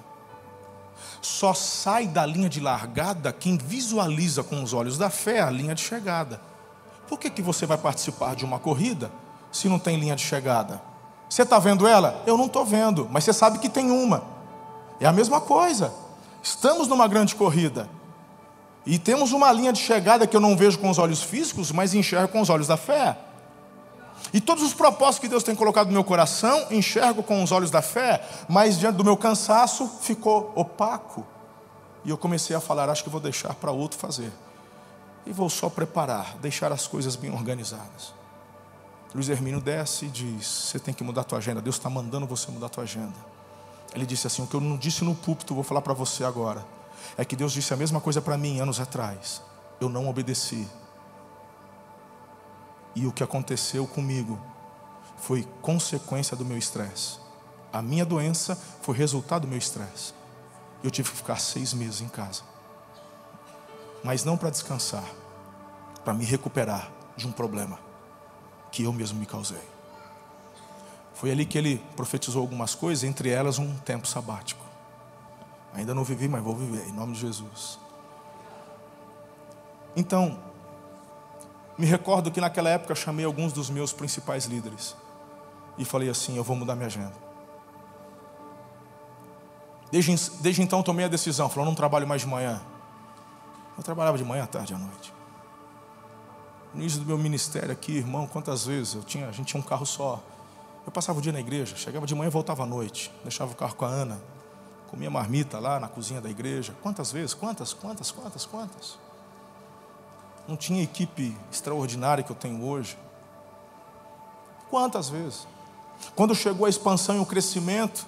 Só 1.21 1.53
sai 1.53 2.07
da 2.07 2.25
linha 2.25 2.49
de 2.49 2.59
largada 2.59 3.31
quem 3.31 3.57
visualiza 3.57 4.43
com 4.43 4.63
os 4.63 4.73
olhos 4.73 4.97
da 4.97 5.11
fé 5.11 5.41
a 5.41 5.51
linha 5.51 5.75
de 5.75 5.81
chegada. 5.81 6.41
Por 7.07 7.19
que, 7.19 7.29
que 7.29 7.43
você 7.43 7.67
vai 7.67 7.77
participar 7.77 8.35
de 8.35 8.43
uma 8.43 8.57
corrida 8.57 9.11
se 9.51 9.69
não 9.69 9.77
tem 9.77 9.99
linha 9.99 10.15
de 10.15 10.23
chegada? 10.23 10.81
Você 11.29 11.43
está 11.43 11.59
vendo 11.59 11.85
ela? 11.85 12.23
Eu 12.25 12.35
não 12.35 12.47
estou 12.47 12.65
vendo, 12.65 13.07
mas 13.11 13.23
você 13.23 13.33
sabe 13.33 13.59
que 13.59 13.69
tem 13.69 13.91
uma. 13.91 14.23
É 14.99 15.05
a 15.05 15.13
mesma 15.13 15.39
coisa. 15.39 16.04
Estamos 16.45 16.87
numa 16.87 17.07
grande 17.07 17.33
corrida. 17.33 17.89
E 18.85 18.99
temos 18.99 19.31
uma 19.31 19.51
linha 19.51 19.73
de 19.73 19.79
chegada 19.79 20.27
que 20.27 20.37
eu 20.37 20.39
não 20.39 20.55
vejo 20.55 20.77
com 20.77 20.91
os 20.91 20.99
olhos 20.99 21.23
físicos, 21.23 21.71
mas 21.71 21.95
enxergo 21.95 22.27
com 22.27 22.39
os 22.39 22.51
olhos 22.51 22.67
da 22.67 22.77
fé. 22.77 23.17
E 24.31 24.39
todos 24.39 24.63
os 24.63 24.71
propósitos 24.71 25.17
que 25.17 25.27
Deus 25.27 25.41
tem 25.41 25.55
colocado 25.55 25.87
no 25.87 25.93
meu 25.93 26.03
coração, 26.03 26.67
enxergo 26.69 27.23
com 27.23 27.41
os 27.41 27.51
olhos 27.51 27.71
da 27.71 27.81
fé, 27.81 28.23
mas 28.47 28.77
diante 28.77 28.95
do 28.95 29.03
meu 29.03 29.17
cansaço 29.17 29.87
ficou 30.01 30.53
opaco. 30.55 31.25
E 32.03 32.11
eu 32.11 32.17
comecei 32.17 32.55
a 32.55 32.59
falar: 32.59 32.91
acho 32.91 33.03
que 33.03 33.09
vou 33.09 33.19
deixar 33.19 33.55
para 33.55 33.71
outro 33.71 33.97
fazer. 33.97 34.31
E 35.25 35.33
vou 35.33 35.49
só 35.49 35.67
preparar, 35.67 36.37
deixar 36.37 36.71
as 36.71 36.85
coisas 36.85 37.15
bem 37.15 37.31
organizadas. 37.31 38.13
Luiz 39.15 39.29
Hermínio 39.29 39.59
desce 39.59 40.05
e 40.05 40.09
diz: 40.09 40.45
Você 40.45 40.77
tem 40.77 40.93
que 40.93 41.03
mudar 41.03 41.21
a 41.21 41.23
tua 41.23 41.39
agenda. 41.39 41.59
Deus 41.59 41.77
está 41.77 41.89
mandando 41.89 42.27
você 42.27 42.51
mudar 42.51 42.67
a 42.67 42.69
tua 42.69 42.83
agenda. 42.83 43.34
Ele 43.95 44.05
disse 44.05 44.27
assim: 44.27 44.43
O 44.43 44.47
que 44.47 44.55
eu 44.55 44.61
não 44.61 44.77
disse 44.77 45.03
no 45.03 45.15
púlpito, 45.15 45.55
vou 45.55 45.63
falar 45.63 45.81
para 45.81 45.93
você 45.93 46.23
agora 46.23 46.75
é 47.17 47.23
que 47.23 47.35
Deus 47.35 47.53
disse 47.53 47.73
a 47.73 47.77
mesma 47.77 48.01
coisa 48.01 48.21
para 48.21 48.37
mim 48.37 48.59
anos 48.59 48.79
atrás. 48.79 49.41
Eu 49.79 49.89
não 49.89 50.09
obedeci. 50.09 50.67
E 52.95 53.05
o 53.05 53.11
que 53.11 53.23
aconteceu 53.23 53.85
comigo 53.85 54.39
foi 55.17 55.47
consequência 55.61 56.35
do 56.35 56.45
meu 56.45 56.57
estresse. 56.57 57.19
A 57.71 57.81
minha 57.81 58.05
doença 58.05 58.57
foi 58.81 58.95
resultado 58.95 59.43
do 59.43 59.47
meu 59.47 59.57
estresse. 59.57 60.13
Eu 60.83 60.91
tive 60.91 61.09
que 61.09 61.17
ficar 61.17 61.39
seis 61.39 61.73
meses 61.73 62.01
em 62.01 62.07
casa. 62.07 62.43
Mas 64.03 64.23
não 64.23 64.37
para 64.37 64.49
descansar, 64.49 65.05
para 66.03 66.13
me 66.13 66.23
recuperar 66.23 66.91
de 67.17 67.27
um 67.27 67.31
problema 67.31 67.79
que 68.71 68.83
eu 68.83 68.93
mesmo 68.93 69.19
me 69.19 69.25
causei. 69.25 69.74
Foi 71.15 71.31
ali 71.31 71.45
que 71.45 71.57
ele 71.57 71.81
profetizou 71.95 72.41
algumas 72.41 72.75
coisas, 72.75 73.03
entre 73.03 73.29
elas 73.29 73.57
um 73.57 73.73
tempo 73.77 74.07
sabático. 74.07 74.63
Ainda 75.73 75.93
não 75.93 76.03
vivi, 76.03 76.27
mas 76.27 76.43
vou 76.43 76.55
viver, 76.55 76.87
em 76.87 76.91
nome 76.91 77.13
de 77.13 77.21
Jesus. 77.21 77.79
Então, 79.95 80.37
me 81.77 81.85
recordo 81.85 82.29
que 82.29 82.39
naquela 82.39 82.69
época 82.69 82.91
eu 82.91 82.95
chamei 82.95 83.25
alguns 83.25 83.53
dos 83.53 83.69
meus 83.69 83.93
principais 83.93 84.45
líderes 84.45 84.95
e 85.77 85.85
falei 85.85 86.09
assim: 86.09 86.35
eu 86.35 86.43
vou 86.43 86.55
mudar 86.55 86.75
minha 86.75 86.87
agenda. 86.87 87.13
Desde, 89.91 90.13
desde 90.41 90.61
então 90.61 90.83
tomei 90.83 91.05
a 91.05 91.09
decisão, 91.09 91.49
falou: 91.49 91.65
não 91.65 91.75
trabalho 91.75 92.05
mais 92.05 92.21
de 92.21 92.27
manhã. 92.27 92.61
Eu 93.77 93.83
trabalhava 93.83 94.17
de 94.17 94.23
manhã, 94.23 94.45
tarde 94.45 94.73
à 94.73 94.77
noite. 94.77 95.13
No 96.73 96.81
início 96.81 96.99
do 96.99 97.05
meu 97.05 97.17
ministério 97.17 97.71
aqui, 97.71 97.97
irmão, 97.97 98.27
quantas 98.27 98.65
vezes 98.65 98.95
eu 98.95 99.03
tinha, 99.03 99.29
a 99.29 99.31
gente 99.31 99.47
tinha 99.47 99.61
um 99.61 99.65
carro 99.65 99.85
só. 99.85 100.21
Eu 100.85 100.91
passava 100.91 101.19
o 101.19 101.21
dia 101.21 101.31
na 101.31 101.39
igreja, 101.39 101.75
chegava 101.75 102.05
de 102.05 102.13
manhã 102.13 102.27
e 102.27 102.31
voltava 102.31 102.63
à 102.63 102.65
noite. 102.65 103.11
Deixava 103.23 103.51
o 103.51 103.55
carro 103.55 103.75
com 103.75 103.85
a 103.85 103.89
Ana, 103.89 104.21
comia 104.87 105.09
marmita 105.09 105.59
lá 105.59 105.79
na 105.79 105.87
cozinha 105.87 106.21
da 106.21 106.29
igreja. 106.29 106.75
Quantas 106.83 107.11
vezes? 107.11 107.33
Quantas, 107.33 107.73
quantas, 107.73 108.11
quantas, 108.11 108.45
quantas? 108.45 109.05
não 110.47 110.55
tinha 110.55 110.83
equipe 110.83 111.35
extraordinária 111.51 112.23
que 112.23 112.31
eu 112.31 112.35
tenho 112.35 112.63
hoje. 112.63 112.97
Quantas 114.69 115.09
vezes? 115.09 115.47
Quando 116.15 116.35
chegou 116.35 116.65
a 116.65 116.69
expansão 116.69 117.15
e 117.15 117.19
o 117.19 117.25
crescimento, 117.25 118.05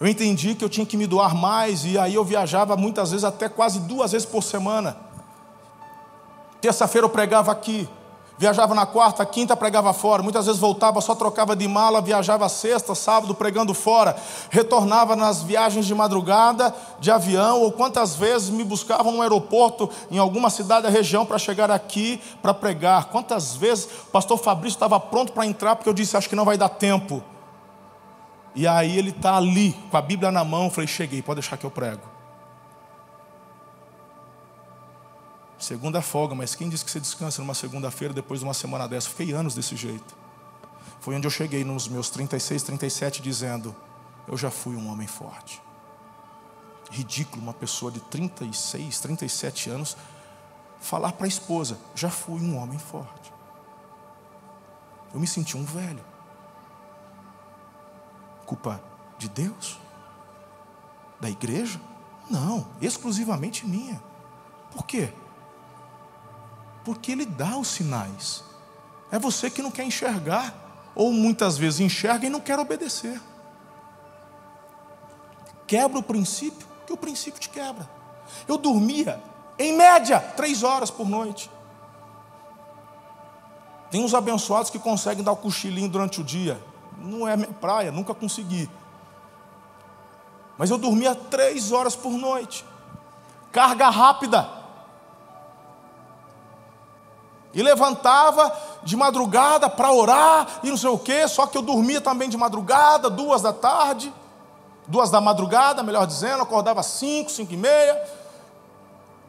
eu 0.00 0.06
entendi 0.06 0.54
que 0.54 0.64
eu 0.64 0.68
tinha 0.68 0.86
que 0.86 0.96
me 0.96 1.06
doar 1.06 1.34
mais, 1.34 1.84
e 1.84 1.98
aí 1.98 2.14
eu 2.14 2.24
viajava 2.24 2.76
muitas 2.76 3.10
vezes, 3.10 3.24
até 3.24 3.48
quase 3.48 3.80
duas 3.80 4.12
vezes 4.12 4.26
por 4.26 4.42
semana. 4.42 4.96
Terça-feira 6.60 7.04
eu 7.04 7.10
pregava 7.10 7.52
aqui, 7.52 7.88
viajava 8.40 8.74
na 8.74 8.86
quarta, 8.86 9.26
quinta 9.26 9.54
pregava 9.54 9.92
fora, 9.92 10.22
muitas 10.22 10.46
vezes 10.46 10.58
voltava, 10.58 10.98
só 11.02 11.14
trocava 11.14 11.54
de 11.54 11.68
mala, 11.68 12.00
viajava 12.00 12.48
sexta, 12.48 12.94
sábado 12.94 13.34
pregando 13.34 13.74
fora, 13.74 14.16
retornava 14.48 15.14
nas 15.14 15.42
viagens 15.42 15.84
de 15.84 15.94
madrugada, 15.94 16.74
de 16.98 17.10
avião, 17.10 17.60
ou 17.60 17.70
quantas 17.70 18.16
vezes 18.16 18.48
me 18.48 18.64
buscavam 18.64 19.12
no 19.12 19.20
aeroporto, 19.20 19.90
em 20.10 20.16
alguma 20.16 20.48
cidade 20.48 20.84
da 20.84 20.88
região, 20.88 21.26
para 21.26 21.36
chegar 21.36 21.70
aqui 21.70 22.18
para 22.40 22.54
pregar. 22.54 23.10
Quantas 23.10 23.54
vezes 23.54 23.84
o 23.84 24.10
pastor 24.10 24.38
Fabrício 24.38 24.76
estava 24.76 24.98
pronto 24.98 25.32
para 25.32 25.44
entrar, 25.44 25.76
porque 25.76 25.90
eu 25.90 25.94
disse, 25.94 26.16
acho 26.16 26.26
que 26.26 26.34
não 26.34 26.46
vai 26.46 26.56
dar 26.56 26.70
tempo. 26.70 27.22
E 28.54 28.66
aí 28.66 28.96
ele 28.96 29.10
está 29.10 29.36
ali, 29.36 29.76
com 29.90 29.98
a 29.98 30.00
Bíblia 30.02 30.32
na 30.32 30.44
mão, 30.44 30.64
eu 30.64 30.70
falei, 30.70 30.88
cheguei, 30.88 31.20
pode 31.20 31.42
deixar 31.42 31.58
que 31.58 31.66
eu 31.66 31.70
prego. 31.70 32.09
Segunda 35.60 36.00
folga, 36.00 36.34
mas 36.34 36.54
quem 36.54 36.70
disse 36.70 36.82
que 36.82 36.90
você 36.90 36.98
descansa 36.98 37.42
numa 37.42 37.52
segunda-feira 37.52 38.14
depois 38.14 38.40
de 38.40 38.46
uma 38.46 38.54
semana 38.54 38.88
dessa? 38.88 39.10
Fiquei 39.10 39.32
anos 39.32 39.54
desse 39.54 39.76
jeito. 39.76 40.16
Foi 41.00 41.14
onde 41.14 41.26
eu 41.26 41.30
cheguei 41.30 41.62
nos 41.62 41.86
meus 41.86 42.08
36, 42.08 42.62
37, 42.62 43.20
dizendo: 43.20 43.76
Eu 44.26 44.38
já 44.38 44.50
fui 44.50 44.74
um 44.74 44.88
homem 44.90 45.06
forte. 45.06 45.60
Ridículo 46.90 47.42
uma 47.42 47.52
pessoa 47.52 47.92
de 47.92 48.00
36, 48.00 49.00
37 49.00 49.68
anos 49.68 49.98
falar 50.80 51.12
para 51.12 51.26
a 51.26 51.28
esposa: 51.28 51.78
Já 51.94 52.08
fui 52.08 52.40
um 52.40 52.56
homem 52.56 52.78
forte. 52.78 53.30
Eu 55.12 55.20
me 55.20 55.26
senti 55.26 55.58
um 55.58 55.64
velho. 55.64 56.02
Culpa 58.46 58.82
de 59.18 59.28
Deus? 59.28 59.78
Da 61.20 61.28
igreja? 61.28 61.78
Não, 62.30 62.66
exclusivamente 62.80 63.66
minha. 63.66 64.02
Por 64.72 64.86
quê? 64.86 65.12
Porque 66.84 67.12
Ele 67.12 67.26
dá 67.26 67.56
os 67.56 67.68
sinais. 67.68 68.44
É 69.10 69.18
você 69.18 69.50
que 69.50 69.62
não 69.62 69.70
quer 69.70 69.84
enxergar, 69.84 70.54
ou 70.94 71.12
muitas 71.12 71.56
vezes 71.56 71.80
enxerga 71.80 72.26
e 72.26 72.30
não 72.30 72.40
quer 72.40 72.58
obedecer. 72.58 73.20
Quebra 75.66 75.98
o 75.98 76.02
princípio, 76.02 76.66
que 76.86 76.92
o 76.92 76.96
princípio 76.96 77.40
te 77.40 77.48
quebra. 77.48 77.88
Eu 78.46 78.56
dormia, 78.58 79.22
em 79.58 79.76
média, 79.76 80.20
três 80.20 80.62
horas 80.62 80.90
por 80.90 81.08
noite. 81.08 81.50
Tem 83.90 84.04
uns 84.04 84.14
abençoados 84.14 84.70
que 84.70 84.78
conseguem 84.78 85.24
dar 85.24 85.32
o 85.32 85.36
cochilinho 85.36 85.88
durante 85.88 86.20
o 86.20 86.24
dia. 86.24 86.62
Não 86.98 87.26
é 87.26 87.36
minha 87.36 87.52
praia, 87.52 87.90
nunca 87.90 88.14
consegui. 88.14 88.70
Mas 90.56 90.70
eu 90.70 90.78
dormia 90.78 91.14
três 91.14 91.72
horas 91.72 91.96
por 91.96 92.12
noite. 92.12 92.64
Carga 93.50 93.88
rápida. 93.90 94.59
E 97.52 97.62
levantava 97.62 98.56
de 98.82 98.96
madrugada 98.96 99.68
para 99.68 99.92
orar 99.92 100.60
e 100.62 100.70
não 100.70 100.76
sei 100.76 100.90
o 100.90 100.98
quê, 100.98 101.26
só 101.26 101.46
que 101.46 101.58
eu 101.58 101.62
dormia 101.62 102.00
também 102.00 102.28
de 102.28 102.36
madrugada, 102.36 103.10
duas 103.10 103.42
da 103.42 103.52
tarde, 103.52 104.12
duas 104.86 105.10
da 105.10 105.20
madrugada, 105.20 105.82
melhor 105.82 106.06
dizendo, 106.06 106.42
acordava 106.42 106.82
cinco, 106.82 107.30
cinco 107.30 107.52
e 107.52 107.56
meia. 107.56 108.00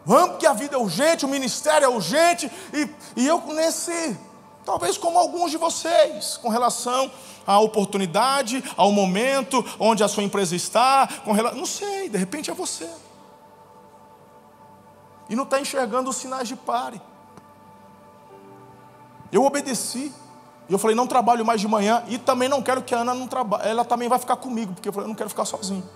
Vamos 0.05 0.37
que 0.37 0.45
a 0.45 0.53
vida 0.53 0.75
é 0.75 0.79
urgente, 0.79 1.25
o 1.25 1.29
ministério 1.29 1.85
é 1.85 1.89
urgente, 1.89 2.51
e, 2.73 2.89
e 3.15 3.27
eu 3.27 3.41
nesse, 3.47 4.17
talvez 4.65 4.97
como 4.97 5.17
alguns 5.17 5.51
de 5.51 5.57
vocês, 5.57 6.37
com 6.37 6.49
relação 6.49 7.11
à 7.45 7.59
oportunidade, 7.59 8.63
ao 8.77 8.91
momento 8.91 9.63
onde 9.79 10.03
a 10.03 10.07
sua 10.07 10.23
empresa 10.23 10.55
está, 10.55 11.07
com 11.23 11.31
relação, 11.31 11.57
não 11.57 11.65
sei, 11.65 12.09
de 12.09 12.17
repente 12.17 12.49
é 12.49 12.53
você. 12.53 12.89
E 15.29 15.35
não 15.35 15.43
está 15.43 15.59
enxergando 15.59 16.09
os 16.09 16.17
sinais 16.17 16.47
de 16.47 16.55
pare. 16.55 17.01
Eu 19.31 19.43
obedeci. 19.45 20.13
E 20.67 20.73
eu 20.73 20.79
falei, 20.79 20.95
não 20.95 21.07
trabalho 21.07 21.45
mais 21.45 21.61
de 21.61 21.67
manhã. 21.67 22.03
E 22.07 22.17
também 22.17 22.49
não 22.49 22.61
quero 22.61 22.81
que 22.81 22.93
a 22.93 22.99
Ana 22.99 23.13
não 23.13 23.27
trabalhe. 23.27 23.67
Ela 23.67 23.85
também 23.85 24.09
vai 24.09 24.19
ficar 24.19 24.35
comigo, 24.35 24.73
porque 24.73 24.89
eu 24.89 24.93
falei, 24.93 25.05
eu 25.05 25.09
não 25.09 25.15
quero 25.15 25.29
ficar 25.29 25.45
sozinho. 25.45 25.87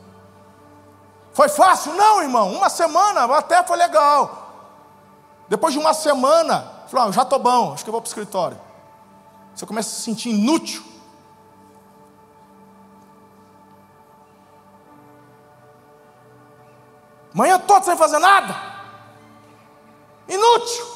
Foi 1.33 1.49
fácil? 1.49 1.93
Não, 1.93 2.21
irmão. 2.21 2.51
Uma 2.53 2.69
semana 2.69 3.25
até 3.35 3.63
foi 3.63 3.77
legal. 3.77 4.43
Depois 5.47 5.73
de 5.73 5.79
uma 5.79 5.93
semana, 5.93 6.71
eu 6.83 6.89
falei, 6.89 7.09
ah, 7.09 7.11
já 7.11 7.21
estou 7.21 7.39
bom, 7.39 7.73
acho 7.73 7.83
que 7.83 7.89
eu 7.89 7.91
vou 7.91 8.01
para 8.01 8.07
o 8.07 8.09
escritório. 8.09 8.59
Você 9.53 9.65
começa 9.65 9.89
a 9.89 9.93
se 9.93 10.01
sentir 10.01 10.29
inútil. 10.29 10.83
Manhã 17.33 17.59
toda 17.59 17.83
sem 17.83 17.97
fazer 17.97 18.19
nada. 18.19 18.55
Inútil 20.27 20.94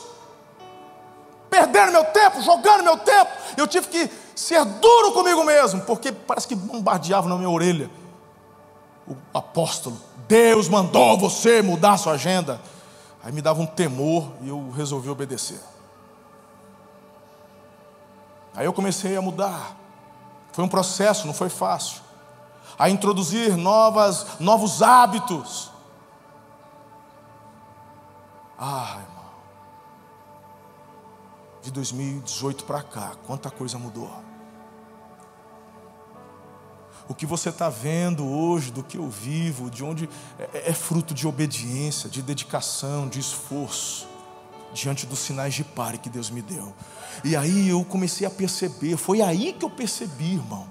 perdendo 1.49 1.91
meu 1.91 2.05
tempo, 2.05 2.41
jogando 2.41 2.83
meu 2.83 2.97
tempo. 2.97 3.31
Eu 3.57 3.67
tive 3.67 3.87
que 3.87 4.09
ser 4.35 4.63
duro 4.63 5.11
comigo 5.13 5.43
mesmo, 5.43 5.81
porque 5.81 6.11
parece 6.11 6.47
que 6.47 6.55
bombardeava 6.55 7.27
na 7.27 7.35
minha 7.35 7.49
orelha. 7.49 7.89
O 9.07 9.15
apóstolo, 9.33 9.99
Deus 10.27 10.69
mandou 10.69 11.17
você 11.17 11.61
mudar 11.61 11.97
sua 11.97 12.13
agenda. 12.13 12.61
Aí 13.23 13.31
me 13.31 13.41
dava 13.41 13.59
um 13.61 13.65
temor 13.65 14.31
e 14.41 14.49
eu 14.49 14.71
resolvi 14.71 15.09
obedecer. 15.09 15.59
Aí 18.55 18.65
eu 18.65 18.73
comecei 18.73 19.17
a 19.17 19.21
mudar. 19.21 19.75
Foi 20.51 20.63
um 20.63 20.67
processo, 20.67 21.27
não 21.27 21.33
foi 21.33 21.49
fácil. 21.49 22.01
A 22.77 22.89
introduzir 22.89 23.57
novas, 23.57 24.39
novos 24.39 24.81
hábitos. 24.81 25.71
Ah, 28.57 28.99
de 31.69 31.73
2018 31.73 32.63
para 32.65 32.81
cá, 32.81 33.15
quanta 33.25 33.49
coisa 33.49 33.77
mudou. 33.77 34.09
O 37.07 37.13
que 37.13 37.25
você 37.25 37.49
está 37.49 37.69
vendo 37.69 38.27
hoje, 38.27 38.71
do 38.71 38.83
que 38.83 38.97
eu 38.97 39.09
vivo, 39.09 39.69
de 39.69 39.83
onde 39.83 40.09
é, 40.37 40.69
é 40.69 40.73
fruto 40.73 41.13
de 41.13 41.27
obediência, 41.27 42.09
de 42.09 42.21
dedicação, 42.21 43.07
de 43.07 43.19
esforço, 43.19 44.07
diante 44.73 45.05
dos 45.05 45.19
sinais 45.19 45.53
de 45.53 45.63
pare 45.63 45.97
que 45.97 46.09
Deus 46.09 46.29
me 46.29 46.41
deu. 46.41 46.73
E 47.23 47.35
aí 47.35 47.69
eu 47.69 47.83
comecei 47.83 48.27
a 48.27 48.29
perceber, 48.29 48.97
foi 48.97 49.21
aí 49.21 49.53
que 49.53 49.65
eu 49.65 49.69
percebi, 49.69 50.33
irmão, 50.33 50.67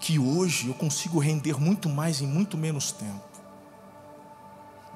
que 0.00 0.18
hoje 0.18 0.68
eu 0.68 0.74
consigo 0.74 1.18
render 1.18 1.60
muito 1.60 1.88
mais 1.88 2.20
em 2.20 2.26
muito 2.26 2.56
menos 2.56 2.90
tempo. 2.92 3.24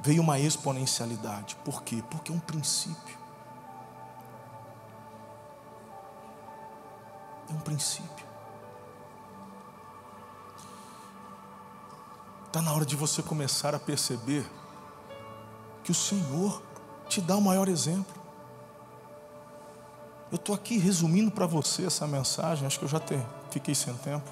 Veio 0.02 0.22
uma 0.22 0.38
exponencialidade. 0.38 1.56
Por 1.64 1.82
quê? 1.82 2.02
Porque 2.10 2.32
é 2.32 2.34
um 2.34 2.40
princípio. 2.40 3.19
É 7.50 7.52
um 7.52 7.60
princípio. 7.60 8.26
Está 12.46 12.62
na 12.62 12.72
hora 12.72 12.84
de 12.84 12.96
você 12.96 13.22
começar 13.22 13.74
a 13.74 13.78
perceber 13.78 14.48
que 15.84 15.90
o 15.90 15.94
Senhor 15.94 16.62
te 17.08 17.20
dá 17.20 17.36
o 17.36 17.40
maior 17.40 17.68
exemplo. 17.68 18.14
Eu 20.30 20.36
estou 20.36 20.54
aqui 20.54 20.78
resumindo 20.78 21.30
para 21.30 21.46
você 21.46 21.86
essa 21.86 22.06
mensagem, 22.06 22.66
acho 22.66 22.78
que 22.78 22.84
eu 22.84 22.88
já 22.88 23.00
te, 23.00 23.20
fiquei 23.50 23.74
sem 23.74 23.94
tempo. 23.94 24.28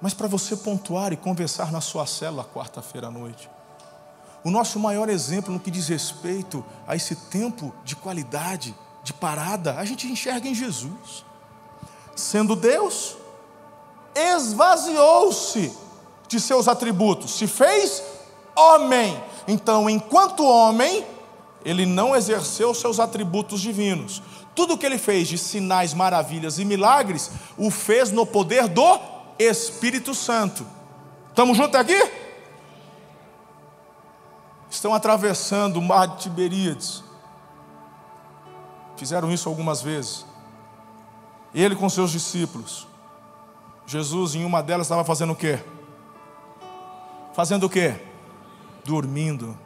Mas 0.00 0.14
para 0.14 0.26
você 0.26 0.56
pontuar 0.56 1.12
e 1.12 1.16
conversar 1.16 1.70
na 1.70 1.80
sua 1.80 2.06
célula 2.06 2.44
quarta-feira 2.44 3.06
à 3.06 3.10
noite. 3.10 3.48
O 4.42 4.50
nosso 4.50 4.80
maior 4.80 5.08
exemplo 5.08 5.52
no 5.52 5.60
que 5.60 5.70
diz 5.70 5.86
respeito 5.86 6.64
a 6.88 6.96
esse 6.96 7.14
tempo 7.14 7.72
de 7.84 7.94
qualidade, 7.94 8.74
de 9.04 9.12
parada, 9.12 9.76
a 9.78 9.84
gente 9.84 10.08
enxerga 10.08 10.48
em 10.48 10.54
Jesus 10.54 11.24
sendo 12.14 12.54
Deus, 12.54 13.16
esvaziou-se 14.14 15.72
de 16.28 16.40
seus 16.40 16.68
atributos, 16.68 17.32
se 17.32 17.46
fez 17.46 18.02
homem. 18.56 19.22
Então, 19.46 19.88
enquanto 19.88 20.44
homem, 20.44 21.06
ele 21.64 21.86
não 21.86 22.14
exerceu 22.14 22.74
seus 22.74 22.98
atributos 22.98 23.60
divinos. 23.60 24.22
Tudo 24.54 24.74
o 24.74 24.78
que 24.78 24.84
ele 24.84 24.98
fez 24.98 25.28
de 25.28 25.38
sinais, 25.38 25.94
maravilhas 25.94 26.58
e 26.58 26.64
milagres, 26.64 27.30
o 27.56 27.70
fez 27.70 28.10
no 28.10 28.26
poder 28.26 28.68
do 28.68 29.00
Espírito 29.38 30.14
Santo. 30.14 30.66
Estamos 31.28 31.56
juntos 31.56 31.78
aqui? 31.78 32.10
Estão 34.70 34.94
atravessando 34.94 35.78
o 35.78 35.82
mar 35.82 36.08
de 36.08 36.22
Tiberíades. 36.22 37.02
Fizeram 38.96 39.32
isso 39.32 39.48
algumas 39.48 39.80
vezes. 39.82 40.24
Ele 41.54 41.76
com 41.76 41.88
seus 41.88 42.10
discípulos. 42.10 42.86
Jesus, 43.86 44.34
em 44.34 44.44
uma 44.44 44.62
delas, 44.62 44.86
estava 44.86 45.04
fazendo 45.04 45.32
o 45.32 45.36
quê? 45.36 45.58
Fazendo 47.34 47.66
o 47.66 47.70
quê? 47.70 48.00
Dormindo. 48.84 49.56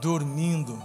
Dormindo. 0.00 0.82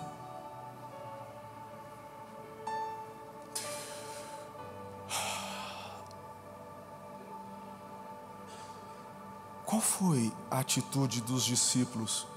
Qual 9.66 9.82
foi 9.82 10.32
a 10.50 10.60
atitude 10.60 11.22
dos 11.22 11.44
discípulos 11.44 12.28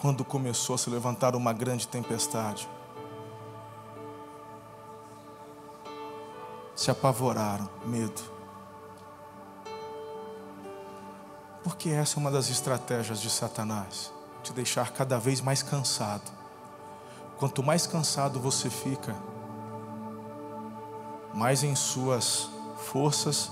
quando 0.00 0.24
começou 0.24 0.74
a 0.74 0.78
se 0.78 0.88
levantar 0.88 1.36
uma 1.36 1.52
grande 1.52 1.86
tempestade? 1.86 2.66
Se 6.74 6.90
apavoraram, 6.90 7.68
medo. 7.84 8.22
Porque 11.62 11.90
essa 11.90 12.16
é 12.16 12.18
uma 12.18 12.30
das 12.30 12.48
estratégias 12.48 13.20
de 13.20 13.28
Satanás 13.28 14.10
te 14.42 14.54
deixar 14.54 14.90
cada 14.92 15.18
vez 15.18 15.42
mais 15.42 15.62
cansado. 15.62 16.32
Quanto 17.38 17.62
mais 17.62 17.86
cansado 17.86 18.40
você 18.40 18.70
fica, 18.70 19.14
mais 21.34 21.62
em 21.62 21.74
suas 21.76 22.48
forças 22.86 23.50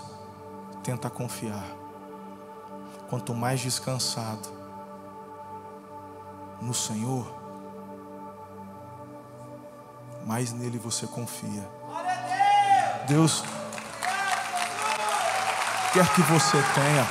tenta 0.83 1.11
confiar. 1.11 1.77
Quanto 3.11 3.35
mais 3.35 3.61
descansado 3.61 4.58
no 6.61 6.75
Senhor, 6.75 7.27
mais 10.25 10.53
nele 10.53 10.79
você 10.79 11.07
confia. 11.07 11.69
Deus 13.07 13.43
quer 15.93 16.07
que 16.15 16.23
você 16.23 16.59
tenha 16.75 17.07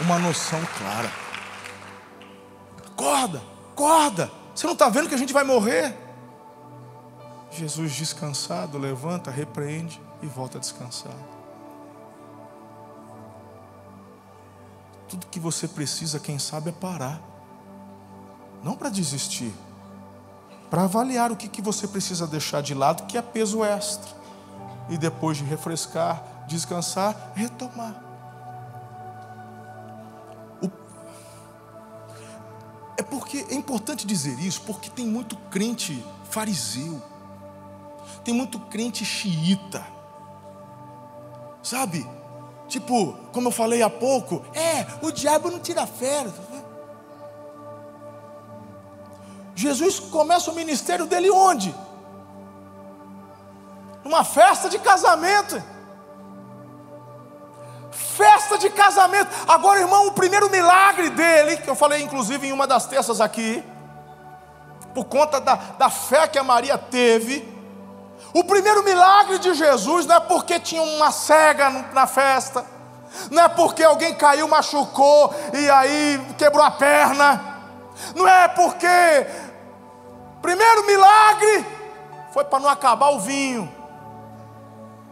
uma 0.00 0.18
noção 0.18 0.60
clara. 0.78 1.10
Acorda, 2.86 3.42
acorda. 3.72 4.30
Você 4.54 4.66
não 4.66 4.72
está 4.72 4.88
vendo 4.88 5.08
que 5.08 5.14
a 5.14 5.18
gente 5.18 5.32
vai 5.32 5.44
morrer? 5.44 5.94
Jesus 7.50 7.92
descansado, 7.92 8.78
levanta, 8.78 9.30
repreende 9.30 10.00
e 10.22 10.26
volta 10.26 10.58
a 10.58 10.60
Tudo 15.08 15.26
que 15.26 15.40
você 15.40 15.66
precisa, 15.66 16.20
quem 16.20 16.38
sabe, 16.38 16.70
é 16.70 16.72
parar. 16.72 17.20
Não 18.62 18.76
para 18.76 18.88
desistir, 18.88 19.52
para 20.68 20.84
avaliar 20.84 21.32
o 21.32 21.36
que, 21.36 21.48
que 21.48 21.62
você 21.62 21.88
precisa 21.88 22.26
deixar 22.26 22.60
de 22.60 22.74
lado, 22.74 23.06
que 23.06 23.16
é 23.16 23.22
peso 23.22 23.64
extra. 23.64 24.16
E 24.88 24.98
depois 24.98 25.36
de 25.36 25.44
refrescar, 25.44 26.22
descansar, 26.46 27.32
retomar. 27.34 28.02
O... 30.62 30.70
É 32.96 33.02
porque 33.02 33.46
é 33.50 33.54
importante 33.54 34.06
dizer 34.06 34.38
isso, 34.40 34.62
porque 34.62 34.90
tem 34.90 35.06
muito 35.06 35.36
crente 35.50 36.04
fariseu, 36.24 37.02
tem 38.24 38.34
muito 38.34 38.58
crente 38.60 39.04
xiita, 39.04 39.86
sabe? 41.62 42.06
Tipo, 42.68 43.14
como 43.32 43.48
eu 43.48 43.52
falei 43.52 43.82
há 43.82 43.88
pouco, 43.88 44.44
é, 44.54 44.86
o 45.00 45.10
diabo 45.10 45.50
não 45.50 45.58
tira 45.58 45.86
férias. 45.86 46.34
Jesus 49.54 49.98
começa 49.98 50.50
o 50.50 50.54
ministério 50.54 51.06
dele 51.06 51.30
onde? 51.30 51.74
Numa 54.04 54.22
festa 54.22 54.68
de 54.68 54.78
casamento. 54.78 55.60
Festa 57.90 58.58
de 58.58 58.70
casamento. 58.70 59.30
Agora, 59.48 59.80
irmão, 59.80 60.06
o 60.06 60.12
primeiro 60.12 60.50
milagre 60.50 61.10
dele, 61.10 61.56
que 61.56 61.68
eu 61.68 61.74
falei 61.74 62.02
inclusive 62.02 62.46
em 62.46 62.52
uma 62.52 62.66
das 62.66 62.86
terças 62.86 63.20
aqui, 63.20 63.64
por 64.94 65.06
conta 65.06 65.40
da, 65.40 65.54
da 65.54 65.90
fé 65.90 66.28
que 66.28 66.38
a 66.38 66.44
Maria 66.44 66.76
teve, 66.76 67.57
o 68.32 68.44
primeiro 68.44 68.84
milagre 68.84 69.38
de 69.38 69.54
Jesus 69.54 70.06
não 70.06 70.16
é 70.16 70.20
porque 70.20 70.60
tinha 70.60 70.82
uma 70.82 71.10
cega 71.10 71.70
na 71.92 72.06
festa, 72.06 72.64
não 73.30 73.42
é 73.42 73.48
porque 73.48 73.82
alguém 73.82 74.14
caiu, 74.14 74.46
machucou 74.46 75.34
e 75.54 75.70
aí 75.70 76.20
quebrou 76.36 76.64
a 76.64 76.70
perna, 76.70 77.58
não 78.14 78.28
é 78.28 78.48
porque. 78.48 78.86
Primeiro 80.40 80.86
milagre 80.86 81.66
foi 82.32 82.44
para 82.44 82.60
não 82.60 82.68
acabar 82.68 83.10
o 83.10 83.18
vinho. 83.18 83.68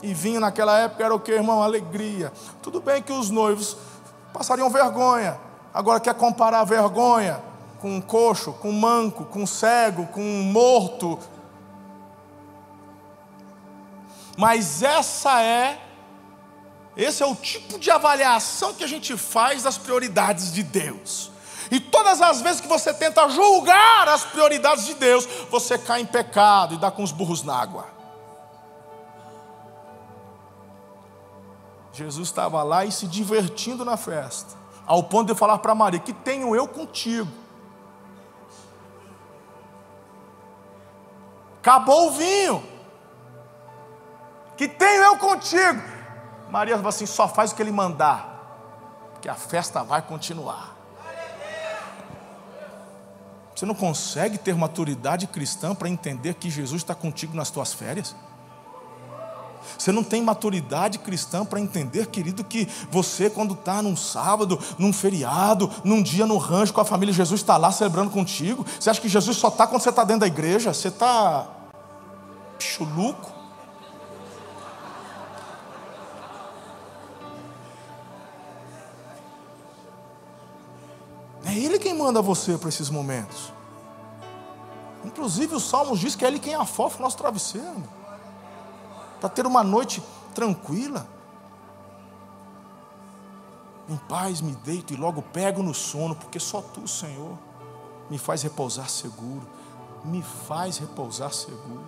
E 0.03 0.15
vinho 0.15 0.39
naquela 0.39 0.79
época 0.79 1.05
era 1.05 1.15
o 1.15 1.19
que, 1.19 1.33
irmão? 1.33 1.63
Alegria. 1.63 2.33
Tudo 2.63 2.81
bem 2.81 3.03
que 3.03 3.13
os 3.13 3.29
noivos 3.29 3.77
passariam 4.33 4.71
vergonha. 4.71 5.37
Agora 5.75 5.99
quer 5.99 6.15
comparar 6.15 6.63
vergonha 6.65 7.43
com 7.81 7.97
um 7.97 8.01
coxo, 8.01 8.53
com 8.53 8.71
um 8.71 8.79
manco, 8.79 9.25
com 9.25 9.41
um 9.41 9.47
cego, 9.47 10.07
com 10.07 10.21
um 10.21 10.43
morto, 10.45 11.19
mas 14.37 14.83
essa 14.83 15.43
é 15.43 15.81
esse 16.97 17.23
é 17.23 17.27
o 17.27 17.35
tipo 17.35 17.79
de 17.79 17.91
avaliação 17.91 18.73
que 18.73 18.83
a 18.83 18.87
gente 18.87 19.17
faz 19.19 19.63
das 19.63 19.77
prioridades 19.77 20.51
de 20.51 20.63
Deus. 20.63 21.31
E 21.71 21.79
todas 21.79 22.23
as 22.23 22.41
vezes 22.41 22.61
que 22.61 22.69
você 22.69 22.95
tenta 22.95 23.29
julgar 23.29 24.09
as 24.09 24.25
prioridades 24.25 24.87
de 24.87 24.95
Deus, 24.95 25.27
você 25.51 25.77
cai 25.77 26.01
em 26.01 26.07
pecado 26.07 26.75
e 26.75 26.79
dá 26.79 26.91
com 26.91 27.03
os 27.03 27.13
burros 27.13 27.43
na 27.43 27.55
água. 27.55 27.87
Jesus 31.93 32.29
estava 32.29 32.63
lá 32.63 32.85
e 32.85 32.93
se 32.93 33.07
divertindo 33.07 33.85
na 33.85 33.97
festa, 33.97 34.55
ao 34.87 35.03
ponto 35.03 35.33
de 35.33 35.39
falar 35.39 35.59
para 35.59 35.75
Maria: 35.75 36.01
Que 36.01 36.13
tenho 36.13 36.55
eu 36.55 36.69
contigo? 36.69 37.29
Acabou 41.59 42.09
o 42.09 42.11
vinho 42.13 42.76
que 44.57 44.69
tenho 44.69 45.03
eu 45.03 45.19
contigo. 45.19 45.83
Maria 46.51 46.77
falou 46.77 46.89
assim: 46.89 47.07
só 47.07 47.29
faz 47.29 47.53
o 47.53 47.55
que 47.55 47.63
ele 47.63 47.73
mandar, 47.73 49.19
que 49.21 49.29
a 49.29 49.35
festa 49.35 49.83
vai 49.83 50.03
continuar. 50.03 50.75
Você 53.55 53.65
não 53.65 53.75
consegue 53.75 54.37
ter 54.37 54.55
maturidade 54.55 55.27
cristã 55.27 55.75
para 55.75 55.89
entender 55.89 56.35
que 56.35 56.51
Jesus 56.51 56.83
está 56.83 56.95
contigo 56.95 57.35
nas 57.35 57.51
tuas 57.51 57.73
férias? 57.73 58.15
Você 59.79 59.91
não 59.91 60.05
tem 60.05 60.23
maturidade 60.23 60.99
cristã 60.99 61.45
para 61.45 61.59
entender, 61.59 62.07
querido, 62.07 62.45
que 62.45 62.69
você, 62.91 63.29
quando 63.29 63.55
está 63.55 63.83
num 63.83 63.97
sábado, 63.97 64.59
num 64.79 64.93
feriado, 64.93 65.71
num 65.83 66.03
dia 66.03 66.27
no 66.27 66.39
rancho 66.39 66.73
com 66.73 66.81
a 66.81 66.85
família, 66.85 67.13
Jesus 67.13 67.41
está 67.41 67.57
lá 67.57 67.73
celebrando 67.73 68.11
contigo. 68.11 68.65
Você 68.79 68.91
acha 68.91 69.01
que 69.01 69.09
Jesus 69.09 69.37
só 69.37 69.49
está 69.49 69.67
quando 69.67 69.83
você 69.83 69.91
está 69.91 70.05
dentro 70.05 70.21
da 70.21 70.27
igreja? 70.27 70.73
Você 70.73 70.89
está 70.89 71.47
chuluco? 72.59 73.36
É 81.57 81.59
Ele 81.59 81.79
quem 81.79 81.95
manda 81.95 82.21
você 82.21 82.59
para 82.59 82.69
esses 82.69 82.91
momentos. 82.91 83.51
Inclusive 85.03 85.55
o 85.55 85.61
Salmos 85.61 85.99
diz 85.99 86.15
que 86.15 86.23
é 86.23 86.29
Ele 86.29 86.39
quem 86.39 86.55
afofa 86.55 86.99
o 86.99 87.03
nosso 87.03 87.17
travesseiro. 87.17 87.83
Para 89.19 89.31
ter 89.31 89.47
uma 89.47 89.65
noite 89.65 90.03
tranquila. 90.35 91.09
Em 93.89 93.97
paz 93.97 94.43
me 94.43 94.53
deito 94.53 94.93
e 94.93 94.97
logo 94.97 95.23
pego 95.23 95.63
no 95.63 95.73
sono, 95.73 96.15
porque 96.15 96.39
só 96.39 96.61
Tu, 96.61 96.87
Senhor, 96.87 97.39
me 98.11 98.19
faz 98.19 98.43
repousar 98.43 98.91
seguro. 98.91 99.49
Me 100.05 100.23
faz 100.23 100.77
repousar 100.77 101.33
seguro. 101.33 101.87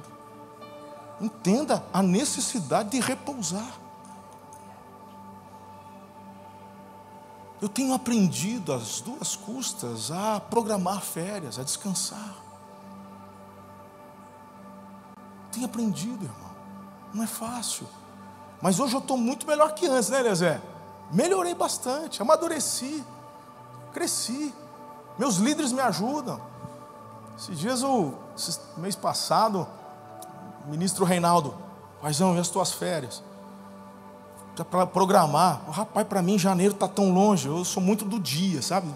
Entenda 1.21 1.85
a 1.93 2.03
necessidade 2.03 2.91
de 2.91 3.01
repousar. 3.01 3.88
Eu 7.61 7.69
tenho 7.69 7.93
aprendido 7.93 8.73
às 8.73 9.01
duas 9.01 9.35
custas 9.35 10.11
a 10.11 10.39
programar 10.39 11.01
férias, 11.03 11.59
a 11.59 11.65
descansar. 11.65 12.37
Tenho 15.51 15.67
aprendido, 15.67 16.25
irmão. 16.25 16.51
Não 17.13 17.25
é 17.25 17.27
fácil. 17.27 17.87
Mas 18.63 18.79
hoje 18.79 18.95
eu 18.95 19.01
estou 19.01 19.17
muito 19.17 19.47
melhor 19.47 19.75
que 19.75 19.87
antes, 19.87 20.09
né, 20.09 20.21
Elezé? 20.21 20.61
Melhorei 21.11 21.55
bastante, 21.55 22.23
amadureci, 22.23 23.05
cresci. 23.93 24.55
Meus 25.19 25.37
líderes 25.37 25.73
me 25.73 25.81
ajudam. 25.81 26.41
Esses 27.37 27.59
dias, 27.59 27.83
mês 28.77 28.95
passado, 28.95 29.67
o 30.67 30.71
ministro 30.71 31.05
Reinaldo, 31.05 31.55
paizão, 32.01 32.37
e 32.37 32.39
as 32.39 32.49
tuas 32.49 32.73
férias? 32.73 33.23
Para 34.65 34.87
programar. 34.87 35.63
Oh, 35.69 35.71
rapaz, 35.71 36.07
para 36.07 36.23
mim 36.23 36.39
janeiro 36.39 36.75
está 36.75 36.89
tão 36.89 37.13
longe, 37.13 37.49
eu 37.49 37.65
sou 37.65 37.83
muito 37.83 38.05
do 38.05 38.19
dia, 38.19 38.63
sabe? 38.63 38.89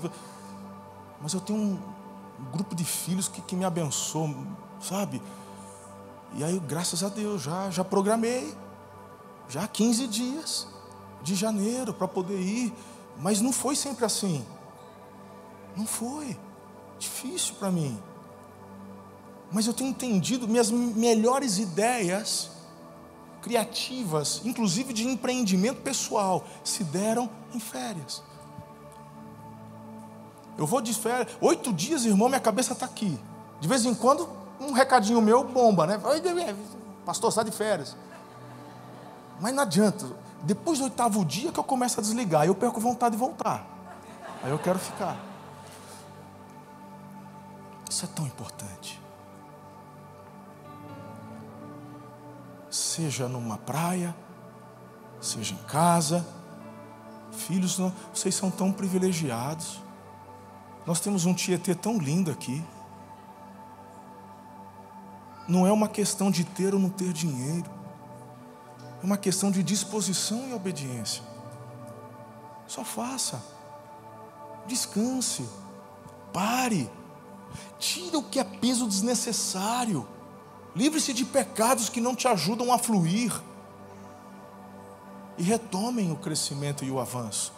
Mas 1.20 1.32
eu 1.32 1.40
tenho 1.40 1.58
um, 1.58 1.78
grupo 2.52 2.74
de 2.74 2.84
filhos 2.84 3.28
que, 3.28 3.40
que 3.40 3.54
me 3.54 3.64
abençoam, 3.64 4.46
sabe? 4.80 5.22
E 6.34 6.42
aí, 6.42 6.58
graças 6.60 7.02
a 7.04 7.08
Deus, 7.08 7.42
já, 7.42 7.70
já 7.70 7.84
programei, 7.84 8.54
já 9.48 9.66
15 9.68 10.08
dias 10.08 10.66
de 11.22 11.34
janeiro 11.34 11.94
para 11.94 12.08
poder 12.08 12.40
ir, 12.40 12.72
mas 13.18 13.40
não 13.40 13.52
foi 13.52 13.76
sempre 13.76 14.04
assim. 14.04 14.44
Não 15.76 15.86
foi. 15.86 16.36
Difícil 16.98 17.54
para 17.56 17.70
mim. 17.70 17.98
Mas 19.50 19.66
eu 19.66 19.74
tenho 19.74 19.90
entendido 19.90 20.48
minhas 20.48 20.70
melhores 20.70 21.58
ideias 21.58 22.50
criativas, 23.42 24.40
inclusive 24.44 24.92
de 24.92 25.06
empreendimento 25.06 25.82
pessoal, 25.82 26.44
se 26.64 26.84
deram 26.84 27.28
em 27.52 27.60
férias. 27.60 28.22
Eu 30.56 30.66
vou 30.66 30.80
de 30.80 30.94
férias, 30.94 31.36
oito 31.40 31.72
dias, 31.72 32.04
irmão, 32.04 32.28
minha 32.28 32.40
cabeça 32.40 32.72
está 32.72 32.86
aqui. 32.86 33.18
De 33.60 33.66
vez 33.66 33.84
em 33.84 33.94
quando, 33.94 34.28
um 34.60 34.72
recadinho 34.72 35.20
meu 35.20 35.42
bomba, 35.44 35.86
né? 35.86 36.00
Pastor, 37.04 37.30
está 37.30 37.42
de 37.42 37.50
férias. 37.50 37.96
Mas 39.40 39.52
não 39.52 39.64
adianta. 39.64 40.06
Depois 40.44 40.78
do 40.78 40.84
oitavo 40.84 41.24
dia 41.24 41.50
que 41.50 41.58
eu 41.58 41.64
começo 41.64 41.98
a 41.98 42.02
desligar, 42.02 42.46
eu 42.46 42.54
perco 42.54 42.80
vontade 42.80 43.16
de 43.16 43.18
voltar. 43.18 43.66
Aí 44.42 44.50
eu 44.50 44.58
quero 44.58 44.78
ficar. 44.78 45.16
Isso 47.90 48.04
é 48.04 48.08
tão 48.08 48.24
importante. 48.24 49.01
Seja 52.72 53.28
numa 53.28 53.58
praia, 53.58 54.16
seja 55.20 55.52
em 55.52 55.62
casa, 55.64 56.26
filhos, 57.30 57.78
vocês 58.14 58.34
são 58.34 58.50
tão 58.50 58.72
privilegiados. 58.72 59.78
Nós 60.86 60.98
temos 60.98 61.26
um 61.26 61.34
Tietê 61.34 61.74
tão 61.74 61.98
lindo 61.98 62.30
aqui. 62.30 62.64
Não 65.46 65.66
é 65.66 65.70
uma 65.70 65.86
questão 65.86 66.30
de 66.30 66.44
ter 66.44 66.72
ou 66.72 66.80
não 66.80 66.88
ter 66.88 67.12
dinheiro. 67.12 67.70
É 69.02 69.04
uma 69.04 69.18
questão 69.18 69.50
de 69.50 69.62
disposição 69.62 70.48
e 70.48 70.54
obediência. 70.54 71.22
Só 72.66 72.82
faça. 72.82 73.44
Descanse. 74.66 75.46
Pare. 76.32 76.90
Tira 77.78 78.16
o 78.16 78.22
que 78.22 78.40
é 78.40 78.44
peso 78.44 78.88
desnecessário. 78.88 80.08
Livre-se 80.74 81.12
de 81.12 81.24
pecados 81.24 81.88
que 81.88 82.00
não 82.00 82.14
te 82.14 82.26
ajudam 82.26 82.72
a 82.72 82.78
fluir. 82.78 83.32
E 85.38 85.42
retomem 85.42 86.12
o 86.12 86.16
crescimento 86.16 86.84
e 86.84 86.90
o 86.90 87.00
avanço. 87.00 87.52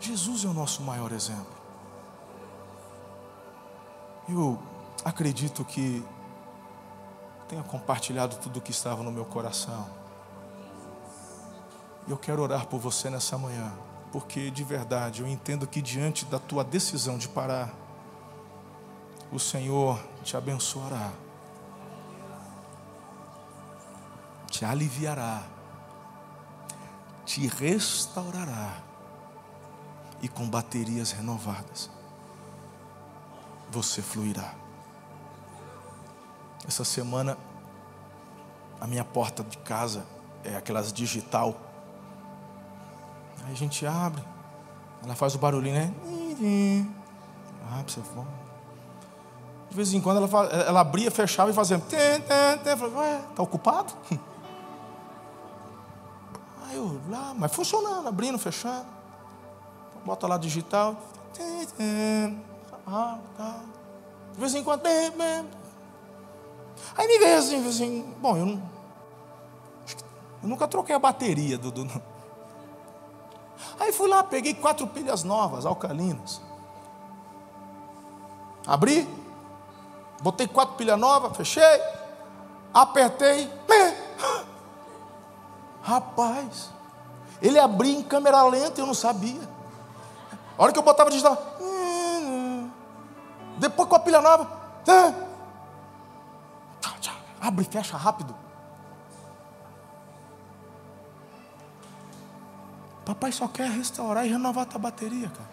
Jesus 0.00 0.44
é 0.44 0.48
o 0.48 0.52
nosso 0.52 0.82
maior 0.82 1.12
exemplo. 1.12 1.62
Eu 4.28 4.58
acredito 5.04 5.64
que 5.64 6.04
tenha 7.48 7.62
compartilhado 7.62 8.36
tudo 8.36 8.58
o 8.58 8.62
que 8.62 8.70
estava 8.70 9.02
no 9.02 9.12
meu 9.12 9.24
coração. 9.24 9.86
Eu 12.08 12.16
quero 12.16 12.42
orar 12.42 12.66
por 12.66 12.80
você 12.80 13.10
nessa 13.10 13.38
manhã, 13.38 13.72
porque 14.10 14.50
de 14.50 14.64
verdade 14.64 15.22
eu 15.22 15.28
entendo 15.28 15.66
que 15.66 15.80
diante 15.80 16.24
da 16.24 16.38
tua 16.38 16.64
decisão 16.64 17.16
de 17.16 17.28
parar, 17.28 17.72
o 19.30 19.38
Senhor 19.38 20.02
te 20.24 20.36
abençoará, 20.36 21.12
te 24.62 24.66
aliviará, 24.66 25.42
te 27.24 27.48
restaurará 27.48 28.76
e 30.22 30.28
com 30.28 30.48
baterias 30.48 31.10
renovadas 31.10 31.90
você 33.72 34.00
fluirá. 34.00 34.54
Essa 36.64 36.84
semana, 36.84 37.36
a 38.80 38.86
minha 38.86 39.04
porta 39.04 39.42
de 39.42 39.58
casa 39.58 40.06
é 40.44 40.54
aquelas 40.54 40.92
digital. 40.92 41.56
Aí 43.44 43.52
a 43.52 43.56
gente 43.56 43.84
abre, 43.84 44.22
ela 45.02 45.16
faz 45.16 45.34
o 45.34 45.38
barulhinho, 45.38 45.74
né? 45.74 45.92
Abre, 47.68 47.92
você 47.92 48.00
for. 48.00 48.24
De 49.68 49.74
vez 49.74 49.92
em 49.92 50.00
quando 50.00 50.18
ela, 50.18 50.46
ela 50.68 50.80
abria, 50.82 51.10
fechava 51.10 51.50
e 51.50 51.52
fazia. 51.52 51.82
Tá 53.34 53.42
ocupado? 53.42 53.92
Aí 56.72 56.78
eu 56.78 56.98
lá, 57.10 57.34
mas 57.36 57.54
funcionando, 57.54 58.08
abrindo, 58.08 58.38
fechando. 58.38 58.86
Bota 60.06 60.26
lá 60.26 60.38
digital. 60.38 60.96
Ah, 62.86 63.18
tá. 63.36 63.60
De 64.32 64.40
vez 64.40 64.54
em 64.54 64.64
quando. 64.64 64.86
Aí 64.86 65.10
me 67.06 67.18
veio 67.18 67.38
assim, 67.38 67.68
assim, 67.68 68.14
bom, 68.18 68.38
eu 68.38 68.46
não. 68.46 68.62
Eu 70.42 70.48
nunca 70.48 70.66
troquei 70.66 70.94
a 70.94 70.98
bateria 70.98 71.58
do, 71.58 71.70
do. 71.70 72.02
Aí 73.78 73.92
fui 73.92 74.08
lá, 74.08 74.24
peguei 74.24 74.54
quatro 74.54 74.86
pilhas 74.86 75.22
novas, 75.22 75.66
alcalinas. 75.66 76.40
Abri, 78.66 79.06
botei 80.22 80.48
quatro 80.48 80.76
pilhas 80.76 80.98
novas, 80.98 81.36
fechei, 81.36 81.82
apertei. 82.72 83.50
Rapaz, 85.82 86.70
ele 87.40 87.58
abria 87.58 87.98
em 87.98 88.02
câmera 88.02 88.42
lenta, 88.44 88.80
eu 88.80 88.86
não 88.86 88.94
sabia. 88.94 89.40
A 90.56 90.62
hora 90.62 90.72
que 90.72 90.78
eu 90.78 90.82
botava 90.82 91.10
digital, 91.10 91.36
depois 93.58 93.88
com 93.88 93.96
a 93.96 94.00
pilha 94.00 94.20
nova. 94.20 94.62
Abre 97.40 97.64
e 97.64 97.72
fecha 97.72 97.96
rápido. 97.96 98.32
Papai 103.04 103.32
só 103.32 103.48
quer 103.48 103.68
restaurar 103.68 104.24
e 104.24 104.30
renovar 104.30 104.62
a 104.62 104.66
tua 104.66 104.78
bateria, 104.78 105.28
cara. 105.28 105.50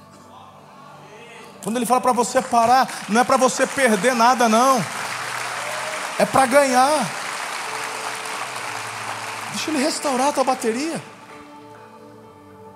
Quando 1.64 1.78
ele 1.78 1.88
fala 1.88 2.00
para 2.00 2.14
você 2.14 2.44
parar, 2.44 2.88
não 3.10 3.22
é 3.22 3.24
para 3.24 3.38
você 3.38 3.66
perder 3.66 4.14
nada, 4.14 4.48
não. 4.48 4.78
É 6.20 6.26
para 6.26 6.46
ganhar. 6.46 7.19
Deixa 9.60 9.72
ele 9.72 9.84
restaurar 9.84 10.30
a 10.30 10.32
tua 10.32 10.45
bateria. 10.45 11.03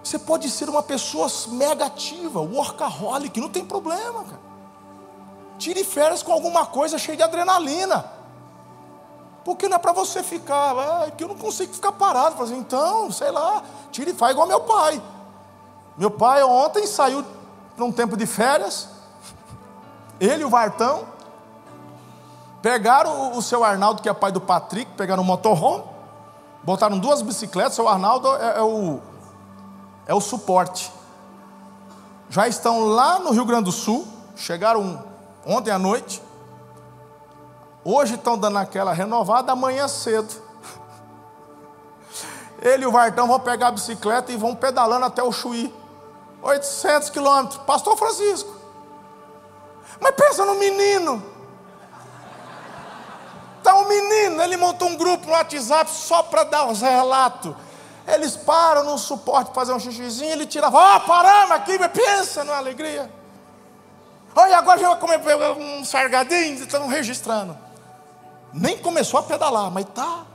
Você 0.04 0.20
pode 0.20 0.50
ser 0.50 0.68
uma 0.68 0.84
pessoa 0.84 1.30
mega 1.48 1.86
ativa, 1.86 2.42
workaholic, 2.42 3.40
não 3.40 3.48
tem 3.48 3.64
problema, 3.64 4.26
cara. 4.26 4.42
Tire 5.58 5.82
férias 5.86 6.22
com 6.22 6.34
alguma 6.34 6.66
coisa 6.66 6.98
cheia 6.98 7.16
de 7.16 7.24
adrenalina. 7.24 8.04
Porque 9.46 9.70
não 9.70 9.78
é 9.78 9.80
para 9.80 9.94
você 9.94 10.22
ficar, 10.22 11.06
é 11.08 11.12
que 11.12 11.24
eu 11.24 11.30
não 11.30 11.38
consigo 11.38 11.74
ficar 11.74 11.94
parado. 11.94 12.36
Fazer, 12.36 12.56
então, 12.56 13.10
sei 13.14 13.32
lá, 13.32 13.64
tire 13.90 14.12
e 14.12 14.14
faz 14.14 14.34
igual 14.34 14.46
meu 14.46 14.60
pai. 14.60 15.02
Meu 15.98 16.12
pai 16.12 16.44
ontem 16.44 16.86
saiu 16.86 17.24
para 17.78 17.86
um 17.86 17.94
tempo 17.94 18.18
de 18.18 18.26
férias. 18.26 18.90
Ele 20.20 20.42
e 20.42 20.46
o 20.46 20.50
Vartão. 20.50 21.06
Pegaram 22.62 23.32
o, 23.32 23.38
o 23.38 23.42
seu 23.42 23.64
Arnaldo, 23.64 24.02
que 24.02 24.10
é 24.10 24.14
pai 24.14 24.34
do 24.34 24.42
Patrick, 24.42 24.92
pegaram 24.98 25.24
um 25.24 25.26
motorhome, 25.26 25.93
botaram 26.64 26.98
duas 26.98 27.22
bicicletas, 27.22 27.78
o 27.80 27.88
Arnaldo 27.88 28.28
é, 28.36 28.58
é 28.58 28.62
o, 28.62 29.00
é 30.08 30.14
o 30.14 30.22
suporte. 30.22 30.92
Já 32.30 32.48
estão 32.48 32.86
lá 32.86 33.20
no 33.20 33.32
Rio 33.32 33.46
Grande 33.46 33.66
do 33.66 33.72
Sul, 33.72 34.08
chegaram 34.36 35.04
ontem 35.46 35.72
à 35.72 35.78
noite. 35.78 36.22
Hoje 37.84 38.16
estão 38.16 38.38
dando 38.38 38.58
aquela 38.58 38.94
renovada, 38.94 39.52
amanhã 39.52 39.88
cedo. 39.88 40.34
Ele 42.62 42.84
e 42.84 42.88
o 42.88 42.92
Vartão 42.92 43.28
vão 43.28 43.40
pegar 43.40 43.68
a 43.68 43.72
bicicleta 43.72 44.32
e 44.32 44.38
vão 44.38 44.56
pedalando 44.56 45.06
até 45.06 45.22
o 45.22 45.32
Chuí. 45.32 45.74
800 46.42 47.10
quilômetros. 47.10 47.62
Pastor 47.66 47.98
Francisco. 47.98 48.54
Mas 50.00 50.16
pensa 50.16 50.46
no 50.46 50.56
menino. 50.56 51.33
Está 53.64 53.76
um 53.76 53.88
menino, 53.88 54.42
ele 54.44 54.58
montou 54.58 54.90
um 54.90 54.98
grupo 54.98 55.26
no 55.26 55.32
WhatsApp 55.32 55.90
só 55.90 56.22
para 56.22 56.44
dar 56.44 56.68
os 56.68 56.82
relatos. 56.82 57.56
Eles 58.06 58.36
param 58.36 58.84
no 58.84 58.98
suporte 58.98 59.46
para 59.46 59.54
fazer 59.54 59.72
um 59.72 59.80
xixizinho, 59.80 60.34
ele 60.34 60.46
tira, 60.46 60.68
ó, 60.70 60.98
oh, 60.98 61.00
paramos 61.00 61.52
aqui, 61.52 61.80
pensa 61.88 62.44
na 62.44 62.58
alegria. 62.58 63.10
Olha, 64.36 64.58
agora 64.58 64.78
já 64.78 64.94
comer 64.98 65.22
um 65.58 65.86
sargadinho, 65.86 66.56
estão 66.56 66.90
registrando. 66.90 67.58
Nem 68.52 68.78
começou 68.78 69.22
a 69.22 69.24
pedalar, 69.24 69.72
mas 69.72 69.86
tá. 69.86 70.26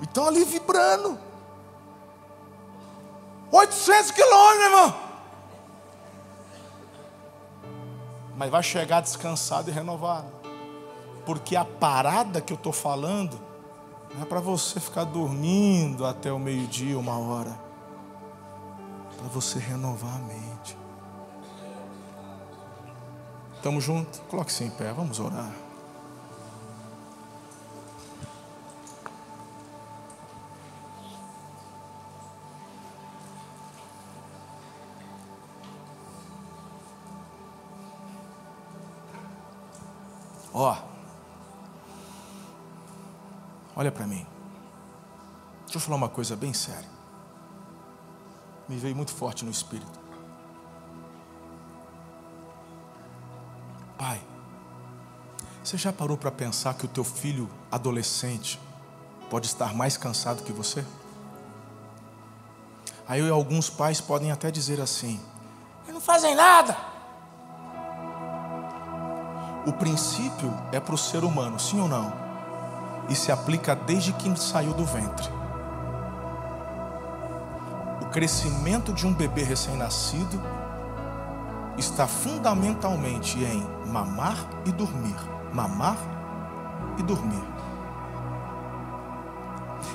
Então 0.00 0.28
ali 0.28 0.44
vibrando. 0.44 1.18
800 3.50 4.12
quilômetros, 4.12 4.64
irmão. 4.64 4.94
Mas 8.36 8.48
vai 8.48 8.62
chegar 8.62 9.00
descansado 9.00 9.70
e 9.70 9.72
renovado. 9.72 10.37
Porque 11.28 11.54
a 11.56 11.62
parada 11.62 12.40
que 12.40 12.54
eu 12.54 12.56
estou 12.56 12.72
falando 12.72 13.38
não 14.14 14.22
é 14.22 14.24
para 14.24 14.40
você 14.40 14.80
ficar 14.80 15.04
dormindo 15.04 16.06
até 16.06 16.32
o 16.32 16.38
meio-dia, 16.38 16.98
uma 16.98 17.18
hora. 17.18 17.50
É 19.12 19.18
para 19.18 19.28
você 19.28 19.58
renovar 19.58 20.14
a 20.14 20.18
mente. 20.20 20.78
Estamos 23.56 23.84
juntos? 23.84 24.22
Coloque-se 24.30 24.64
em 24.64 24.70
pé, 24.70 24.90
vamos 24.90 25.20
orar. 25.20 25.52
Eu 45.78 45.80
falar 45.80 45.96
uma 45.96 46.08
coisa 46.08 46.34
bem 46.34 46.52
séria. 46.52 46.88
Me 48.68 48.76
veio 48.76 48.96
muito 48.96 49.12
forte 49.12 49.44
no 49.44 49.50
espírito. 49.52 50.00
Pai, 53.96 54.20
você 55.62 55.76
já 55.76 55.92
parou 55.92 56.16
para 56.16 56.32
pensar 56.32 56.74
que 56.74 56.84
o 56.84 56.88
teu 56.88 57.04
filho 57.04 57.48
adolescente 57.70 58.58
pode 59.30 59.46
estar 59.46 59.72
mais 59.72 59.96
cansado 59.96 60.42
que 60.42 60.52
você? 60.52 60.84
Aí 63.06 63.30
alguns 63.30 63.70
pais 63.70 64.00
podem 64.00 64.32
até 64.32 64.50
dizer 64.50 64.80
assim: 64.80 65.20
eles 65.84 65.94
não 65.94 66.00
fazem 66.00 66.34
nada. 66.34 66.76
O 69.64 69.72
princípio 69.74 70.52
é 70.72 70.80
para 70.80 70.96
o 70.96 70.98
ser 70.98 71.22
humano, 71.22 71.60
sim 71.60 71.80
ou 71.80 71.86
não? 71.86 72.12
E 73.08 73.14
se 73.14 73.30
aplica 73.30 73.76
desde 73.76 74.12
que 74.12 74.36
saiu 74.36 74.74
do 74.74 74.84
ventre. 74.84 75.37
Crescimento 78.18 78.92
de 78.92 79.06
um 79.06 79.14
bebê 79.14 79.44
recém-nascido 79.44 80.42
está 81.76 82.04
fundamentalmente 82.08 83.38
em 83.44 83.64
mamar 83.86 84.36
e 84.66 84.72
dormir. 84.72 85.14
Mamar 85.52 85.96
e 86.98 87.02
dormir. 87.04 87.44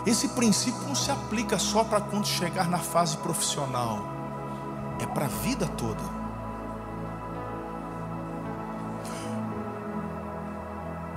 Esse 0.05 0.29
princípio 0.29 0.87
não 0.87 0.95
se 0.95 1.11
aplica 1.11 1.59
só 1.59 1.83
para 1.83 1.99
quando 1.99 2.25
chegar 2.25 2.69
na 2.69 2.77
fase 2.77 3.17
profissional, 3.17 3.99
é 5.01 5.05
para 5.05 5.25
a 5.25 5.27
vida 5.27 5.67
toda. 5.67 6.03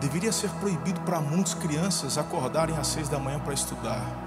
Deveria 0.01 0.33
ser 0.33 0.51
proibido 0.59 1.01
para 1.03 1.21
muitas 1.21 1.55
crianças 1.55 2.19
acordarem 2.19 2.77
às 2.77 2.89
seis 2.89 3.09
da 3.09 3.21
manhã 3.21 3.39
para 3.39 3.55
estudar, 3.55 4.26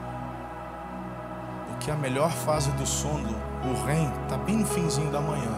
porque 1.79 1.91
a 1.91 1.95
melhor 1.95 2.29
fase 2.29 2.69
do 2.71 2.85
sono, 2.85 3.29
o 3.63 3.85
REM, 3.85 4.11
está 4.23 4.35
bem 4.37 4.57
no 4.57 4.65
finzinho 4.65 5.09
da 5.09 5.21
manhã. 5.21 5.49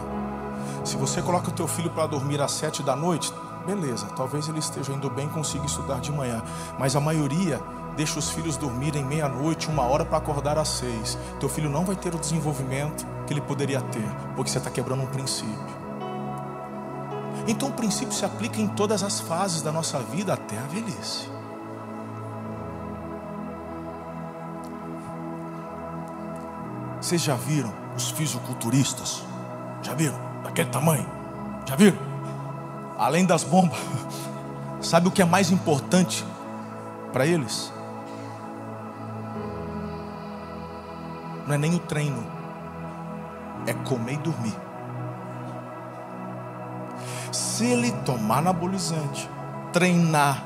Se 0.86 0.95
você 0.95 1.19
coloca 1.19 1.49
o 1.49 1.51
teu 1.51 1.67
filho 1.67 1.89
para 1.89 2.05
dormir 2.05 2.39
às 2.39 2.51
sete 2.51 2.84
da 2.84 2.95
noite, 2.95 3.34
beleza, 3.65 4.05
talvez 4.15 4.47
ele 4.47 4.59
esteja 4.59 4.93
indo 4.93 5.09
bem 5.09 5.28
consiga 5.28 5.65
estudar 5.65 5.99
de 5.99 6.11
manhã, 6.11 6.43
mas 6.78 6.95
a 6.95 6.99
maioria 6.99 7.59
deixa 7.97 8.19
os 8.19 8.30
filhos 8.30 8.55
dormirem 8.55 9.03
meia-noite, 9.03 9.67
uma 9.67 9.82
hora 9.82 10.05
para 10.05 10.19
acordar 10.19 10.59
às 10.59 10.67
seis. 10.67 11.17
Teu 11.39 11.49
filho 11.49 11.72
não 11.72 11.86
vai 11.86 11.95
ter 11.95 12.13
o 12.13 12.19
desenvolvimento 12.19 13.03
que 13.26 13.34
ele 13.34 13.41
poderia 13.41 13.82
ter, 13.82 14.07
porque 14.36 14.51
você 14.51 14.59
está 14.59 14.69
quebrando 14.69 15.01
um 15.01 15.07
princípio. 15.07 15.82
Então 17.47 17.69
o 17.69 17.74
princípio 17.74 18.13
se 18.13 18.24
aplica 18.24 18.61
em 18.61 18.67
todas 18.67 19.01
as 19.01 19.19
fases 19.22 19.63
da 19.63 19.72
nossa 19.72 19.97
vida 19.97 20.36
até 20.36 20.55
a 20.55 20.67
velhice. 20.67 21.40
Vocês 27.01 27.21
já 27.21 27.35
viram 27.35 27.73
os 27.95 28.11
fisiculturistas? 28.11 29.23
Já 29.81 29.93
viram? 29.93 30.17
Daquele 30.43 30.69
tamanho? 30.69 31.09
Já 31.67 31.75
viram? 31.75 31.97
Além 32.97 33.25
das 33.25 33.43
bombas. 33.43 33.79
Sabe 34.79 35.07
o 35.07 35.11
que 35.11 35.21
é 35.21 35.25
mais 35.25 35.51
importante 35.51 36.23
para 37.11 37.25
eles? 37.25 37.73
não 41.51 41.55
é 41.55 41.57
nem 41.57 41.75
o 41.75 41.79
treino, 41.79 42.25
é 43.67 43.73
comer 43.73 44.13
e 44.13 44.17
dormir. 44.17 44.55
Se 47.29 47.65
ele 47.65 47.91
tomar 48.05 48.37
anabolizante, 48.37 49.29
treinar, 49.73 50.41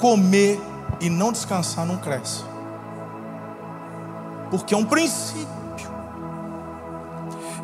comer 0.00 0.60
e 1.00 1.08
não 1.08 1.30
descansar, 1.30 1.86
não 1.86 1.96
cresce. 1.96 2.44
Porque 4.50 4.74
é 4.74 4.76
um 4.76 4.84
princípio. 4.84 5.61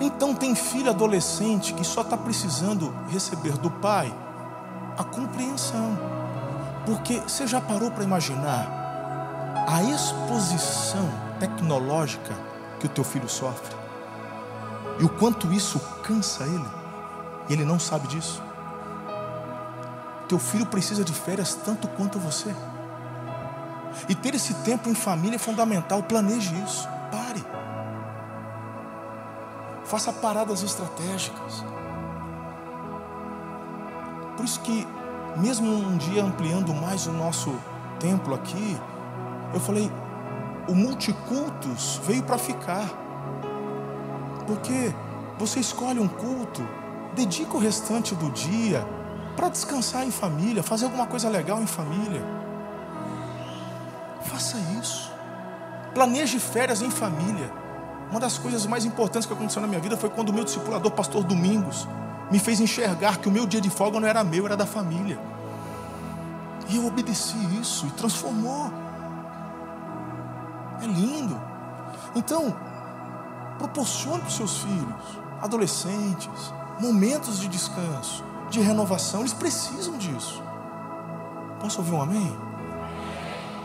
Então 0.01 0.35
tem 0.35 0.55
filho 0.55 0.91
adolescente 0.91 1.75
que 1.75 1.85
só 1.85 2.03
está 2.03 2.17
precisando 2.17 2.95
receber 3.09 3.57
do 3.59 3.71
pai 3.71 4.15
a 4.97 5.05
compreensão. 5.05 5.99
Porque 6.87 7.21
você 7.21 7.47
já 7.47 7.61
parou 7.61 7.91
para 7.91 8.05
imaginar 8.05 8.79
a 9.69 9.83
exposição 9.83 11.09
tecnológica 11.39 12.35
que 12.79 12.87
o 12.87 12.89
teu 12.89 13.05
filho 13.05 13.29
sofre. 13.29 13.77
E 14.99 15.05
o 15.05 15.09
quanto 15.09 15.53
isso 15.53 15.81
cansa 16.03 16.45
ele. 16.45 16.67
E 17.49 17.53
ele 17.53 17.65
não 17.65 17.79
sabe 17.79 18.09
disso. 18.09 18.43
Teu 20.29 20.39
filho 20.39 20.67
precisa 20.67 21.05
de 21.05 21.13
férias 21.13 21.55
tanto 21.55 21.89
quanto 21.89 22.19
você. 22.19 22.55
E 24.09 24.15
ter 24.15 24.35
esse 24.35 24.55
tempo 24.55 24.89
em 24.89 24.95
família 24.95 25.37
é 25.37 25.39
fundamental. 25.39 26.03
Planeje 26.03 26.55
isso. 26.65 26.89
Faça 29.89 30.13
paradas 30.13 30.63
estratégicas. 30.63 31.65
Por 34.37 34.45
isso 34.45 34.61
que, 34.61 34.87
mesmo 35.35 35.67
um 35.67 35.97
dia 35.97 36.23
ampliando 36.23 36.75
mais 36.75 37.07
o 37.07 37.13
nosso 37.13 37.59
templo 37.99 38.35
aqui, 38.35 38.79
eu 39.55 39.59
falei, 39.59 39.91
o 40.69 40.75
multicultos 40.75 42.03
veio 42.05 42.23
para 42.23 42.37
ficar. 42.37 42.87
Porque 44.47 44.95
você 45.39 45.59
escolhe 45.59 45.99
um 45.99 46.07
culto, 46.07 46.69
dedica 47.15 47.57
o 47.57 47.59
restante 47.59 48.15
do 48.15 48.31
dia 48.31 48.87
para 49.37 49.49
descansar 49.49 50.07
em 50.07 50.11
família, 50.11 50.63
fazer 50.63 50.85
alguma 50.85 51.07
coisa 51.07 51.31
legal 51.31 51.63
em 51.63 51.67
família. 51.67 52.23
Faça 54.21 54.59
isso. 54.79 55.11
Planeje 55.95 56.39
férias 56.39 56.83
em 56.83 56.91
família. 56.91 57.68
Uma 58.11 58.21
das 58.21 58.39
coisas 58.39 58.67
mais 58.67 58.85
importantes 58.85 59.27
que 59.27 59.33
aconteceu 59.33 59.61
na 59.61 59.69
minha 59.69 59.81
vida 59.81 59.97
foi 59.97 60.09
quando 60.09 60.31
o 60.31 60.33
meu 60.33 60.45
discipulador, 60.45 60.91
pastor 60.93 61.23
Domingos, 61.23 61.87
me 62.31 62.39
fez 62.39 62.61
enxergar 62.61 63.19
que 63.19 63.29
o 63.29 63.31
meu 63.31 63.47
dia 63.47 63.61
de 63.61 63.71
folga 63.71 64.01
não 64.01 64.09
era 64.09 64.25
meu, 64.25 64.47
era 64.47 64.57
da 64.57 64.67
família. 64.67 65.19
E 66.69 66.77
eu 66.77 66.87
obedeci 66.87 67.37
isso 67.61 67.87
e 67.87 67.91
transformou. 67.91 68.73
É 70.83 70.87
lindo. 70.87 71.41
Então, 72.15 72.55
proporcione 73.59 74.21
para 74.21 74.29
os 74.29 74.37
seus 74.37 74.59
filhos, 74.59 75.19
adolescentes, 75.43 76.53
momentos 76.81 77.41
de 77.41 77.49
descanso, 77.49 78.25
de 78.51 78.61
renovação. 78.61 79.21
Eles 79.21 79.35
precisam 79.35 79.99
disso. 79.99 80.43
Posso 81.61 81.79
ouvir 81.79 81.93
um 81.93 82.03
amém? 82.03 82.48